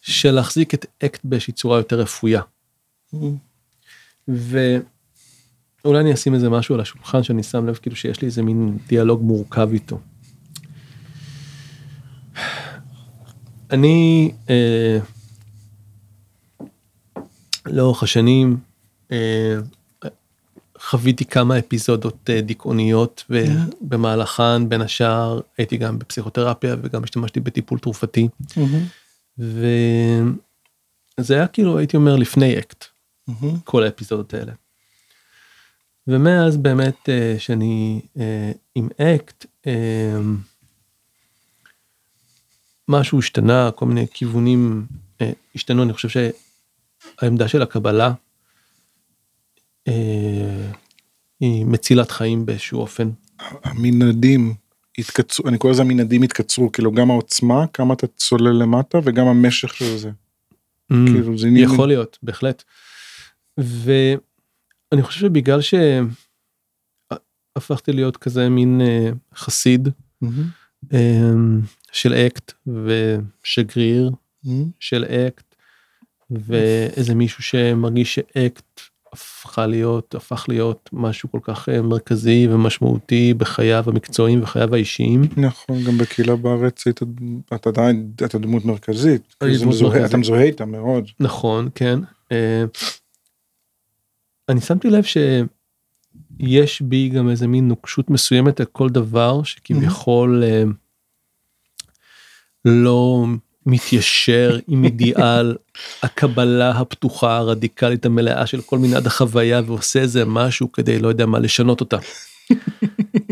של 0.00 0.30
להחזיק 0.30 0.74
את 0.74 0.86
אקט 1.04 1.20
באיזושהי 1.24 1.52
צורה 1.52 1.78
יותר 1.78 2.00
רפויה. 2.00 2.42
ואולי 4.28 6.00
אני 6.00 6.14
אשים 6.14 6.34
איזה 6.34 6.50
משהו 6.50 6.74
על 6.74 6.80
השולחן 6.80 7.22
שאני 7.22 7.42
שם 7.42 7.66
לב 7.66 7.74
כאילו 7.74 7.96
שיש 7.96 8.20
לי 8.20 8.26
איזה 8.26 8.42
מין 8.42 8.78
דיאלוג 8.86 9.22
מורכב 9.22 9.68
איתו. 9.72 10.00
אני 13.70 14.32
אה, 14.50 14.98
לאורך 17.66 18.02
השנים 18.02 18.56
אה, 19.12 19.56
חוויתי 20.80 21.24
כמה 21.24 21.58
אפיזודות 21.58 22.30
אה, 22.30 22.40
דיכאוניות 22.40 23.24
ובמהלכן 23.30 24.68
בין 24.68 24.80
השאר 24.80 25.40
הייתי 25.58 25.76
גם 25.76 25.98
בפסיכותרפיה 25.98 26.76
וגם 26.82 27.04
השתמשתי 27.04 27.40
בטיפול 27.40 27.78
תרופתי. 27.78 28.28
וזה 29.38 31.34
היה 31.34 31.46
כאילו 31.46 31.78
הייתי 31.78 31.96
אומר 31.96 32.16
לפני 32.16 32.58
אקט 32.58 32.84
כל 33.64 33.84
האפיזודות 33.84 34.34
האלה. 34.34 34.52
ומאז 36.06 36.56
באמת 36.56 37.08
אה, 37.08 37.34
שאני 37.38 38.00
אה, 38.20 38.52
עם 38.74 38.88
אקט 39.00 39.46
משהו 42.88 43.18
השתנה 43.18 43.70
כל 43.74 43.86
מיני 43.86 44.06
כיוונים 44.14 44.86
השתנו 45.54 45.82
אני 45.82 45.92
חושב 45.92 46.08
שהעמדה 47.18 47.48
של 47.48 47.62
הקבלה 47.62 48.12
היא 51.40 51.64
מצילת 51.66 52.10
חיים 52.10 52.46
באיזשהו 52.46 52.80
אופן. 52.80 53.10
המנעדים 53.64 54.54
התקצרו, 54.98 55.48
אני 55.48 55.58
קורא 55.58 55.72
לזה 55.72 55.82
המנעדים 55.82 56.22
התקצרו, 56.22 56.72
כאילו 56.72 56.92
גם 56.92 57.10
העוצמה, 57.10 57.66
כמה 57.72 57.94
אתה 57.94 58.06
צולל 58.06 58.62
למטה 58.62 58.98
וגם 59.04 59.26
המשך 59.26 59.74
של 59.74 59.96
זה. 59.96 60.10
כאילו, 61.06 61.38
זה 61.38 61.46
עניין- 61.46 61.64
יכול 61.64 61.88
להיות 61.88 62.18
בהחלט. 62.22 62.62
ואני 63.58 64.22
חושב 65.02 65.20
שבגלל 65.20 65.60
שהפכתי 67.56 67.92
להיות 67.92 68.16
כזה 68.16 68.48
מין 68.48 68.80
אה, 68.80 69.10
חסיד 69.34 69.88
אה, 70.92 71.30
של 71.92 72.14
אקט 72.14 72.52
ושגריר 72.66 74.10
של 74.80 75.04
אקט 75.04 75.54
ואיזה 76.30 77.14
מישהו 77.14 77.42
שמרגיש 77.42 78.14
שאקט 78.14 78.80
הפכה 79.12 79.66
להיות 79.66 80.14
הפך 80.14 80.44
להיות 80.48 80.90
משהו 80.92 81.30
כל 81.32 81.38
כך 81.42 81.68
אה, 81.68 81.82
מרכזי 81.82 82.48
ומשמעותי 82.50 83.34
בחייו 83.34 83.84
המקצועיים 83.86 84.42
וחייו 84.42 84.74
האישיים. 84.74 85.22
נכון, 85.36 85.84
גם 85.84 85.98
בקהילה 85.98 86.36
בארץ 86.36 86.86
היית- 86.86 87.00
אתה 87.54 87.68
עדיין, 87.68 88.10
אתה 88.24 88.38
דמות 88.38 88.64
מרכזית, 88.64 89.22
אני 89.42 89.50
כאילו 89.50 89.54
זה 89.58 89.60
דמות 89.64 89.74
מזוהה- 89.74 89.90
מרכזית. 89.92 90.08
אתה 90.10 90.16
מזוהה 90.16 90.42
איתה 90.42 90.64
מאוד. 90.64 91.04
נכון 91.20 91.68
כן. 91.74 91.98
אה, 92.32 92.64
אני 94.48 94.60
שמתי 94.60 94.90
לב 94.90 95.02
שיש 95.04 96.82
בי 96.82 97.08
גם 97.08 97.28
איזה 97.30 97.46
מין 97.46 97.68
נוקשות 97.68 98.10
מסוימת 98.10 98.60
על 98.60 98.66
כל 98.66 98.88
דבר 98.88 99.42
שכביכול 99.42 100.42
אה, 100.44 100.62
לא 102.64 103.24
מתיישר 103.68 104.58
עם 104.68 104.84
אידיאל 104.84 105.56
הקבלה 106.02 106.70
הפתוחה 106.70 107.36
הרדיקלית 107.36 108.06
המלאה 108.06 108.46
של 108.46 108.60
כל 108.60 108.78
מנעד 108.78 109.06
החוויה 109.06 109.60
ועושה 109.66 110.00
איזה 110.00 110.24
משהו 110.24 110.72
כדי 110.72 110.98
לא 110.98 111.08
יודע 111.08 111.26
מה 111.26 111.38
לשנות 111.38 111.80
אותה. 111.80 111.96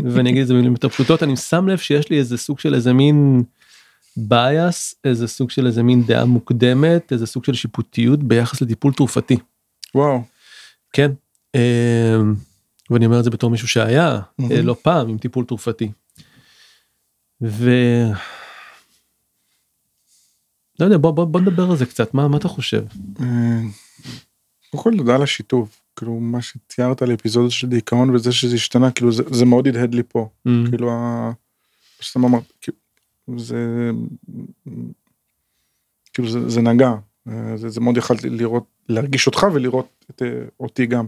ואני 0.05 0.31
אגיד 0.31 0.41
את 0.41 0.47
זה 0.47 0.55
במילים 0.55 0.73
יותר 0.73 0.89
פשוטות 0.89 1.23
אני 1.23 1.37
שם 1.37 1.69
לב 1.69 1.79
שיש 1.79 2.11
לי 2.11 2.19
איזה 2.19 2.39
סוג 2.39 2.59
של 2.59 2.75
איזה 2.75 2.93
מין 2.93 3.43
bias 4.19 4.95
איזה 5.05 5.29
סוג 5.29 5.51
של 5.51 5.67
איזה 5.67 5.83
מין 5.83 6.03
דעה 6.03 6.25
מוקדמת 6.25 7.13
איזה 7.13 7.27
סוג 7.27 7.45
של 7.45 7.55
שיפוטיות 7.55 8.23
ביחס 8.23 8.63
לטיפול 8.63 8.93
תרופתי. 8.93 9.37
וואו. 9.95 10.23
כן. 10.93 11.11
אה, 11.55 12.17
ואני 12.91 13.07
אומר 13.07 13.19
את 13.19 13.25
זה 13.25 13.31
בתור 13.31 13.51
מישהו 13.51 13.69
שהיה. 13.69 14.21
אה, 14.51 14.63
לא 14.63 14.77
פעם 14.83 15.09
עם 15.09 15.19
טיפול 15.19 15.45
תרופתי. 15.45 15.91
ו... 17.43 17.71
לא 20.81 20.85
יודע 20.85 20.97
בוא, 20.99 21.11
בוא, 21.11 21.25
בוא 21.25 21.41
נדבר 21.41 21.71
על 21.71 21.77
זה 21.77 21.87
קצת 21.87 22.15
מה 22.15 22.29
מה 22.29 22.37
אתה 22.37 22.49
חושב. 22.49 22.85
אה, 23.21 23.61
קודם 24.71 24.83
כל 24.83 24.97
תודה 24.97 25.15
על 25.15 25.23
השיתוף, 25.23 25.81
כאילו 25.97 26.21
מה 26.21 26.43
שציירת 26.43 27.03
על 27.03 27.15
אפיזודות 27.15 27.51
של 27.51 27.69
דיכאון 27.69 28.11
וזה 28.11 28.33
שזה 28.33 28.55
השתנה, 28.55 28.91
כאילו 28.91 29.13
זה, 29.13 29.23
זה 29.31 29.45
מאוד 29.45 29.69
הדהד 29.69 29.95
לי 29.95 30.03
פה, 30.09 30.29
Mm, 30.49 30.51
כאילו 30.69 30.91
ה... 30.93 31.33
שאתה 32.01 32.19
אמרת, 32.19 32.53
כאילו, 32.61 32.79
זה... 33.39 33.91
כאילו 36.15 36.31
זה, 36.31 36.49
זה 36.49 36.61
נגע, 36.61 36.93
אה, 37.29 37.57
זה, 37.57 37.69
זה 37.69 37.81
מאוד 37.81 37.97
יכלתי 37.97 38.31
לראות, 38.31 38.65
להרגיש 38.89 39.27
אותך 39.27 39.47
ולראות 39.55 40.05
את, 40.11 40.23
אה, 40.23 40.45
אותי 40.61 40.87
גם. 40.87 41.07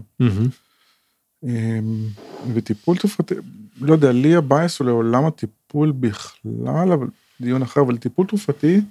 אמ, 1.43 2.07
וטיפול 2.53 2.97
תרופתי, 2.97 3.35
לא 3.81 3.93
יודע, 3.93 4.11
לי 4.11 4.35
ה 4.35 4.44
bias 4.44 4.79
הוא 4.79 4.85
לעולם 4.87 5.25
הטיפול 5.25 5.91
בכלל, 5.91 6.91
אבל 6.93 7.07
דיון 7.41 7.61
אחר, 7.61 7.81
אבל 7.81 7.97
טיפול 7.97 8.27
תרופתי, 8.27 8.81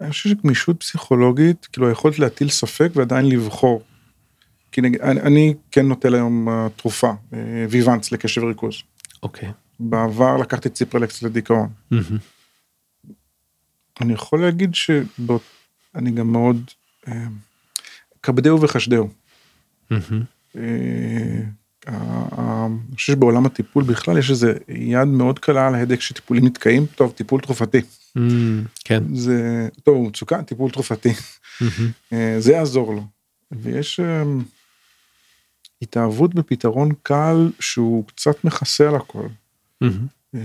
אני 0.00 0.10
חושב 0.10 0.28
שגמישות 0.30 0.80
פסיכולוגית, 0.80 1.66
כאילו 1.72 1.88
היכולת 1.88 2.18
להטיל 2.18 2.48
ספק 2.48 2.88
ועדיין 2.94 3.28
לבחור. 3.28 3.82
כי 4.72 4.80
נגיד, 4.80 5.00
אני, 5.00 5.20
אני 5.20 5.54
כן 5.70 5.86
נוטל 5.88 6.14
היום 6.14 6.48
אה, 6.48 6.66
תרופה, 6.76 7.12
אה, 7.32 7.38
ויוונס 7.70 8.12
לקשב 8.12 8.42
וריכוז. 8.42 8.74
אוקיי. 9.22 9.52
בעבר 9.80 10.36
לקחתי 10.36 10.68
ציפרלקס 10.68 11.22
לדיכאון. 11.22 11.68
מהמם, 11.90 12.18
אני 14.00 14.12
יכול 14.12 14.40
להגיד 14.40 14.74
שאני 14.74 16.10
גם 16.14 16.32
מאוד, 16.32 16.70
אה, 17.08 17.24
כבדהו 18.22 18.60
וחשדהו. 18.62 19.08
אה, 19.92 19.98
ה- 20.56 21.65
אני 21.86 22.94
חושב 22.94 23.12
שבעולם 23.12 23.46
הטיפול 23.46 23.84
בכלל 23.84 24.18
יש 24.18 24.30
איזה 24.30 24.52
יד 24.68 25.08
מאוד 25.08 25.38
קלה 25.38 25.66
על 25.66 25.74
ההדק 25.74 26.00
שטיפולים 26.00 26.44
נתקעים, 26.44 26.86
טוב, 26.86 27.12
טיפול 27.12 27.40
תרופתי. 27.40 27.80
מהמם, 28.14 28.64
כן. 28.84 29.02
זה, 29.14 29.68
טוב, 29.82 29.96
הוא 29.96 30.08
מצוקה, 30.08 30.42
טיפול 30.42 30.70
תרופתי. 30.70 31.12
מהמם, 31.60 31.90
אה, 32.12 32.36
זה 32.38 32.52
יעזור 32.52 32.94
לו. 32.94 33.02
ויש 33.52 34.00
אה, 34.00 34.22
התאהבות 35.82 36.34
בפתרון 36.34 36.92
קל 37.02 37.50
שהוא 37.60 38.04
קצת 38.06 38.44
מכסה 38.44 38.88
על 38.88 38.94
הכל. 38.94 39.26
מהמם, 39.80 40.06
אה, 40.34 40.40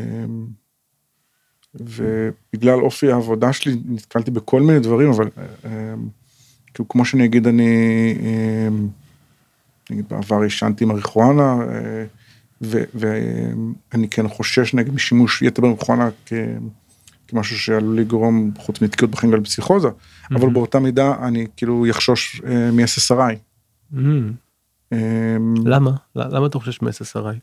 ובגלל 1.75 2.79
אופי 2.79 3.11
העבודה 3.11 3.53
שלי 3.53 3.75
נתקלתי 3.85 4.31
בכל 4.31 4.61
מיני 4.61 4.79
דברים, 4.79 5.09
אבל 5.09 5.29
כאילו 6.73 6.87
כמו 6.89 7.05
שאני 7.05 7.25
אגיד 7.25 7.47
אני, 7.47 7.69
נגיד 9.91 10.05
בעבר 10.09 10.41
עישנתי 10.41 10.85
מריחואנה 10.85 11.57
אה, 11.61 12.05
ואני 12.61 14.09
כן 14.11 14.27
חושש 14.27 14.73
נגיד 14.73 14.93
משימוש 14.93 15.41
יתר 15.41 15.61
במריחואנה 15.61 16.09
כמשהו 17.27 17.59
שעלול 17.59 17.97
לגרום 17.97 18.51
חוץ 18.57 18.81
מתקיעות 18.81 19.11
בחיים 19.11 19.31
גם 19.33 19.39
לפסיכוזה, 19.39 19.89
אבל 20.31 20.49
באותה 20.49 20.79
מידה 20.79 21.15
אני 21.21 21.47
כאילו 21.57 21.87
יחשוש 21.87 22.41
אה, 22.45 22.71
מ-SSRI. 22.71 23.35
אה, 24.93 25.37
למה? 25.65 25.91
למה 26.15 26.47
אתה 26.47 26.59
חושש 26.59 26.81
מ-SSRI? 26.81 27.35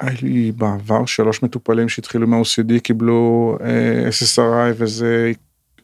היה 0.00 0.16
לי 0.22 0.52
בעבר 0.52 1.06
שלוש 1.06 1.42
מטופלים 1.42 1.88
שהתחילו 1.88 2.26
מה-OCD 2.26 2.80
קיבלו 2.82 3.56
אה, 3.60 4.08
SSRI 4.08 4.74
וזה 4.76 5.32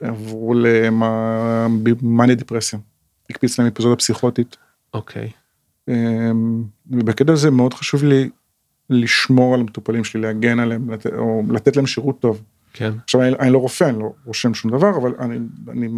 עברו 0.01 0.55
למאניה 0.55 2.35
דיפרסיה. 2.35 2.79
הקפיץ 3.31 3.59
להם 3.59 3.69
אפיזודה 3.69 3.97
פסיכוטית. 3.97 4.57
אוקיי. 4.95 5.31
אה, 5.89 6.31
ובקטע 6.91 7.33
הזה 7.33 7.51
מאוד 7.51 7.75
חשוב 7.75 8.05
לי 8.05 8.31
לשמור 8.91 9.55
על 9.55 9.61
המטופלים 9.61 10.05
שלי, 10.05 10.21
להגן 10.21 10.59
עליהם, 10.59 10.91
לת, 10.91 11.07
או 11.07 11.43
לתת 11.51 11.77
להם 11.77 11.87
שירות 11.87 12.21
טוב. 12.21 12.43
כן. 12.73 12.93
עכשיו 13.05 13.23
אני, 13.23 13.31
אני 13.41 13.51
לא 13.51 13.59
רופא, 13.59 13.85
אני 13.85 13.99
לא 13.99 14.13
רושם 14.25 14.55
שום 14.55 14.71
דבר, 14.71 14.97
אבל 14.97 15.15
אני, 15.19 15.37
אני, 15.69 15.89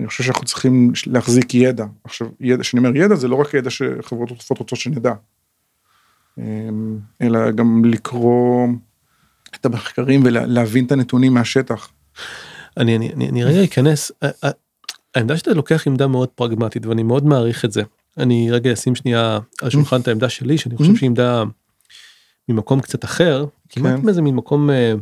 אני 0.00 0.08
חושב 0.08 0.24
שאנחנו 0.24 0.44
צריכים 0.46 0.92
להחזיק 1.06 1.54
ידע. 1.54 1.86
עכשיו, 2.04 2.28
ידע, 2.40 2.62
כשאני 2.62 2.86
אומר 2.86 2.96
ידע, 2.96 3.14
זה 3.14 3.28
לא 3.28 3.36
רק 3.36 3.54
ידע 3.54 3.70
שחברות 3.70 4.30
התרופות 4.30 4.58
רוצות 4.58 4.78
שנדע, 4.78 5.12
אמ, 6.38 6.98
אלא 7.22 7.50
גם 7.50 7.84
לקרוא 7.84 8.68
את 9.54 9.66
המחקרים 9.66 10.22
ולהבין 10.24 10.84
את 10.84 10.92
הנתונים 10.92 11.34
מהשטח. 11.34 11.92
אני, 12.76 12.96
אני, 12.96 13.12
אני, 13.12 13.28
אני 13.28 13.44
רגע 13.44 13.64
אכנס, 13.64 14.12
העמדה 15.14 15.36
שאתה 15.36 15.54
לוקח 15.54 15.86
עמדה 15.86 16.06
מאוד 16.06 16.28
פרגמטית 16.28 16.86
ואני 16.86 17.02
מאוד 17.02 17.26
מעריך 17.26 17.64
את 17.64 17.72
זה. 17.72 17.82
אני 18.18 18.50
רגע 18.50 18.72
אשים 18.72 18.94
שנייה 18.94 19.38
על 19.62 19.68
השולחן 19.68 20.00
את 20.00 20.08
העמדה 20.08 20.28
שלי 20.28 20.58
שאני 20.58 20.76
חושב 20.76 20.96
שהיא 20.96 21.06
עמדה 21.06 21.44
ממקום 22.48 22.80
קצת 22.80 23.04
אחר, 23.04 23.46
כמעט 23.68 24.00
כן. 24.00 24.06
מאיזה 24.06 24.22
מין 24.22 24.34
מקום 24.34 24.70
אה, 24.70 24.94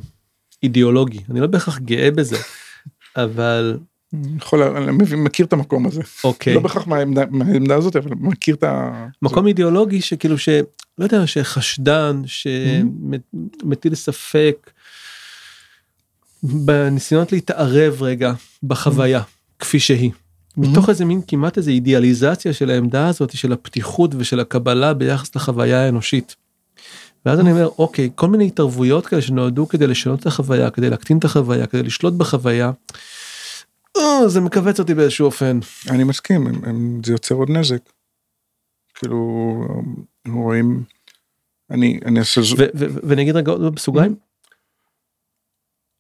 אידיאולוגי, 0.63 1.19
אני 1.31 1.41
לא 1.41 1.47
בהכרח 1.47 1.79
גאה 1.79 2.11
בזה, 2.11 2.37
אבל 3.17 3.79
יכול, 4.37 4.63
אני 4.63 4.97
מכיר 5.17 5.47
את 5.47 5.53
המקום 5.53 5.87
הזה. 5.87 6.03
אוקיי, 6.25 6.55
לא 6.55 6.61
בהכרח 6.61 6.87
מהעמדה, 6.87 7.25
מהעמדה 7.31 7.77
הזאת, 7.77 7.97
אבל 7.97 8.11
מכיר 8.21 8.55
את 8.55 8.65
ה... 8.65 9.07
מקום 9.23 9.47
אידיאולוגי 9.47 10.01
שכאילו 10.01 10.39
ש... 10.39 10.49
לא 10.99 11.05
יודע, 11.05 11.27
שחשדן, 11.27 12.23
שמטיל 12.27 13.95
ספק 13.95 14.71
בניסיונות 16.43 17.33
להתערב 17.33 18.03
רגע 18.03 18.33
בחוויה 18.63 19.23
כפי 19.59 19.81
שהיא. 19.81 20.11
מתוך 20.57 20.89
איזה 20.89 21.05
מין 21.05 21.21
כמעט 21.27 21.59
איזה 21.59 21.71
אידיאליזציה 21.71 22.53
של 22.53 22.71
העמדה 22.71 23.09
הזאת 23.09 23.37
של 23.37 23.53
הפתיחות 23.53 24.11
ושל 24.19 24.41
הקבלה 24.41 24.95
ביחס 24.95 25.37
לחוויה 25.37 25.85
האנושית. 25.85 26.37
ואז 27.27 27.41
אני 27.41 27.53
אומר 27.53 27.69
אוקיי 27.79 28.11
כל 28.15 28.29
מיני 28.29 28.47
התערבויות 28.47 29.07
כאלה 29.07 29.23
שנועדו 29.23 29.69
כדי 29.69 29.87
לשנות 29.87 30.21
את 30.21 30.27
החוויה 30.27 30.71
כדי 30.71 30.91
להקטין 30.91 31.19
את 31.19 31.25
החוויה 31.25 31.67
כדי 31.67 31.83
לשלוט 31.83 32.15
בחוויה. 32.15 32.73
אה, 33.97 34.29
זה 34.29 34.41
מכווץ 34.41 34.81
אותי 34.81 34.95
באיזשהו 34.95 35.27
אופן. 35.27 35.59
אני 35.91 36.05
מסכים, 36.05 36.47
הם, 36.47 36.65
הם, 36.65 37.01
זה 37.05 37.13
יוצר 37.13 37.35
עוד 37.35 37.51
נזק. 37.51 37.81
כאילו, 38.95 39.65
רואים, 40.29 40.83
אני, 41.71 42.01
אני 42.05 42.19
אעשה 42.19 42.43
זו... 42.43 42.57
ואני 42.75 43.23
אגיד 43.23 43.37
רגע 43.37 43.53
בסוגריים. 43.53 44.15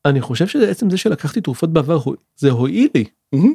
אני 0.04 0.20
חושב 0.20 0.46
שעצם 0.46 0.90
זה 0.90 0.96
שלקחתי 0.96 1.40
תרופות 1.40 1.72
בעבר 1.72 1.98
זה 2.36 2.50
הועיל 2.50 2.88
לי 2.94 3.04
מהמם. 3.32 3.54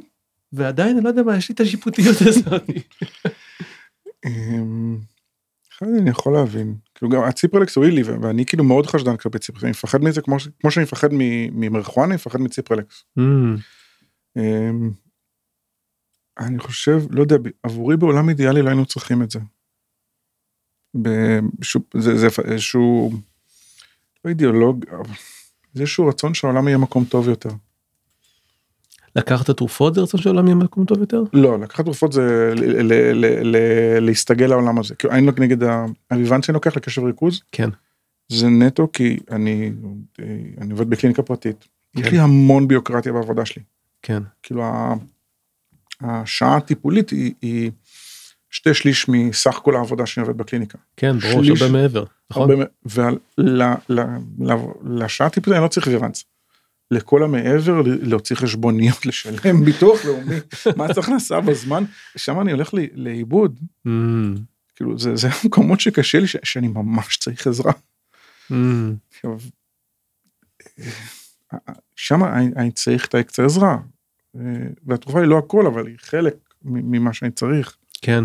ועדיין 0.53 0.95
אני 0.95 1.03
לא 1.03 1.09
יודע 1.09 1.23
מה 1.23 1.37
יש 1.37 1.49
לי 1.49 1.53
את 1.55 1.59
השיפוטיות 1.59 2.15
הזאת. 2.27 2.63
אמ, 4.25 4.97
אחד 5.73 5.87
אני 6.01 6.09
יכול 6.09 6.33
להבין, 6.33 6.75
כאילו 6.95 7.11
גם 7.11 7.23
הציפרלקס 7.23 7.75
הועיל 7.75 7.93
לי 7.93 8.03
ו- 8.03 8.21
ואני 8.21 8.45
כאילו 8.45 8.63
מאוד 8.63 8.85
חשדן 8.87 9.17
כלפי 9.17 9.39
ציפרלקס, 9.39 9.63
אני 9.63 9.71
מפחד 9.71 10.01
מזה 10.03 10.21
כמו, 10.21 10.39
ש- 10.39 10.47
כמו 10.59 10.71
שאני 10.71 10.83
מפחד 10.83 11.07
מ- 11.13 11.59
ממריחואנה, 11.61 12.07
אני 12.07 12.15
מפחד 12.15 12.39
מציפרלקס. 12.41 13.03
אמ, 13.19 13.55
אמ, 14.37 14.91
אני 16.39 16.59
חושב, 16.59 16.97
לא 17.09 17.21
יודע, 17.21 17.35
עבורי 17.63 17.97
בעולם 17.97 18.29
אידיאלי 18.29 18.61
לא 18.61 18.67
היינו 18.69 18.85
צריכים 18.85 19.21
את 19.23 19.31
זה. 19.31 19.39
בשו- 20.95 21.79
זה, 21.97 22.17
זה 22.17 22.27
איזשהו, 22.45 23.11
לא 24.25 24.29
אידיאולוג, 24.29 24.85
זה 25.73 25.81
איזשהו 25.81 26.07
רצון 26.07 26.33
שהעולם 26.33 26.67
יהיה 26.67 26.77
מקום 26.77 27.05
טוב 27.05 27.29
יותר. 27.29 27.49
לקחת 29.15 29.49
תרופות 29.51 29.95
זה 29.95 30.01
רצון 30.01 30.21
שהעולם 30.21 30.45
יהיה 30.45 30.55
מקום 30.55 30.85
טוב 30.85 30.99
יותר? 30.99 31.23
לא, 31.33 31.59
לקחת 31.59 31.85
תרופות 31.85 32.11
זה 32.13 32.53
להסתגל 34.01 34.45
לעולם 34.45 34.79
הזה. 34.79 34.95
אני 35.11 35.25
לא 35.25 35.31
נגד 35.39 35.57
האביבן 36.11 36.41
שאני 36.41 36.53
לוקח 36.53 36.77
לקשב 36.77 37.03
וריכוז, 37.03 37.41
כן. 37.51 37.69
זה 38.29 38.47
נטו 38.49 38.89
כי 38.93 39.17
אני, 39.31 39.71
אני 40.61 40.71
עובד 40.71 40.89
בקליניקה 40.89 41.21
פרטית. 41.23 41.67
יש 41.95 42.05
כן. 42.05 42.11
לי 42.11 42.19
המון 42.19 42.67
ביוקרטיה 42.67 43.13
בעבודה 43.13 43.45
שלי. 43.45 43.61
כן. 44.01 44.23
כאילו 44.43 44.63
השעה 46.01 46.57
הטיפולית 46.57 47.09
היא, 47.09 47.33
היא 47.41 47.71
שתי 48.49 48.73
שליש 48.73 49.09
מסך 49.09 49.59
כל 49.63 49.75
העבודה 49.75 50.05
שאני 50.05 50.27
עובד 50.27 50.37
בקליניקה. 50.37 50.77
כן 50.97 51.19
ברור 51.19 51.43
שליש- 51.43 51.61
הרבה 51.61 51.73
מעבר. 51.73 52.03
נכון? 52.31 52.51
הרבה, 52.51 52.63
ולשעה 54.83 55.27
הטיפולית 55.27 55.57
אני 55.57 55.63
לא 55.63 55.69
צריך 55.69 55.87
וירנס. 55.87 56.23
לכל 56.91 57.23
המעבר 57.23 57.81
להוציא 57.85 58.35
חשבוניות 58.35 59.05
לשלם 59.07 59.65
ביטוח 59.65 60.05
לאומי 60.05 60.35
מס 60.77 60.97
הכנסה 60.97 61.41
בזמן 61.41 61.83
שם 62.17 62.41
אני 62.41 62.51
הולך 62.51 62.73
לאיבוד 62.93 63.59
אמ, 63.87 64.35
כאילו 64.75 64.99
זה 64.99 65.15
זה 65.15 65.27
המקומות 65.43 65.79
שקשה 65.79 66.19
לי 66.19 66.27
ש- 66.27 66.35
שאני 66.43 66.67
ממש 66.67 67.17
צריך 67.17 67.47
עזרה. 67.47 67.71
אמ, 68.51 68.95
עכשיו, 69.13 69.37
שם 71.95 72.23
אני, 72.57 72.71
צריך 72.71 73.05
את 73.05 73.15
האקסטרה 73.15 73.45
עזרה. 73.45 73.77
אה, 74.35 74.41
והתרופה 74.85 75.19
היא 75.19 75.27
לא 75.27 75.37
הכל 75.37 75.67
אבל 75.67 75.87
היא 75.87 75.95
חלק 75.99 76.35
ממה 76.63 77.13
שאני 77.13 77.31
צריך. 77.31 77.77
כן. 78.01 78.23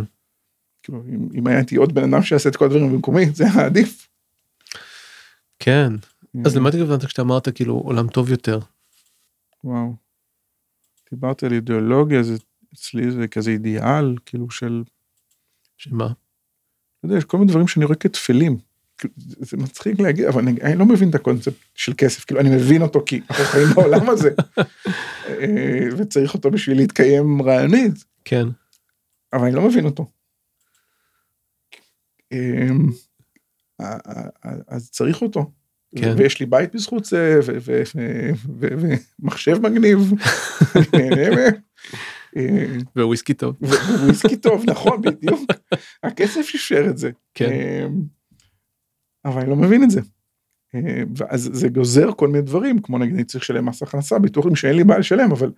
כאילו, 0.82 1.02
אם, 1.08 1.28
אם 1.34 1.46
הייתי 1.46 1.76
עוד 1.76 1.94
בן 1.94 2.14
אדם 2.14 2.22
שיעשה 2.22 2.48
את 2.48 2.56
כל 2.56 2.64
הדברים 2.64 2.92
במקומי 2.92 3.30
זה 3.34 3.44
היה 3.44 3.66
עדיף. 3.66 4.08
כן. 5.58 5.92
אז 6.44 6.54
אה, 6.54 6.60
למה 6.60 6.68
התכוונת 6.68 7.04
כשאתה 7.04 7.22
אמרת 7.22 7.48
כאילו 7.48 7.74
עולם 7.74 8.08
טוב 8.08 8.30
יותר? 8.30 8.58
וואו. 9.64 9.94
דיברתי 11.10 11.46
על 11.46 11.52
אידיאולוגיה 11.52 12.22
זה 12.22 12.36
אצלי 12.74 13.10
זה 13.10 13.28
כזה 13.28 13.50
אידיאל 13.50 14.16
כאילו 14.26 14.50
של 14.50 14.82
שמה? 15.76 16.06
לא 16.06 17.08
יודע, 17.08 17.18
יש 17.18 17.24
כל 17.24 17.38
מיני 17.38 17.50
דברים 17.50 17.68
שאני 17.68 17.84
רואה 17.84 17.96
כתפלים. 17.96 18.58
כאילו, 18.98 19.14
זה 19.18 19.56
מצחיק 19.56 20.00
להגיד, 20.00 20.24
אבל 20.24 20.42
אני, 20.42 20.62
אני 20.62 20.76
לא 20.76 20.86
מבין 20.86 21.10
את 21.10 21.14
הקונספט 21.14 21.54
של 21.74 21.92
כסף, 21.98 22.24
כאילו 22.24 22.40
אני 22.40 22.56
מבין 22.56 22.82
אותו 22.82 23.02
כי 23.06 23.20
אנחנו 23.30 23.44
חיים 23.44 23.68
בעולם 23.76 24.10
הזה, 24.10 24.30
אה, 25.28 25.88
וצריך 25.98 26.34
אותו 26.34 26.50
בשביל 26.50 26.76
להתקיים 26.76 27.42
רעיונית, 27.42 28.04
כן. 28.24 28.46
אבל 29.32 29.44
אני 29.44 29.54
לא 29.54 29.68
מבין 29.68 29.84
אותו. 29.84 30.06
אמ, 32.32 32.90
אה, 33.80 33.98
אה, 34.06 34.50
אז 34.68 34.90
צריך 34.90 35.22
אותו. 35.22 35.50
כן. 35.96 36.14
ויש 36.16 36.40
לי 36.40 36.46
בית 36.46 36.74
בזכות 36.74 37.04
זה, 37.04 37.40
ומחשב 39.20 39.58
מגניב. 39.62 40.12
אה, 42.36 43.04
וויסקי 43.06 43.34
טוב. 43.34 43.56
וויסקי 44.04 44.36
טוב, 44.36 44.64
נכון, 44.66 45.02
בדיוק. 45.02 45.40
הכסף 46.02 46.40
אפשר 46.40 46.86
את 46.90 46.98
זה. 46.98 47.10
כן. 47.34 47.50
אמ, 47.52 48.02
אבל 49.24 49.40
אני 49.40 49.50
לא 49.50 49.56
מבין 49.56 49.84
את 49.84 49.90
זה. 49.90 50.00
אמ, 50.74 50.80
ואז 51.16 51.50
זה 51.52 51.68
גוזר 51.68 52.12
כל 52.12 52.28
מיני 52.28 52.42
דברים, 52.42 52.78
כמו 52.78 52.98
נגיד 52.98 53.14
אני 53.14 53.24
צריך 53.24 53.44
לשלם 53.44 53.66
מס 53.66 53.82
הכנסה, 53.82 54.18
ביטוחים 54.18 54.56
שאין 54.56 54.76
לי 54.76 54.84
בעיה 54.84 54.98
לשלם, 54.98 55.32
אבל 55.32 55.50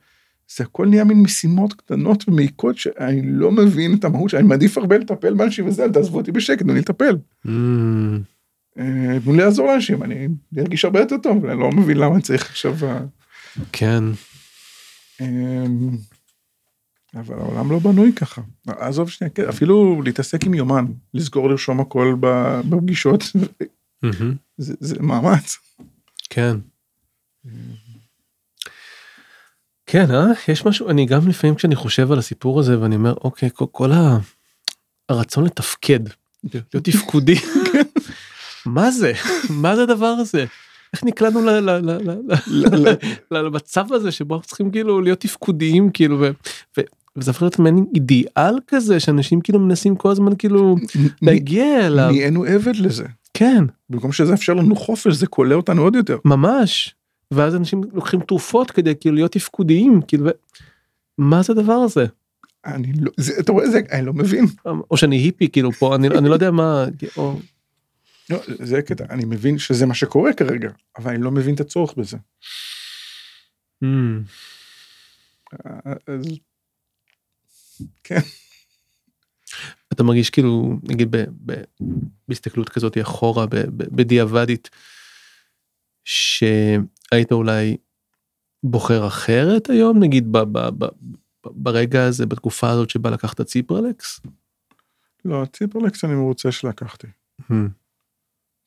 זה 0.57 0.65
הכל 0.65 0.87
נהיה 0.87 1.05
מין 1.05 1.23
משימות 1.23 1.73
קטנות 1.73 2.29
ומעיקות 2.29 2.79
שאני 2.79 3.23
לא 3.25 3.53
מבין 3.53 3.95
את 3.95 4.05
המהות, 4.05 4.31
שאני 4.31 4.43
מעדיף 4.43 4.79
הרבה 4.79 4.99
לטפל 4.99 5.35
באנשים 5.35 5.67
וזה, 5.67 5.85
אל 5.85 5.93
תעזבו 5.93 6.19
אותי 6.19 6.33
בשקט, 6.33 6.63
תנו 6.63 6.75
לי 6.75 6.81
לטפל. 6.81 7.17
אה, 8.79 9.21
תנו 9.25 9.33
לי 9.33 9.39
לעזור 9.39 9.67
לאנשים, 9.67 10.03
אני 10.03 10.29
ארגיש 10.59 10.85
הרבה 10.85 11.01
יותר 11.01 11.17
טוב, 11.23 11.47
אני 11.47 11.61
לא 11.61 11.71
מבין 11.71 11.97
למה 11.97 12.21
צריך 12.21 12.51
עכשיו... 12.51 12.75
אה, 12.83 13.01
כן. 13.73 14.05
אמ, 15.21 15.91
אבל 17.15 17.39
העולם 17.39 17.71
לא 17.71 17.79
בנוי 17.79 18.13
ככה. 18.13 18.43
עזוב 18.67 19.11
שנייה, 19.11 19.31
כן, 19.31 19.49
אפילו 19.49 20.03
להתעסק 20.03 20.45
עם 20.45 20.55
יומן, 20.55 20.85
לזכור 21.15 21.49
לרשום 21.49 21.81
הכל 21.81 22.17
בפגישות. 22.69 23.25
זה, 24.59 24.75
זה 24.81 24.97
מאמץ. 25.01 25.59
כן. 26.31 26.57
כן, 29.87 30.11
אה? 30.11 30.27
יש 30.49 30.67
משהו, 30.67 30.91
אני 30.91 31.07
גם 31.07 31.29
לפעמים 31.29 31.55
כשאני 31.55 31.75
חושב 31.75 32.13
על 32.13 32.19
הסיפור 32.19 32.61
הזה 32.61 32.81
ואני 32.81 32.97
אומר, 32.97 33.15
אוקיי, 33.25 33.51
כל, 33.55 33.67
כל. 33.71 33.91
הרצון 35.09 35.45
לתפקד, 35.45 36.01
להיות 36.45 36.85
תפקודי, 36.85 37.35
מה 38.67 38.91
זה? 38.91 39.13
מה 39.51 39.77
זה 39.77 39.83
הדבר 39.83 40.07
הזה? 40.07 40.45
איך 40.93 41.05
נקלענו 41.05 41.41
למצב 43.31 43.93
הזה 43.93 44.11
שבו 44.11 44.35
אנחנו 44.35 44.49
צריכים 44.49 44.71
כאילו 44.71 45.01
להיות 45.01 45.21
תפקודיים 45.21 45.91
כאילו 45.91 46.25
וזה 47.17 47.31
הפך 47.31 47.43
להיות 47.43 47.59
מעין 47.59 47.87
אידיאל 47.95 48.55
כזה 48.67 49.01
שאנשים 49.01 49.41
כאילו 49.41 49.61
מנסים 49.61 49.97
כל 49.97 50.11
הזמן 50.11 50.33
כאילו 50.39 50.77
להגיע 51.23 51.87
אליו 51.87 52.11
נהיינו 52.11 52.45
עבד 52.45 52.77
לזה. 52.77 53.05
כן 53.35 53.65
במקום 53.91 54.13
שזה 54.13 54.31
יאפשר 54.33 54.55
לנו 54.55 54.77
חופש 54.77 55.15
זה 55.15 55.27
כולא 55.27 55.55
אותנו 55.55 55.83
עוד 55.83 55.95
יותר. 55.95 56.19
ממש 56.25 56.95
ואז 57.31 57.55
אנשים 57.57 57.81
לוקחים 57.93 58.21
תרופות 58.21 58.71
כדי 58.71 58.95
כאילו 59.01 59.15
להיות 59.15 59.33
תפקודיים 59.33 60.01
כאילו 60.09 60.27
מה 61.19 61.43
זה 61.43 61.53
הדבר 61.53 61.73
הזה 61.73 62.07
אני 62.67 62.93
לא, 63.01 63.11
זה, 63.17 63.33
אתה 63.41 63.53
רואה 63.53 63.71
זה, 63.71 63.81
אני 63.93 64.07
לא 64.07 64.13
מבין. 64.13 64.47
או 64.91 64.97
שאני 64.97 65.17
היפי 65.17 65.49
כאילו 65.49 65.73
פה 65.73 65.95
אני 65.95 66.09
אני 66.09 66.29
לא 66.29 66.35
יודע 66.35 66.51
מה 66.51 66.85
או, 67.17 67.37
לא, 68.31 68.39
זה 68.63 68.79
הקטע, 68.79 69.05
אני 69.11 69.25
מבין 69.25 69.59
שזה 69.59 69.87
מה 69.87 69.95
שקורה 69.95 70.33
כרגע, 70.33 70.71
אבל 70.99 71.11
אני 71.15 71.23
לא 71.23 71.31
מבין 71.31 71.55
את 71.55 71.61
הצורך 71.61 71.95
בזה. 71.95 72.17
mm, 73.85 73.87
אז... 76.07 76.39
כן. 78.05 78.21
אתה 79.93 80.03
מרגיש 80.03 80.31
כאילו 80.31 80.79
נגיד 80.83 81.11
ב, 81.11 81.25
ב, 81.47 81.63
בהסתכלות 82.29 82.69
כזאת 82.69 82.99
אחורה 83.03 83.47
ב, 83.47 83.57
ב, 83.57 83.97
בדיעבדית 83.97 84.71
שהיית 86.05 87.33
אולי 87.33 87.77
בוחר 88.63 89.07
אחרת 89.07 89.71
היום 89.71 89.99
נגיד 89.99 90.33
ב, 90.33 90.39
ב, 90.39 90.59
ב, 90.59 90.85
ב, 90.85 90.89
ברגע 91.45 92.05
הזה 92.05 92.27
בתקופה 92.27 92.71
הזאת 92.71 92.91
שבה 92.91 93.11
לקחת 93.11 93.41
ציפרלקס. 93.41 94.21
לא, 95.25 95.45
ציפרלקס 95.53 96.05
אני 96.05 96.15
מרוצה 96.15 96.53
שלקחתי. 96.53 97.07
Hmm. 97.41 97.82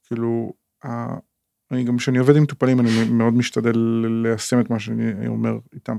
כאילו, 0.08 0.54
אני 1.72 1.84
גם 1.84 1.98
כשאני 1.98 2.18
עובד 2.18 2.36
עם 2.36 2.44
מטופלים 2.44 2.80
אני 2.80 2.90
מאוד 3.10 3.34
משתדל 3.34 3.78
ליישם 4.24 4.60
את 4.60 4.70
מה 4.70 4.80
שאני 4.80 5.28
אומר 5.28 5.58
איתם. 5.74 5.98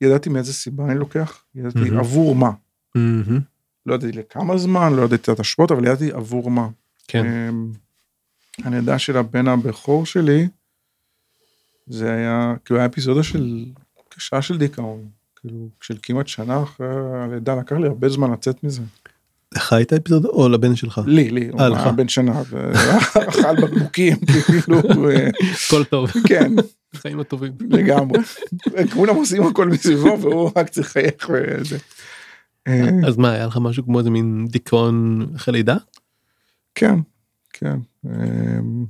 ידעתי 0.00 0.30
מאיזה 0.30 0.52
סיבה 0.52 0.84
אני 0.84 0.98
לוקח, 0.98 1.44
ידעתי 1.54 1.78
מהמם. 1.78 1.98
עבור 1.98 2.34
מה. 2.34 2.50
מהמם. 2.94 3.40
לא 3.86 3.94
ידעתי 3.94 4.12
לכמה 4.12 4.58
זמן, 4.58 4.92
לא 4.92 5.02
ידעתי 5.02 5.32
את 5.32 5.38
ההשפעות, 5.38 5.70
אבל 5.70 5.84
ידעתי 5.84 6.12
עבור 6.12 6.50
מה. 6.50 6.68
כן. 7.08 7.26
אמ, 7.26 7.72
הלידה 8.64 8.98
של 8.98 9.16
הבן 9.16 9.48
הבכור 9.48 10.06
שלי, 10.06 10.48
זה 11.86 12.12
היה, 12.12 12.54
כאילו 12.64 12.80
היה 12.80 12.88
אפיזודה 12.88 13.22
של 13.22 13.66
קשה 14.08 14.42
של 14.42 14.58
דיכאון. 14.58 15.08
כאילו, 15.36 15.68
של 15.80 15.98
כמעט 16.02 16.28
שנה 16.28 16.62
אחרי 16.62 16.86
הלידה, 17.14 17.54
לקח 17.54 17.76
לי 17.76 17.86
הרבה 17.86 18.08
זמן 18.08 18.32
לצאת 18.32 18.64
מזה. 18.64 18.82
לך 19.56 19.72
הייתה 19.72 19.96
אפיזודה 19.96 20.28
או 20.28 20.48
לבן 20.48 20.76
שלך? 20.76 21.00
לי, 21.06 21.30
לי, 21.30 21.48
הוא 21.48 21.60
אה, 21.60 21.68
לך. 21.68 21.80
היה 21.80 21.92
בן 21.92 22.08
שנה, 22.08 22.42
ואכל 22.50 23.62
בקבוקים, 23.62 24.16
כאילו, 24.46 25.10
אה, 25.10 25.28
הכל 25.66 25.84
טוב 25.84 26.10
כן, 26.26 26.52
חיים 26.94 27.20
הטובים. 27.20 27.52
לגמרי. 27.70 28.18
כולם 28.94 29.16
עושים 29.16 29.42
הכל 29.42 29.68
מסביבו, 29.68 30.18
והוא 30.20 30.50
רק 30.56 30.68
צריך 30.68 30.86
לחייך 30.86 31.30
וזה. 31.30 31.78
אה, 32.68 32.88
אז 33.06 33.16
מה 33.16 33.30
היה 33.30 33.46
לך 33.46 33.58
משהו 33.60 33.84
כמו 33.84 33.98
איזה 33.98 34.10
מין 34.10 34.46
דיכאון 34.50 35.26
אחרי 35.36 35.52
לידה? 35.52 35.76
כן, 36.74 36.98
כן. 37.52 37.76
אמ, 38.06 38.84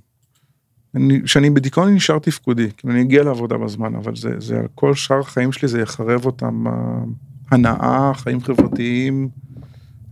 אני, 0.95 1.23
כשאני 1.25 1.51
בדיכאון 1.51 1.87
אני 1.87 1.97
נשאר 1.97 2.19
תפקודי, 2.19 2.69
כאילו 2.77 2.95
אני 2.95 3.03
אגיע 3.03 3.23
לעבודה 3.23 3.57
בזמן, 3.59 3.95
אבל 3.95 4.17
זה, 4.17 4.31
זה 4.39 4.59
על 4.59 4.67
כל 4.75 4.95
שאר 4.95 5.21
החיים 5.21 5.53
שלי 5.53 5.69
זה 5.69 5.81
יחרב 5.81 6.27
אותם, 6.27 6.67
אה, 6.67 6.73
הנאה, 7.51 8.13
חיים 8.15 8.41
חברתיים, 8.41 9.29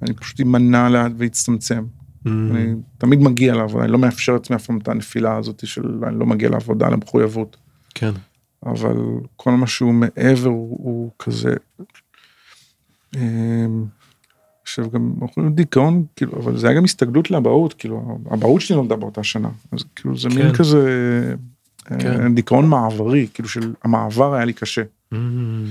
אני 0.03 0.15
פשוט 0.15 0.41
אמנע 0.41 0.89
לאט 0.89 1.13
ואצטמצם. 1.17 1.85
אני 2.27 2.75
תמיד 2.99 3.21
מגיע 3.21 3.55
לעבודה, 3.55 3.85
אני 3.85 3.93
לא 3.93 3.99
מאפשר 3.99 4.33
לעצמי 4.33 4.57
אף 4.57 4.67
פעם 4.67 4.79
את 4.79 4.89
הנפילה 4.89 5.37
הזאת 5.37 5.67
של 5.67 6.05
אני 6.07 6.19
לא 6.19 6.27
מגיע 6.27 6.51
לעבודה, 6.51 6.89
למחויבות. 6.89 7.57
כן. 7.95 8.13
אבל 8.67 8.97
כל 9.37 9.51
מה 9.51 9.67
שהוא 9.67 9.95
מעבר 9.95 10.49
הוא, 10.49 10.79
הוא 10.83 11.11
כזה. 11.19 11.55
אמ, 13.17 13.85
עכשיו 14.63 14.91
גם 14.91 15.13
אומרים 15.21 15.55
דיכאון 15.55 16.05
כאילו 16.17 16.33
אבל 16.39 16.57
זה 16.57 16.69
היה 16.69 16.77
גם 16.77 16.85
הסתגלות 16.85 17.31
לאבהות 17.31 17.75
כאילו 17.75 18.19
האבהות 18.31 18.61
שלי 18.61 18.77
נולדה 18.77 18.97
באותה 18.97 19.23
שנה 19.23 19.49
אז 19.73 19.85
כאילו 19.97 20.17
זה 20.17 20.29
מין 20.29 20.49
כן. 20.49 20.55
כזה 20.55 21.35
אה, 21.91 21.99
כן. 21.99 22.35
דיכאון 22.35 22.69
מעברי 22.69 23.27
כאילו 23.35 23.49
של 23.49 23.73
המעבר 23.85 24.35
היה 24.35 24.45
לי 24.45 24.53
קשה. 24.53 24.83
מהמם. 25.13 25.67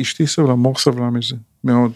אשתי 0.00 0.26
סבלה 0.26 0.54
מור 0.54 0.78
סבלה 0.78 1.10
מזה 1.10 1.36
מאוד 1.64 1.92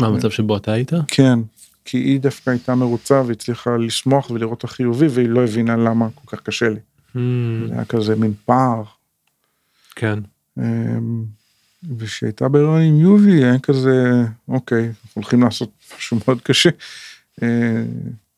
מה 0.00 0.06
המצב 0.06 0.30
שבו 0.30 0.56
אתה 0.56 0.72
היית? 0.72 0.92
כן 1.08 1.38
כי 1.86 1.98
היא 1.98 2.20
דווקא 2.20 2.50
הייתה 2.50 2.74
מרוצה 2.74 3.22
והצליחה 3.26 3.76
לשמוח 3.76 4.30
ולראות 4.30 4.58
את 4.58 4.64
החיובי 4.64 5.06
והיא 5.06 5.28
לא 5.28 5.44
הבינה 5.44 5.76
למה 5.76 6.08
כל 6.14 6.36
כך 6.36 6.42
קשה 6.42 6.68
לי 6.68 6.80
מהמם. 7.14 7.66
זה 7.68 7.74
היה 7.74 7.84
כזה 7.84 8.16
מין 8.16 8.34
פער. 8.44 8.82
כן. 9.94 10.18
אמ, 10.58 11.24
וכשהייתה 11.98 12.48
בהיריון 12.48 12.80
עם 12.80 13.00
יובי 13.00 13.44
היה 13.44 13.58
כזה 13.58 14.24
אוקיי 14.48 14.86
אנחנו 14.86 15.12
הולכים 15.14 15.42
לעשות 15.42 15.70
משהו 15.96 16.18
מאוד 16.26 16.40
קשה. 16.40 16.70
אה, 17.42 17.82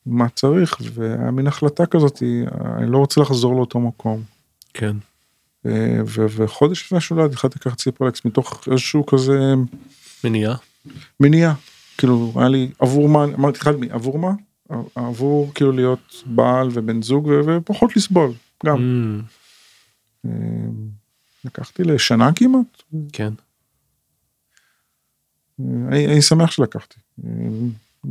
מה 0.07 0.29
צריך 0.29 0.79
והיה 0.95 1.31
מין 1.31 1.47
החלטה 1.47 1.87
כזאת 1.87 2.23
אני 2.77 2.91
לא 2.91 2.99
רוצה 2.99 3.21
לחזור 3.21 3.55
לאותו 3.55 3.81
מקום. 3.81 4.23
כן. 4.75 4.97
אה, 5.69 6.01
וחודש 6.37 6.85
לפני 6.85 7.01
שנולד 7.01 7.33
התחלתי 7.33 7.59
לקחת 7.59 7.79
ציפרלקס 7.79 8.25
מתוך 8.25 8.69
איזשהו 8.71 9.07
כזה 9.07 9.55
מניעה. 10.25 10.57
מניעה 11.21 11.55
כאילו 11.99 12.33
היה 12.37 12.49
לי 12.49 12.71
עבור 12.79 13.09
מה 13.09 13.25
אמרתי 13.25 13.59
לך 13.59 13.71
עבור 13.91 14.19
מה 14.19 14.33
עבור 14.95 15.55
כאילו 15.55 15.73
להיות 15.73 16.23
בעל 16.27 16.69
ובן 16.73 17.03
זוג 17.03 17.29
ופחות 17.47 17.97
לסבול 17.97 18.33
גם 18.67 18.77
מהמם. 18.77 19.23
אה, 20.27 20.71
לקחתי 21.45 21.85
לשנה 21.85 22.31
כמעט 22.35 22.83
כן. 23.13 23.33
אני, 25.89 26.07
אני 26.07 26.23
שמח 26.23 26.51
שלקחתי. 26.51 26.97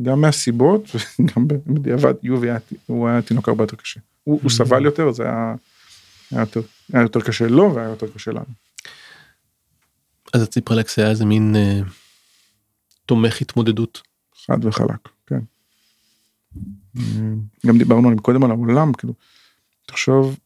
גם 0.01 0.21
מהסיבות 0.21 0.81
וגם 1.19 1.47
בדיעבד 1.47 2.13
יובי 2.23 2.47
הוא 2.85 3.07
היה 3.07 3.21
תינוק 3.21 3.49
הרבה 3.49 3.63
יותר 3.63 3.77
קשה. 3.77 3.99
הוא, 4.23 4.39
הוא 4.43 4.51
סבל 4.51 4.85
יותר 4.85 5.11
זה 5.11 5.23
היה, 5.23 5.55
היה, 6.31 6.39
יותר, 6.39 6.61
היה 6.93 7.01
יותר 7.01 7.21
קשה 7.21 7.47
לו 7.47 7.75
והיה 7.75 7.89
יותר 7.89 8.07
קשה 8.07 8.31
לנו. 8.31 8.45
אז 10.33 10.41
הציפרלקס 10.41 10.99
היה 10.99 11.09
איזה 11.09 11.25
מין 11.25 11.55
אה, 11.55 11.79
תומך 13.05 13.41
התמודדות. 13.41 14.01
חד 14.45 14.65
וחלק, 14.65 15.09
כן. 15.27 15.39
גם 17.65 17.77
דיברנו 17.77 18.07
עליהם 18.07 18.21
קודם 18.21 18.43
על 18.43 18.51
העולם, 18.51 18.93
כאילו, 18.93 19.13
תחשוב, 19.85 20.37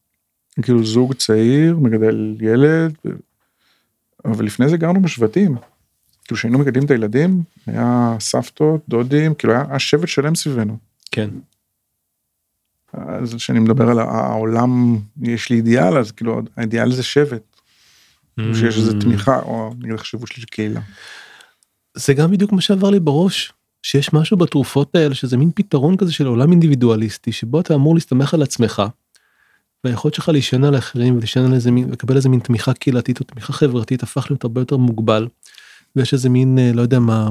כאילו 0.62 0.86
זוג 0.86 1.14
צעיר 1.14 1.78
מגדל 1.78 2.38
ילד, 2.40 2.96
אבל 4.26 4.46
לפני 4.46 4.70
זה 4.70 4.78
גרנו 4.78 5.02
בשבטים. 5.02 5.56
כאילו 6.24 6.38
כשהיינו 6.38 6.60
מגדלים 6.60 6.86
את 6.86 6.92
הילדים, 6.92 7.44
היה 7.68 8.16
סבתות, 8.20 8.82
דודים, 8.90 9.34
כאילו 9.34 9.54
היה, 9.54 9.66
היה 9.70 9.80
שבט 9.80 10.08
שלם 10.08 10.36
סביבנו. 10.36 10.78
כן. 11.12 11.30
אז 12.94 13.36
כשאני 13.36 13.60
מדבר 13.60 13.90
על 13.90 14.00
העולם, 14.00 14.98
יש 15.22 15.50
לי 15.50 15.56
אידיאל, 15.56 15.98
אז 15.98 16.12
כאילו 16.12 16.42
האידיאל 16.58 16.92
זה 16.92 17.04
שבט, 17.04 17.52
Mm. 18.40 18.56
שיש 18.56 18.78
איזה 18.78 19.00
תמיכה, 19.00 19.40
או 19.40 19.74
נגיד 19.80 19.94
החשיבות 19.94 20.28
שלי 20.28 20.42
של 20.42 20.48
קהילה. 20.48 20.82
זה 21.98 22.14
גם 22.14 22.32
בדיוק 22.32 22.52
מה 22.52 22.62
שעבר 22.62 22.90
לי 22.90 23.00
בראש 23.00 23.54
שיש 23.84 24.14
משהו 24.14 24.38
בתרופות 24.38 24.96
האלה 24.96 25.16
שזה 25.16 25.38
מין 25.38 25.52
פתרון 25.56 25.98
כזה 25.98 26.14
של 26.14 26.26
עולם 26.26 26.52
אינדיבידואליסטי 26.52 27.32
שבו 27.32 27.60
אתה 27.60 27.76
אמור 27.76 27.96
להסתמך 27.96 28.34
על 28.34 28.42
עצמך. 28.42 28.84
והיכולת 29.84 30.14
שלך 30.14 30.30
להישען 30.30 30.64
על 30.64 30.76
האחרים 30.76 31.16
ולהישען 31.16 31.46
על 31.46 31.54
איזה 31.54 31.72
מין 31.72 31.90
לקבל 31.92 32.16
איזה 32.16 32.30
מין 32.30 32.40
תמיכה 32.40 32.74
קהילתית 32.74 33.20
או 33.20 33.26
תמיכה 33.26 33.54
חברתית 33.54 34.04
הפך 34.04 34.28
להיות 34.30 34.44
הרבה 34.44 34.62
יותר 34.62 34.78
מוגבל. 34.78 35.28
ויש 35.96 36.14
איזה 36.14 36.30
מין 36.30 36.60
אה, 36.60 36.72
לא 36.74 36.82
יודע 36.82 37.00
מה 37.00 37.30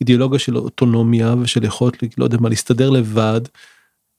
אידיאולוגיה 0.00 0.38
של 0.38 0.56
אוטונומיה 0.56 1.34
ושל 1.42 1.64
יכולת 1.64 2.18
לא 2.18 2.24
יודע 2.24 2.38
מה 2.40 2.48
להסתדר 2.48 2.90
לבד. 2.90 3.40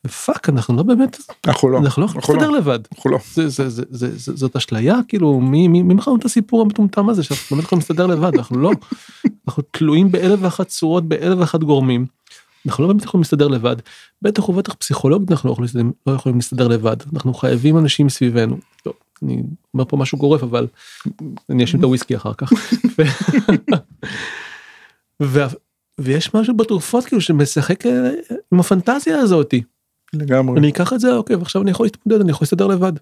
ופאק 0.07 0.49
אנחנו 0.49 0.75
לא 0.75 0.83
באמת 0.83 1.17
אנחנו 1.47 1.69
לא, 1.69 1.77
אנחנו 1.77 2.01
לא 2.01 2.05
יכולים 2.05 2.21
אנחנו 2.21 2.33
להסתדר 2.33 2.51
לא, 2.51 2.57
לבד. 2.57 2.79
אנחנו 2.93 3.11
לא. 3.11 3.17
זה, 3.33 3.49
זה, 3.49 3.69
זה, 3.69 3.83
זה, 3.89 4.17
זה, 4.17 4.35
זאת 4.35 4.55
אשליה 4.55 4.99
כאילו 5.07 5.39
מי 5.39 5.67
מי 5.67 5.83
מי 5.83 5.93
מכר 5.93 6.11
לנו 6.11 6.19
את 6.19 6.25
הסיפור 6.25 6.61
המטומטם 6.61 7.09
הזה 7.09 7.23
שאנחנו 7.23 7.55
באמת 7.55 7.65
יכולים 7.65 7.79
להסתדר 7.79 8.07
לבד 8.07 8.35
אנחנו 8.35 8.59
לא 8.59 8.71
אנחנו 9.47 9.63
תלויים 9.71 10.11
באלף 10.11 10.39
ואחת 10.41 10.67
צורות 10.67 11.07
באלף 11.07 11.39
ואחת 11.39 11.63
גורמים. 11.63 12.05
אנחנו 12.65 12.83
לא 12.83 12.87
באמת 12.93 13.03
יכולים 13.03 13.21
להסתדר 13.21 13.47
לבד 13.47 13.75
בטח 14.21 14.49
ובטח 14.49 14.73
פסיכולוגית 14.73 15.31
אנחנו 15.31 15.47
לא 15.47 15.53
יכולים 15.53 15.65
להסתדר, 15.65 15.83
לא 16.07 16.13
יכולים 16.13 16.37
להסתדר 16.37 16.67
לבד 16.67 16.97
אנחנו 17.13 17.33
חייבים 17.33 17.77
אנשים 17.77 18.09
סביבנו. 18.09 18.57
טוב, 18.83 18.93
אני 19.23 19.43
אומר 19.73 19.85
פה 19.85 19.97
משהו 19.97 20.17
גורף 20.17 20.43
אבל 20.43 20.67
אני 21.49 21.63
אשים 21.63 21.79
את 21.79 21.83
הוויסקי 21.83 22.15
אחר 22.15 22.33
כך. 22.33 22.53
ו- 22.99 23.73
ו- 25.23 25.43
ויש 25.99 26.33
משהו 26.33 26.57
בתרופות 26.57 27.05
כאילו 27.05 27.21
שמשחק 27.21 27.85
אה, 27.85 28.09
עם 28.53 28.59
הפנטזיה 28.59 29.19
הזאתי. 29.19 29.63
לגמרי. 30.13 30.59
אני 30.59 30.69
אקח 30.69 30.93
את 30.93 30.99
זה 30.99 31.15
אוקיי 31.15 31.35
ועכשיו 31.35 31.61
אני 31.61 31.71
יכול 31.71 31.85
להתמודד 31.85 32.21
אני 32.21 32.31
יכול 32.31 32.45
להסתדר 32.45 32.67
לבד. 32.67 32.93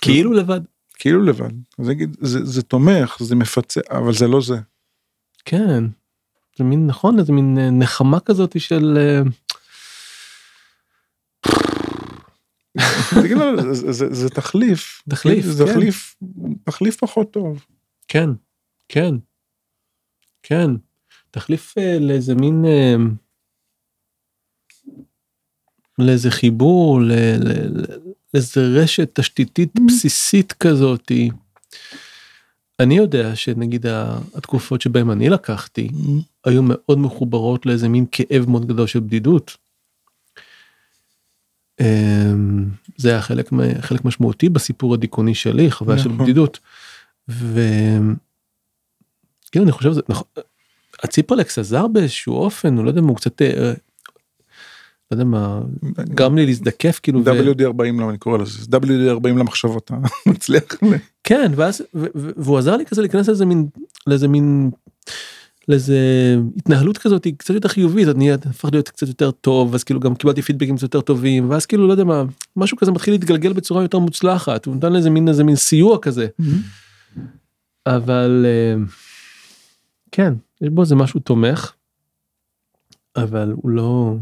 כאילו 0.00 0.32
לבד. 0.32 0.60
כאילו 0.94 1.22
לבד. 1.24 1.50
אז 1.78 1.88
נגיד, 1.88 2.16
זה, 2.20 2.44
זה 2.44 2.62
תומך, 2.62 3.16
זה 3.20 3.34
מפצה, 3.36 3.80
אבל 3.90 4.12
זה 4.12 4.26
לא 4.28 4.40
זה. 4.40 4.56
כן. 5.44 5.84
זה 6.58 6.64
מין 6.64 6.86
נכון 6.86 7.18
איזה 7.18 7.32
מין 7.32 7.58
אה, 7.58 7.70
נחמה 7.70 8.20
כזאת 8.20 8.60
של 8.60 8.98
אה, 9.00 9.22
תגיד 13.22 13.36
לו, 13.36 13.74
זה- 13.74 13.92
זה- 13.92 14.14
זה 14.14 14.28
תחליף. 14.30 15.02
תחליף, 15.10 15.44
זה 15.44 15.64
כן. 15.64 15.70
תחליף, 15.72 16.16
תחליף 16.64 16.96
פחות 16.96 17.30
טוב. 17.32 17.64
כן, 18.08 18.30
כן, 18.88 19.14
כן. 20.42 20.70
תחליף 21.30 21.78
אה, 21.78 21.98
לאיזה 22.00 22.34
מין, 22.34 22.64
לאיזה 25.98 26.30
חיבור, 26.30 27.00
לאיזה 28.34 28.60
רשת 28.60 29.10
תשתיתית 29.20 29.70
בסיסית 29.86 30.52
כזאתי. 30.52 31.30
אני 32.80 32.96
יודע 32.96 33.36
שנגיד 33.36 33.86
התקופות 34.34 34.80
שבהם 34.80 35.10
אני 35.10 35.28
לקחתי 35.28 35.88
היו 36.44 36.62
מאוד 36.64 36.98
מחוברות 36.98 37.66
לאיזה 37.66 37.88
מין 37.88 38.04
כאב 38.12 38.44
מאוד 38.48 38.66
גדול 38.66 38.86
של 38.86 39.00
בדידות. 39.00 39.56
אמ, 41.80 42.66
זה 42.96 43.10
היה 43.10 43.22
חלק, 43.22 43.50
חלק 43.80 44.04
משמעותי 44.04 44.48
בסיפור 44.48 44.94
הדיכאוני 44.94 45.34
שלי, 45.34 45.70
חוויה 45.70 45.98
של 45.98 46.08
נכון. 46.08 46.24
בדידות. 46.24 46.58
ו... 47.28 47.60
כאילו 49.50 49.64
אני 49.64 49.72
חושב, 49.72 49.92
זה 49.92 50.00
נכון, 50.08 50.26
הציפרלקס 51.02 51.58
עזר 51.58 51.86
באיזשהו 51.86 52.36
אופן, 52.36 52.76
הוא 52.76 52.84
לא 52.84 52.90
יודע 52.90 53.00
מה, 53.00 53.08
הוא 53.08 53.16
קצת, 53.16 53.42
אה, 53.42 53.72
לא 55.10 55.14
יודע 55.14 55.24
מה, 55.24 55.60
גרם 55.98 56.36
לי 56.36 56.46
להזדקף 56.46 57.00
כאילו, 57.02 57.24
ו... 57.24 57.30
WD40 57.30 57.82
למה 57.82 58.10
אני 58.10 58.18
קורא 58.18 58.38
לזה, 58.38 58.76
WD40 58.76 59.28
למחשבות, 59.28 59.84
אתה 59.84 59.96
מצליח. 60.30 60.62
כן, 61.24 61.52
ואז, 61.56 61.82
והוא 62.14 62.58
עזר 62.58 62.76
לי 62.76 62.86
כזה 62.86 63.00
להיכנס 63.00 63.28
לאיזה 63.28 63.46
מין, 63.46 63.68
לאיזה 64.06 64.28
מין, 64.28 64.70
לאיזה 65.68 65.98
התנהלות 66.56 66.98
כזאת 66.98 67.24
היא 67.24 67.34
קצת 67.36 67.54
יותר 67.54 67.68
חיובית, 67.68 68.08
אני 68.08 68.32
הפך 68.32 68.68
להיות 68.72 68.88
קצת 68.88 69.08
יותר 69.08 69.30
טוב, 69.30 69.74
אז 69.74 69.84
כאילו 69.84 70.00
גם 70.00 70.14
קיבלתי 70.14 70.42
פידבקים 70.42 70.76
קצת 70.76 70.82
יותר 70.82 71.00
טובים, 71.00 71.50
ואז 71.50 71.66
כאילו 71.66 71.86
לא 71.86 71.92
יודע 71.92 72.04
מה, 72.04 72.24
משהו 72.56 72.76
כזה 72.76 72.92
מתחיל 72.92 73.14
להתגלגל 73.14 73.52
בצורה 73.52 73.82
יותר 73.82 73.98
מוצלחת, 73.98 74.66
הוא 74.66 74.76
נתן 74.76 74.92
לזה 74.92 75.10
מין 75.10 75.28
איזה 75.28 75.44
מין 75.44 75.56
סיוע 75.56 75.98
כזה, 75.98 76.26
אבל 77.86 78.46
אה, 78.48 78.82
כן, 80.12 80.34
יש 80.60 80.68
בו 80.68 80.82
איזה 80.82 80.94
משהו 80.94 81.20
תומך, 81.20 81.72
אבל 83.16 83.52
הוא 83.62 83.70
לא, 83.70 84.16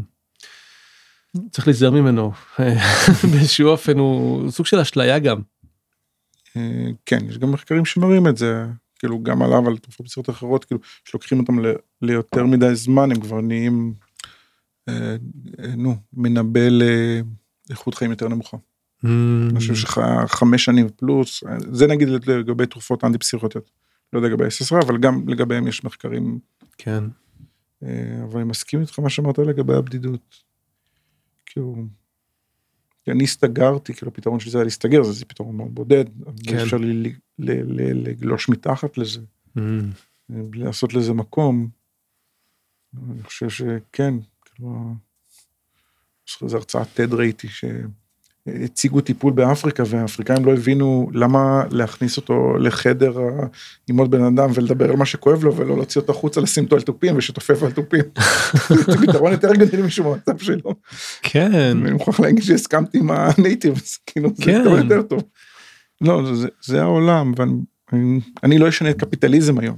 צריך 1.51 1.67
להיזהר 1.67 1.91
ממנו, 1.91 2.31
באיזשהו 3.31 3.69
אופן 3.69 3.97
הוא 3.99 4.51
סוג 4.51 4.65
של 4.65 4.79
אשליה 4.79 5.19
גם. 5.19 5.41
אה, 6.57 6.87
כן, 7.05 7.25
יש 7.29 7.37
גם 7.37 7.51
מחקרים 7.51 7.85
שמראים 7.85 8.27
את 8.27 8.37
זה, 8.37 8.65
כאילו 8.99 9.23
גם 9.23 9.41
עליו, 9.41 9.67
על 9.67 9.77
תרופות 9.77 10.05
בסיסיות 10.05 10.29
אחרות, 10.29 10.65
כאילו 10.65 10.79
שלוקחים 11.05 11.39
אותם 11.39 11.65
ל- 11.65 11.75
ליותר 12.01 12.45
מדי 12.45 12.75
זמן, 12.75 13.11
הם 13.11 13.19
כבר 13.19 13.41
נהיים, 13.41 13.93
אה, 14.89 15.15
אה, 15.59 15.75
נו, 15.75 15.95
מנבא 16.13 16.67
לאיכות 17.69 17.95
חיים 17.95 18.11
יותר 18.11 18.27
נמוכה. 18.27 18.57
אני 19.03 19.59
חושב 19.59 19.75
שחמש 19.75 20.65
שנים 20.65 20.89
פלוס, 20.95 21.43
זה 21.71 21.87
נגיד 21.87 22.09
לגבי 22.09 22.65
תרופות 22.65 23.03
אנטי 23.03 23.17
פסיכוטיות. 23.17 23.71
לא 24.13 24.19
יודע 24.19 24.29
לגבי 24.29 24.45
SSRI, 24.45 24.85
אבל 24.85 24.97
גם 24.97 25.29
לגביהם 25.29 25.67
יש 25.67 25.83
מחקרים, 25.83 26.39
כן. 26.77 27.03
אה, 27.83 28.23
אבל 28.23 28.39
אני 28.39 28.49
מסכים 28.49 28.81
איתך 28.81 28.99
מה 28.99 29.09
שאמרת 29.09 29.39
לגבי 29.39 29.75
הבדידות. 29.75 30.46
כאילו, 31.47 31.75
כי 33.03 33.11
אני 33.11 33.23
הסתגרתי, 33.23 33.93
כאילו 33.93 34.11
הפתרון 34.11 34.39
שלי 34.39 34.51
זה 34.51 34.57
היה 34.57 34.65
להסתגר, 34.65 35.03
זה 35.03 35.25
פתרון 35.25 35.57
מאוד 35.57 35.75
בודד, 35.75 36.05
כן. 36.47 36.59
אפשר 36.59 36.77
לי 36.77 37.13
לגלוש 38.03 38.49
מתחת 38.49 38.97
לזה, 38.97 39.21
בלי 40.29 40.63
לעשות 40.63 40.93
לזה 40.93 41.13
מקום. 41.13 41.69
אני 43.11 43.23
חושב 43.23 43.49
שכן, 43.49 44.13
כאילו, 44.45 44.93
איזו 46.41 46.57
הרצאת 46.57 46.99
TED 46.99 47.15
ראיתי 47.15 47.47
שהציגו 48.47 49.01
טיפול 49.01 49.33
באפריקה 49.33 49.83
והאפריקאים 49.87 50.45
לא 50.45 50.53
הבינו 50.53 51.09
למה 51.13 51.63
להכניס 51.71 52.17
אותו 52.17 52.57
לחדר 52.57 53.13
עם 53.89 53.97
עוד 53.97 54.11
בן 54.11 54.23
אדם 54.23 54.49
ולדבר 54.53 54.89
על 54.89 54.95
מה 54.95 55.05
שכואב 55.05 55.43
לו 55.43 55.55
ולא 55.55 55.75
להוציא 55.75 56.01
אותו 56.01 56.13
החוצה 56.13 56.41
לשים 56.41 56.63
אותו 56.63 56.75
על 56.75 56.81
תופים 56.81 57.17
ושתופף 57.17 57.63
על 57.63 57.71
תופים. 57.71 58.01
זה 58.69 58.97
פתרון 59.07 59.31
יותר 59.31 59.53
גדול 59.53 59.81
משום 59.85 60.07
המצב 60.07 60.37
שלו. 60.37 60.75
כן. 61.21 61.51
אני 61.53 61.91
מוכרח 61.91 62.19
להגיד 62.19 62.43
שהסכמתי 62.43 62.97
עם 62.97 63.09
הנייטיבס, 63.11 63.99
כאילו 64.05 64.29
זה 64.35 64.43
כן. 64.43 64.61
פתרון 64.61 64.79
יותר 64.79 65.01
טוב. 65.01 65.23
לא, 66.01 66.35
זה- 66.35 66.47
זה 66.63 66.81
העולם 66.81 67.33
ואני 67.37 67.51
אני- 67.93 68.19
אני 68.43 68.57
לא 68.57 68.69
אשנה 68.69 68.89
את 68.89 68.99
קפיטליזם 68.99 69.59
היום. 69.59 69.77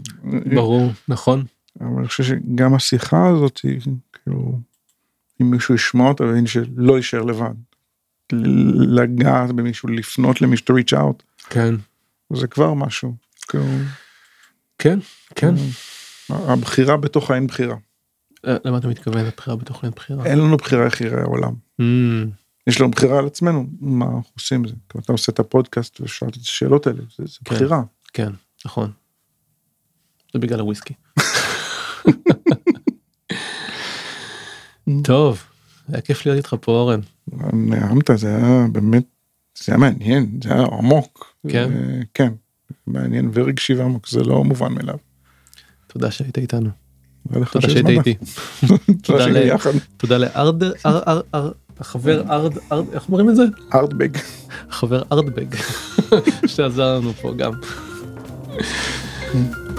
ברור, 0.55 0.91
נכון. 1.07 1.43
אבל 1.81 1.97
אני 1.99 2.07
חושב 2.07 2.23
שגם 2.23 2.75
השיחה 2.75 3.27
הזאת 3.27 3.59
כאילו 4.13 4.59
אם 5.41 5.51
מישהו 5.51 5.75
ישמע 5.75 6.07
אותה 6.07 6.23
ויבין 6.23 6.47
שלא 6.47 6.97
יישאר 6.97 7.21
לבד. 7.21 7.53
לגעת 8.87 9.51
במישהו 9.51 9.89
לפנות 9.89 10.41
למישהו 10.41 10.77
to 10.77 10.79
reach 10.79 10.93
out 10.93 11.23
כן. 11.49 11.75
זה 12.33 12.47
כבר 12.47 12.73
משהו. 12.73 13.15
כאילו, 13.47 13.63
כן, 14.77 14.99
כן. 15.35 15.53
הבחירה 16.29 16.97
בתוך 16.97 17.31
האין 17.31 17.47
בחירה. 17.47 17.75
אה, 18.47 18.57
למה 18.65 18.77
אתה 18.77 18.87
מתכוון 18.87 19.25
לבחירה 19.25 19.55
בתוך 19.55 19.83
אין 19.83 19.91
בחירה? 19.95 20.25
אין 20.25 20.37
לנו 20.37 20.57
בחירה 20.57 20.85
איך 20.85 21.01
יראה 21.01 21.21
העולם. 21.21 21.53
Mm, 21.81 21.83
יש 22.67 22.81
לנו 22.81 22.91
בחירה 22.91 23.19
על 23.19 23.27
עצמנו 23.27 23.65
מה 23.79 24.05
אנחנו 24.05 24.31
עושים 24.33 24.67
זה. 24.67 24.73
כאילו, 24.89 25.03
אתה 25.03 25.11
עושה 25.11 25.31
את 25.31 25.39
הפודקאסט 25.39 26.01
ושאלת 26.01 26.37
את 26.37 26.41
השאלות 26.41 26.87
האלה 26.87 27.01
זה, 27.17 27.23
זה 27.25 27.37
כן. 27.45 27.55
בחירה. 27.55 27.81
כן, 28.13 28.31
נכון. 28.65 28.91
זה 30.33 30.39
בגלל 30.39 30.59
הוויסקי. 30.59 30.93
טוב, 35.03 35.48
היה 35.91 36.01
כיף 36.01 36.25
להיות 36.25 36.37
איתך 36.37 36.55
פה 36.61 36.71
אורן. 36.71 36.99
נעמת 37.53 38.09
זה 38.15 38.35
היה 38.35 38.65
באמת 38.71 39.03
זה 39.63 39.71
היה 39.71 39.77
מעניין 39.77 40.39
זה 40.43 40.53
היה 40.53 40.65
עמוק. 40.65 41.33
כן? 41.47 41.69
זה- 41.69 42.01
כן. 42.13 42.33
מעניין 42.87 43.29
ורגשי 43.33 43.73
ועמוק 43.73 44.07
זה 44.09 44.23
לא 44.23 44.43
מובן 44.43 44.73
מאליו. 44.73 44.95
תודה 45.87 46.11
שהיית 46.11 46.37
איתנו. 46.37 46.69
תודה 47.51 47.67
שהיית. 47.69 47.87
איתי. 47.89 48.15
תודה 49.97 50.17
לארד, 50.17 50.63
אר- 50.63 50.73
אר- 51.07 51.21
אר- 51.35 51.51
החבר 51.79 52.21
ארד, 52.31 52.53
ארד, 52.71 52.85
איך 52.93 53.07
אומרים 53.07 53.29
את 53.29 53.35
זה? 53.35 53.43
ארטבג. 53.73 54.09
החבר 54.69 55.01
ארדבג, 55.11 55.55
שעזר 56.47 56.97
לנו 56.97 57.13
פה 57.13 57.33
גם. 57.37 57.51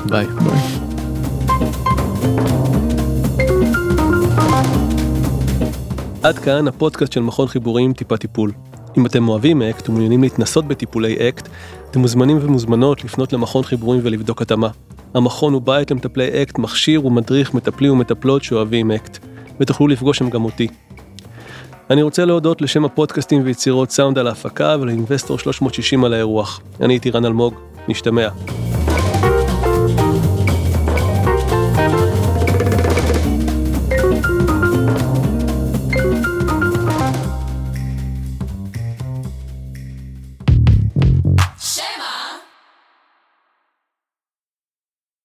ביי. 0.08 0.26
עד 6.22 6.38
כאן 6.38 6.68
הפודקאסט 6.68 7.12
של 7.12 7.20
מכון 7.20 7.48
חיבורים 7.48 7.92
טיפה 7.92 8.16
טיפול. 8.16 8.52
אם 8.98 9.06
אתם 9.06 9.28
אוהבים 9.28 9.62
אקט 9.62 9.88
ומעוניינים 9.88 10.22
להתנסות 10.22 10.64
בטיפולי 10.64 11.28
אקט, 11.28 11.48
אתם 11.90 12.00
מוזמנים 12.00 12.38
ומוזמנות 12.40 13.04
לפנות 13.04 13.32
למכון 13.32 13.62
חיבורים 13.62 14.00
ולבדוק 14.04 14.42
התאמה. 14.42 14.68
המכון 15.14 15.52
הוא 15.52 15.62
בית 15.62 15.90
למטפלי 15.90 16.42
אקט, 16.42 16.58
מכשיר 16.58 17.06
ומדריך 17.06 17.54
מטפלים 17.54 17.92
ומטפלות 17.92 18.44
שאוהבים 18.44 18.90
אקט, 18.90 19.18
ותוכלו 19.60 19.88
לפגוש 19.88 20.18
שם 20.18 20.30
גם 20.30 20.44
אותי. 20.44 20.68
אני 21.90 22.02
רוצה 22.02 22.24
להודות 22.24 22.62
לשם 22.62 22.84
הפודקאסטים 22.84 23.42
ויצירות 23.44 23.90
סאונד 23.90 24.18
על 24.18 24.26
ההפקה 24.26 24.76
ולאינבסטור 24.80 25.38
360 25.38 26.04
על 26.04 26.14
האירוח. 26.14 26.60
אני 26.80 26.94
הייתי 26.94 27.10
רן 27.10 27.24
אלמוג, 27.24 27.54
נשתמע. 27.88 28.28